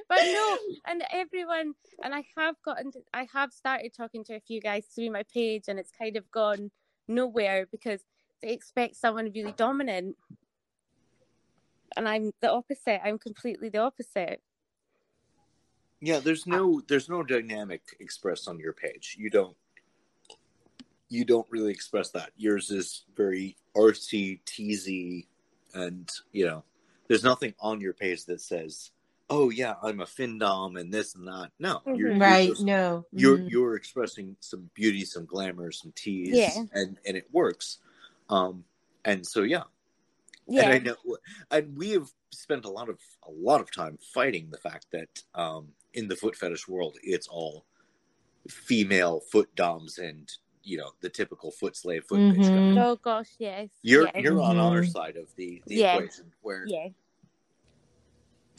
but 0.10 0.20
no, 0.24 0.58
and 0.86 1.04
everyone, 1.12 1.74
and 2.04 2.14
I 2.14 2.24
have 2.38 2.56
gotten, 2.64 2.92
to, 2.92 3.00
I 3.14 3.28
have 3.34 3.52
started 3.52 3.94
talking 3.96 4.24
to 4.26 4.36
a 4.36 4.40
few 4.40 4.60
guys 4.62 4.86
through 4.94 5.10
my 5.10 5.24
page, 5.34 5.64
and 5.68 5.80
it's 5.80 5.92
kind 5.92 6.16
of 6.18 6.30
gone 6.32 6.70
nowhere 7.08 7.66
because 7.72 8.02
they 8.42 8.50
expect 8.50 8.98
someone 8.98 9.32
really 9.34 9.54
dominant, 9.54 10.16
and 11.96 12.08
I'm 12.08 12.32
the 12.42 12.52
opposite. 12.52 13.00
I'm 13.04 13.18
completely 13.18 13.70
the 13.70 13.80
opposite. 13.80 14.42
Yeah, 16.02 16.20
there's 16.20 16.46
no 16.46 16.82
there's 16.88 17.10
no 17.10 17.24
dynamic 17.24 17.82
expressed 18.00 18.48
on 18.48 18.60
your 18.60 18.74
page. 18.74 19.16
You 19.20 19.30
don't 19.30 19.56
you 21.10 21.24
don't 21.24 21.48
really 21.50 21.72
express 21.72 22.10
that. 22.12 22.32
Yours 22.36 22.72
is 22.72 23.06
very 23.16 23.56
artsy, 23.76 24.40
teasy, 24.46 25.28
and 25.74 26.10
you 26.32 26.46
know, 26.46 26.64
there's 27.08 27.24
nothing 27.24 27.54
on 27.60 27.80
your 27.80 27.94
page 27.94 28.26
that 28.26 28.42
says, 28.42 28.92
"Oh 29.30 29.50
yeah, 29.50 29.76
I'm 29.82 30.02
a 30.02 30.06
findom 30.06 30.80
and 30.80 30.94
this 30.94 31.16
and 31.16 31.28
that." 31.28 31.52
No, 31.60 31.82
you're, 31.86 31.96
Mhm. 31.96 31.98
you're 31.98 32.18
right? 32.18 32.50
just- 32.50 32.64
No. 32.64 33.06
you're 33.12 33.38
Mhm. 33.38 33.50
you're 33.52 33.76
expressing 33.76 34.36
some 34.42 34.70
beauty, 34.74 35.06
some 35.06 35.26
glamour, 35.26 35.72
some 35.72 35.92
tease, 35.94 36.36
Yeah. 36.36 36.64
and 36.74 36.98
and 37.06 37.16
it 37.16 37.32
works. 37.32 37.80
Um, 38.30 38.66
and 39.06 39.26
so 39.26 39.44
yeah, 39.44 39.64
Yeah, 40.48 40.64
and 40.70 40.74
I 40.74 40.78
know, 40.80 41.18
and 41.52 41.78
we 41.78 41.92
have 41.92 42.10
spent 42.32 42.66
a 42.66 42.70
lot 42.70 42.90
of 42.90 43.00
a 43.24 43.32
lot 43.32 43.62
of 43.62 43.72
time 43.72 43.98
fighting 44.14 44.50
the 44.50 44.58
fact 44.58 44.88
that 44.92 45.24
um, 45.36 45.74
in 45.96 46.08
the 46.08 46.16
foot 46.16 46.36
fetish 46.36 46.68
world, 46.68 46.98
it's 47.04 47.28
all 47.28 47.66
female 48.50 49.20
foot 49.32 49.54
doms 49.56 49.98
and 49.98 50.32
you 50.64 50.78
know 50.78 50.92
the 51.02 51.10
typical 51.10 51.52
foot 51.52 51.76
slave 51.76 52.04
foot 52.06 52.20
bitch 52.20 52.38
Mhm. 52.38 52.76
guy. 52.76 52.82
Oh 52.86 52.96
gosh, 52.98 53.32
yes. 53.40 53.70
You're 53.82 54.06
yeah. 54.08 54.20
you're 54.20 54.42
on 54.42 54.58
our 54.58 54.82
Mhm. 54.82 54.92
side 54.92 55.16
of 55.18 55.34
the, 55.36 55.62
the 55.68 55.76
Yeah. 55.76 55.96
equation 55.98 56.32
where 56.42 56.66
yeah. 56.68 56.88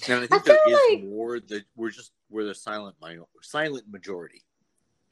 and 0.09 0.21
I 0.21 0.25
I 0.25 0.27
think 0.27 0.45
there 0.45 0.59
feel 0.65 0.77
is 0.79 0.91
like- 1.03 1.05
more 1.05 1.41
that 1.41 1.65
we're 1.77 1.91
just 1.91 2.13
we're 2.31 2.45
the 2.45 2.55
silent 2.55 2.97
minor 3.01 3.23
silent 3.43 3.89
majority. 3.89 4.43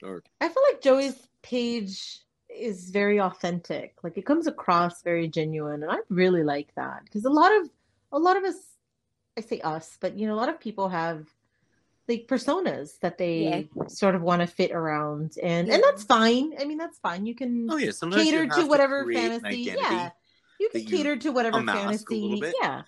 Or 0.02 0.22
I 0.40 0.48
feel 0.48 0.62
like 0.70 0.80
Joey's 0.82 1.28
page 1.42 2.20
is 2.48 2.90
very 2.90 3.20
authentic. 3.20 3.94
Like 4.04 4.18
it 4.18 4.26
comes 4.26 4.46
across 4.46 5.02
very 5.02 5.28
genuine, 5.28 5.82
and 5.82 5.90
I 5.90 5.98
really 6.08 6.42
like 6.44 6.74
that 6.74 7.04
because 7.04 7.24
a 7.24 7.30
lot 7.30 7.52
of 7.60 7.70
a 8.12 8.18
lot 8.18 8.36
of 8.36 8.44
us, 8.44 8.76
I 9.36 9.40
say 9.40 9.60
us, 9.60 9.96
but 10.00 10.16
you 10.18 10.26
know, 10.26 10.34
a 10.34 10.40
lot 10.42 10.48
of 10.48 10.60
people 10.60 10.88
have 10.88 11.32
like 12.08 12.26
personas 12.26 12.98
that 13.00 13.18
they 13.18 13.68
sort 13.88 14.14
of 14.14 14.22
want 14.22 14.40
to 14.40 14.46
fit 14.46 14.72
around, 14.72 15.36
and 15.42 15.68
and 15.70 15.82
that's 15.82 16.04
fine. 16.04 16.54
I 16.60 16.64
mean, 16.64 16.78
that's 16.78 16.98
fine. 16.98 17.26
You 17.26 17.34
can 17.34 17.68
oh 17.70 17.76
yeah, 17.76 17.90
sometimes 17.92 18.24
cater 18.24 18.44
you 18.44 18.50
to 18.50 18.66
whatever 18.66 19.04
create 19.04 19.30
an 19.32 19.40
fantasy. 19.40 19.62
Yeah, 19.62 20.10
you 20.58 20.68
can 20.70 20.80
that 20.84 20.90
you 20.90 20.96
cater 20.98 21.16
to 21.16 21.32
whatever 21.32 21.62
fantasy. 21.64 22.42
Yeah, 22.62 22.82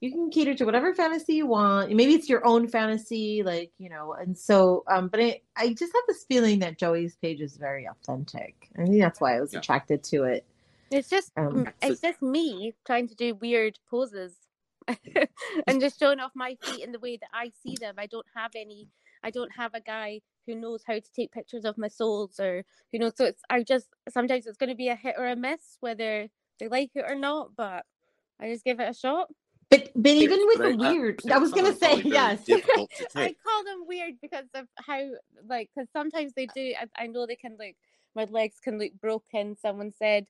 you 0.00 0.10
can 0.10 0.30
cater 0.30 0.54
to 0.54 0.64
whatever 0.64 0.94
fantasy 0.94 1.34
you 1.34 1.46
want. 1.46 1.92
Maybe 1.92 2.14
it's 2.14 2.28
your 2.28 2.46
own 2.46 2.68
fantasy, 2.68 3.42
like 3.42 3.72
you 3.78 3.90
know. 3.90 4.14
And 4.14 4.36
so, 4.38 4.84
um, 4.86 5.08
but 5.08 5.20
I, 5.20 5.40
I 5.56 5.68
just 5.70 5.92
have 5.92 6.04
this 6.06 6.24
feeling 6.24 6.60
that 6.60 6.78
Joey's 6.78 7.16
page 7.16 7.40
is 7.40 7.56
very 7.56 7.86
authentic. 7.86 8.68
I 8.78 8.84
think 8.84 9.00
that's 9.00 9.20
why 9.20 9.36
I 9.36 9.40
was 9.40 9.52
Yeah. 9.52 9.58
attracted 9.58 10.04
to 10.04 10.24
it. 10.24 10.44
It's 10.90 11.08
just 11.08 11.32
Um, 11.36 11.68
it's 11.82 12.00
just 12.00 12.22
me 12.22 12.74
trying 12.86 13.08
to 13.08 13.14
do 13.14 13.34
weird 13.34 13.78
poses 13.90 14.34
and 15.66 15.80
just 15.80 15.98
showing 15.98 16.20
off 16.20 16.32
my 16.34 16.56
feet 16.64 16.84
in 16.84 16.92
the 16.92 16.98
way 16.98 17.16
that 17.16 17.30
I 17.32 17.50
see 17.62 17.76
them. 17.80 17.94
I 17.98 18.06
don't 18.06 18.26
have 18.34 18.52
any 18.54 18.88
I 19.22 19.30
don't 19.30 19.52
have 19.52 19.74
a 19.74 19.80
guy 19.80 20.20
who 20.46 20.54
knows 20.54 20.82
how 20.86 20.94
to 20.94 21.12
take 21.14 21.32
pictures 21.32 21.64
of 21.64 21.76
my 21.76 21.88
soles 21.88 22.40
or 22.40 22.64
who 22.92 22.98
knows 22.98 23.12
so 23.16 23.24
it's 23.26 23.42
I 23.50 23.62
just 23.62 23.88
sometimes 24.08 24.46
it's 24.46 24.56
gonna 24.56 24.74
be 24.74 24.88
a 24.88 24.96
hit 24.96 25.16
or 25.18 25.26
a 25.26 25.36
miss 25.36 25.76
whether 25.80 26.28
they 26.58 26.68
like 26.68 26.90
it 26.94 27.04
or 27.08 27.14
not, 27.16 27.56
but 27.56 27.84
I 28.40 28.48
just 28.50 28.64
give 28.64 28.80
it 28.80 28.88
a 28.88 28.94
shot. 28.94 29.28
But 29.70 29.90
but 29.94 30.12
even 30.12 30.40
with 30.46 30.58
the 30.58 30.84
I- 30.84 30.88
I- 30.88 30.92
weird, 30.92 31.20
it's 31.20 31.30
I 31.30 31.38
was 31.38 31.52
gonna 31.52 31.74
say 31.74 32.02
yes. 32.04 32.42
I 32.50 32.60
take. 33.14 33.42
call 33.42 33.64
them 33.64 33.84
weird 33.86 34.14
because 34.20 34.46
of 34.54 34.66
how 34.76 35.00
like 35.48 35.70
because 35.74 35.88
sometimes 35.92 36.32
they 36.34 36.46
do 36.46 36.74
I, 36.80 37.04
I 37.04 37.06
know 37.06 37.26
they 37.26 37.36
can 37.36 37.56
look 37.58 37.74
my 38.14 38.24
legs 38.24 38.56
can 38.62 38.78
look 38.78 38.92
broken. 39.00 39.56
Someone 39.56 39.92
said 39.96 40.26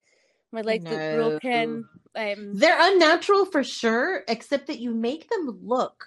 my 0.53 0.61
legs 0.63 0.85
look 0.85 0.93
No. 0.99 1.17
broken. 1.31 1.89
Um 2.15 2.55
They're 2.55 2.77
unnatural 2.79 3.47
for 3.47 3.63
sure, 3.65 4.25
except 4.29 4.67
that 4.69 4.79
you 4.81 4.93
make 4.95 5.29
them 5.31 5.59
look 5.63 6.07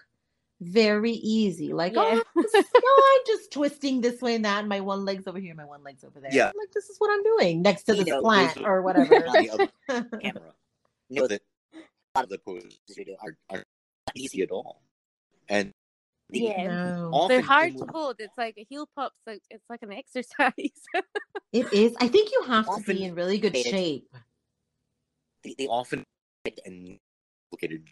very 0.61 1.11
easy. 1.11 1.73
Like, 1.73 1.93
Yeah. 1.93 2.19
oh, 2.35 2.35
no, 2.35 2.43
I'm 2.45 3.21
just 3.27 3.51
twisting 3.51 4.01
this 4.01 4.21
way 4.21 4.35
and 4.35 4.45
that. 4.45 4.59
And 4.59 4.69
my 4.69 4.79
one 4.79 5.03
leg's 5.05 5.27
over 5.27 5.39
here, 5.39 5.55
my 5.55 5.65
one 5.65 5.83
leg's 5.83 6.03
over 6.03 6.19
there. 6.19 6.31
Yeah. 6.33 6.47
I'm 6.47 6.53
like 6.59 6.71
this 6.71 6.89
is 6.89 6.97
what 6.99 7.11
I'm 7.11 7.23
doing 7.23 7.61
next 7.61 7.83
to 7.83 7.95
You 7.95 8.03
this 8.03 8.11
know, 8.13 8.21
plant 8.21 8.55
those 8.55 8.63
or 8.65 8.81
whatever. 8.81 9.15
on 9.15 9.33
the 9.43 9.49
other 9.89 10.19
camera 10.19 10.53
know 11.09 11.27
that 11.27 11.41
a 11.75 11.79
lot 12.15 12.23
of 12.23 12.29
the 12.29 12.39
poses 12.39 12.77
you 12.87 13.05
do 13.05 13.15
are, 13.21 13.35
are 13.49 13.57
not 13.57 14.15
easy 14.15 14.41
at 14.41 14.51
all. 14.51 14.81
And 15.49 15.71
the, 16.29 16.39
Yeah. 16.39 16.67
no, 16.67 17.27
They're 17.27 17.41
hard 17.41 17.77
to 17.77 17.85
hold. 17.85 18.15
It's 18.19 18.37
like 18.37 18.55
a 18.57 18.65
heel 18.69 18.87
pop's 18.95 19.19
like 19.27 19.41
it's 19.51 19.63
like 19.69 19.81
an 19.83 19.91
exercise. 20.01 20.53
it 21.51 21.71
is. 21.73 21.93
I 21.99 22.07
think 22.07 22.31
you 22.31 22.43
have 22.47 22.65
to 22.77 22.81
be 22.83 23.03
in 23.03 23.15
really 23.15 23.37
good 23.37 23.53
they- 23.53 23.63
shape. 23.63 24.07
They, 25.43 25.55
they 25.57 25.67
often 25.67 26.03
and 26.65 26.97
located 27.51 27.87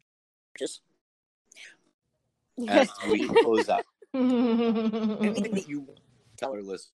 just 0.57 0.81
as 2.67 2.89
we 3.09 3.27
close 3.27 3.69
out. 3.69 3.85
Anything 4.13 5.53
that 5.53 5.65
you 5.67 5.87
tell 6.37 6.51
our 6.53 6.61
listeners, 6.61 6.91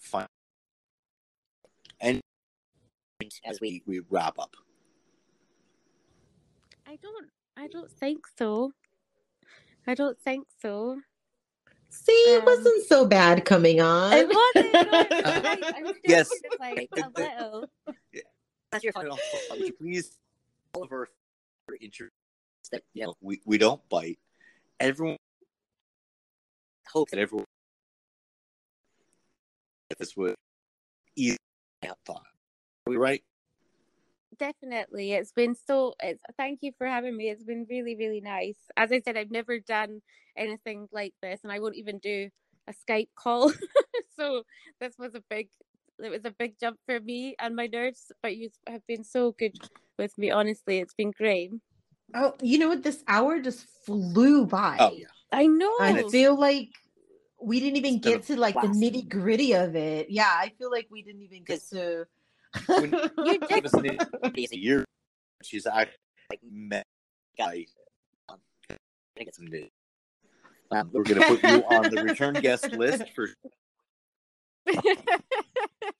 find 0.00 0.26
and 2.00 2.20
as 3.44 3.60
we, 3.60 3.82
we 3.86 4.00
wrap 4.10 4.38
up. 4.38 4.54
I 6.86 6.96
don't 7.00 7.26
I 7.56 7.68
don't 7.68 7.90
think 7.90 8.26
so. 8.38 8.72
I 9.86 9.94
don't 9.94 10.18
think 10.20 10.46
so. 10.60 11.00
See, 11.90 12.12
it 12.12 12.40
Um, 12.40 12.46
wasn't 12.46 12.86
so 12.86 13.06
bad 13.06 13.44
coming 13.44 13.80
on. 13.80 14.12
It 14.14 14.26
wasn't. 14.28 14.72
No, 14.72 14.80
it 14.80 15.10
was 15.84 15.94
I'm 15.94 15.94
Yes. 16.04 16.30
like 16.58 16.88
a 16.96 17.20
little. 17.20 17.68
That's 18.72 18.84
your 18.84 18.92
final 18.94 19.16
thought. 19.16 19.58
Would 19.58 19.66
you 19.66 19.72
please, 19.74 20.18
all 20.74 20.82
of 20.82 20.92
our 20.92 21.08
interests 21.80 22.16
that 22.70 22.82
you 22.94 23.04
oh, 23.04 23.06
know 23.08 23.14
we, 23.20 23.40
we 23.44 23.58
don't 23.58 23.86
bite. 23.88 24.18
Everyone 24.80 25.16
hope 26.90 27.10
that 27.10 27.18
everyone 27.18 27.46
that 29.88 29.98
this 29.98 30.16
was 30.16 30.34
easy 31.16 31.36
thought. 32.06 32.24
Are 32.86 32.90
we 32.90 32.96
right? 32.96 33.22
Definitely. 34.38 35.12
It's 35.12 35.32
been 35.32 35.54
so 35.54 35.94
it's 36.02 36.22
thank 36.36 36.60
you 36.62 36.72
for 36.78 36.86
having 36.86 37.16
me. 37.16 37.28
It's 37.28 37.44
been 37.44 37.66
really, 37.68 37.96
really 37.96 38.20
nice. 38.20 38.56
As 38.76 38.90
I 38.90 39.00
said, 39.00 39.16
I've 39.16 39.30
never 39.30 39.58
done 39.58 40.00
anything 40.36 40.88
like 40.92 41.12
this 41.22 41.40
and 41.42 41.52
I 41.52 41.58
won't 41.58 41.76
even 41.76 41.98
do 41.98 42.30
a 42.66 42.72
Skype 42.72 43.08
call. 43.14 43.52
so 44.16 44.44
this 44.80 44.94
was 44.98 45.14
a 45.14 45.22
big 45.28 45.48
it 45.98 46.10
was 46.10 46.24
a 46.24 46.30
big 46.30 46.54
jump 46.58 46.78
for 46.86 47.00
me 47.00 47.34
and 47.38 47.54
my 47.54 47.66
nerves, 47.66 48.12
but 48.22 48.36
you 48.36 48.50
have 48.66 48.86
been 48.86 49.04
so 49.04 49.32
good 49.32 49.56
with 49.98 50.16
me. 50.18 50.30
Honestly, 50.30 50.78
it's 50.78 50.94
been 50.94 51.10
great. 51.10 51.52
Oh, 52.14 52.34
you 52.42 52.58
know 52.58 52.68
what? 52.68 52.82
This 52.82 53.02
hour 53.08 53.40
just 53.40 53.66
flew 53.86 54.46
by. 54.46 54.76
Oh 54.78 54.92
yeah. 54.94 55.06
I 55.32 55.46
know. 55.46 55.74
I 55.80 56.02
feel 56.10 56.38
like 56.38 56.70
we 57.40 57.60
didn't 57.60 57.78
even 57.78 57.96
It's 57.96 58.06
get 58.06 58.22
to 58.24 58.36
like 58.36 58.54
the 58.54 58.68
nitty 58.68 59.08
gritty 59.08 59.52
of 59.54 59.74
it. 59.74 60.10
Yeah, 60.10 60.28
I 60.28 60.52
feel 60.58 60.70
like 60.70 60.88
we 60.90 61.02
didn't 61.02 61.22
even 61.22 61.44
get 61.44 61.62
to. 61.70 62.06
When 62.66 62.92
You 63.24 63.38
Give 63.38 63.64
us 63.64 63.72
an 63.74 63.98
a 64.36 64.56
year. 64.56 64.84
She's 65.42 65.66
actually 65.66 65.96
like 66.30 66.40
met 66.50 66.86
guy. 67.36 67.66
Um, 68.28 68.38
I 68.70 68.76
think 69.16 69.28
it's 69.28 69.40
new. 69.40 69.66
Um, 70.70 70.90
we're 70.92 71.02
gonna 71.02 71.26
put 71.26 71.42
you 71.42 71.64
on 71.64 71.94
the 71.94 72.02
return 72.02 72.34
guest 72.34 72.72
list 72.72 73.04
for 73.14 73.28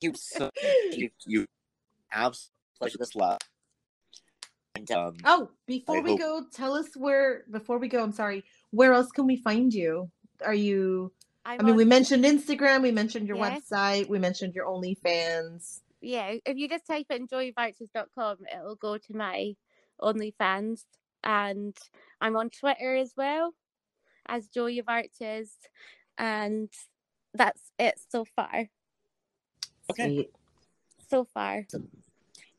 you. 0.01 0.13
So 0.15 0.49
you, 0.91 1.09
you 1.25 1.45
have 2.09 2.35
pleasure 2.77 2.97
this 2.99 3.15
last. 3.15 3.43
And 4.75 4.89
um, 4.91 5.15
Oh, 5.23 5.49
before 5.67 5.97
I 5.97 6.01
we 6.01 6.11
hope- 6.11 6.19
go, 6.19 6.43
tell 6.51 6.73
us 6.73 6.87
where. 6.95 7.43
Before 7.51 7.77
we 7.77 7.87
go, 7.87 8.03
I'm 8.03 8.11
sorry. 8.11 8.43
Where 8.71 8.93
else 8.93 9.11
can 9.11 9.27
we 9.27 9.37
find 9.37 9.73
you? 9.73 10.09
Are 10.43 10.53
you? 10.53 11.11
I'm 11.45 11.59
I 11.59 11.63
mean, 11.63 11.71
on- 11.71 11.77
we 11.77 11.85
mentioned 11.85 12.23
Instagram. 12.25 12.81
We 12.81 12.91
mentioned 12.91 13.27
your 13.27 13.37
Yes. 13.37 13.69
website. 13.69 14.09
We 14.09 14.17
mentioned 14.19 14.55
your 14.55 14.65
OnlyFans. 14.65 15.81
yeah, 16.01 16.35
if 16.45 16.57
you 16.57 16.67
just 16.67 16.87
type 16.87 17.05
in 17.11 17.27
joeyofarches.com, 17.27 18.37
it'll 18.51 18.75
go 18.75 18.97
to 18.97 19.15
my 19.15 19.53
OnlyFans. 20.01 20.83
And 21.23 21.77
I'm 22.19 22.35
on 22.35 22.49
Twitter 22.49 22.95
as 22.95 23.13
well 23.15 23.53
as 24.25 24.47
Joey 24.47 24.79
of 24.79 24.89
Arches. 24.89 25.51
And 26.17 26.69
that's 27.33 27.71
it 27.79 27.99
so 28.09 28.25
far. 28.35 28.69
Okay. 29.91 30.15
Sweet. 30.15 30.31
So 31.09 31.25
far. 31.25 31.65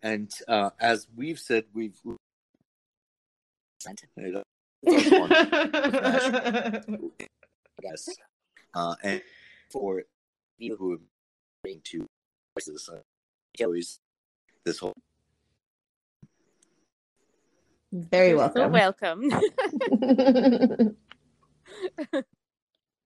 and 0.03 0.31
uh, 0.47 0.71
as 0.81 1.07
we've 1.17 1.39
said, 1.39 1.65
we've. 1.73 1.97
It's 4.83 5.13
always. 5.13 7.09
Yes. 7.83 8.09
Uh, 8.75 8.95
and 9.03 9.23
for 9.71 10.03
you 10.59 10.77
who 10.77 10.95
are 10.95 10.99
been 11.63 11.81
to 11.85 12.07
voices, 12.57 12.89
uh, 12.93 12.99
Joey's 13.57 13.99
this 14.65 14.79
whole 14.79 14.95
Very 17.93 18.31
You're 18.31 18.53
so 18.53 18.69
welcome. 18.69 19.31
welcome. 19.31 20.97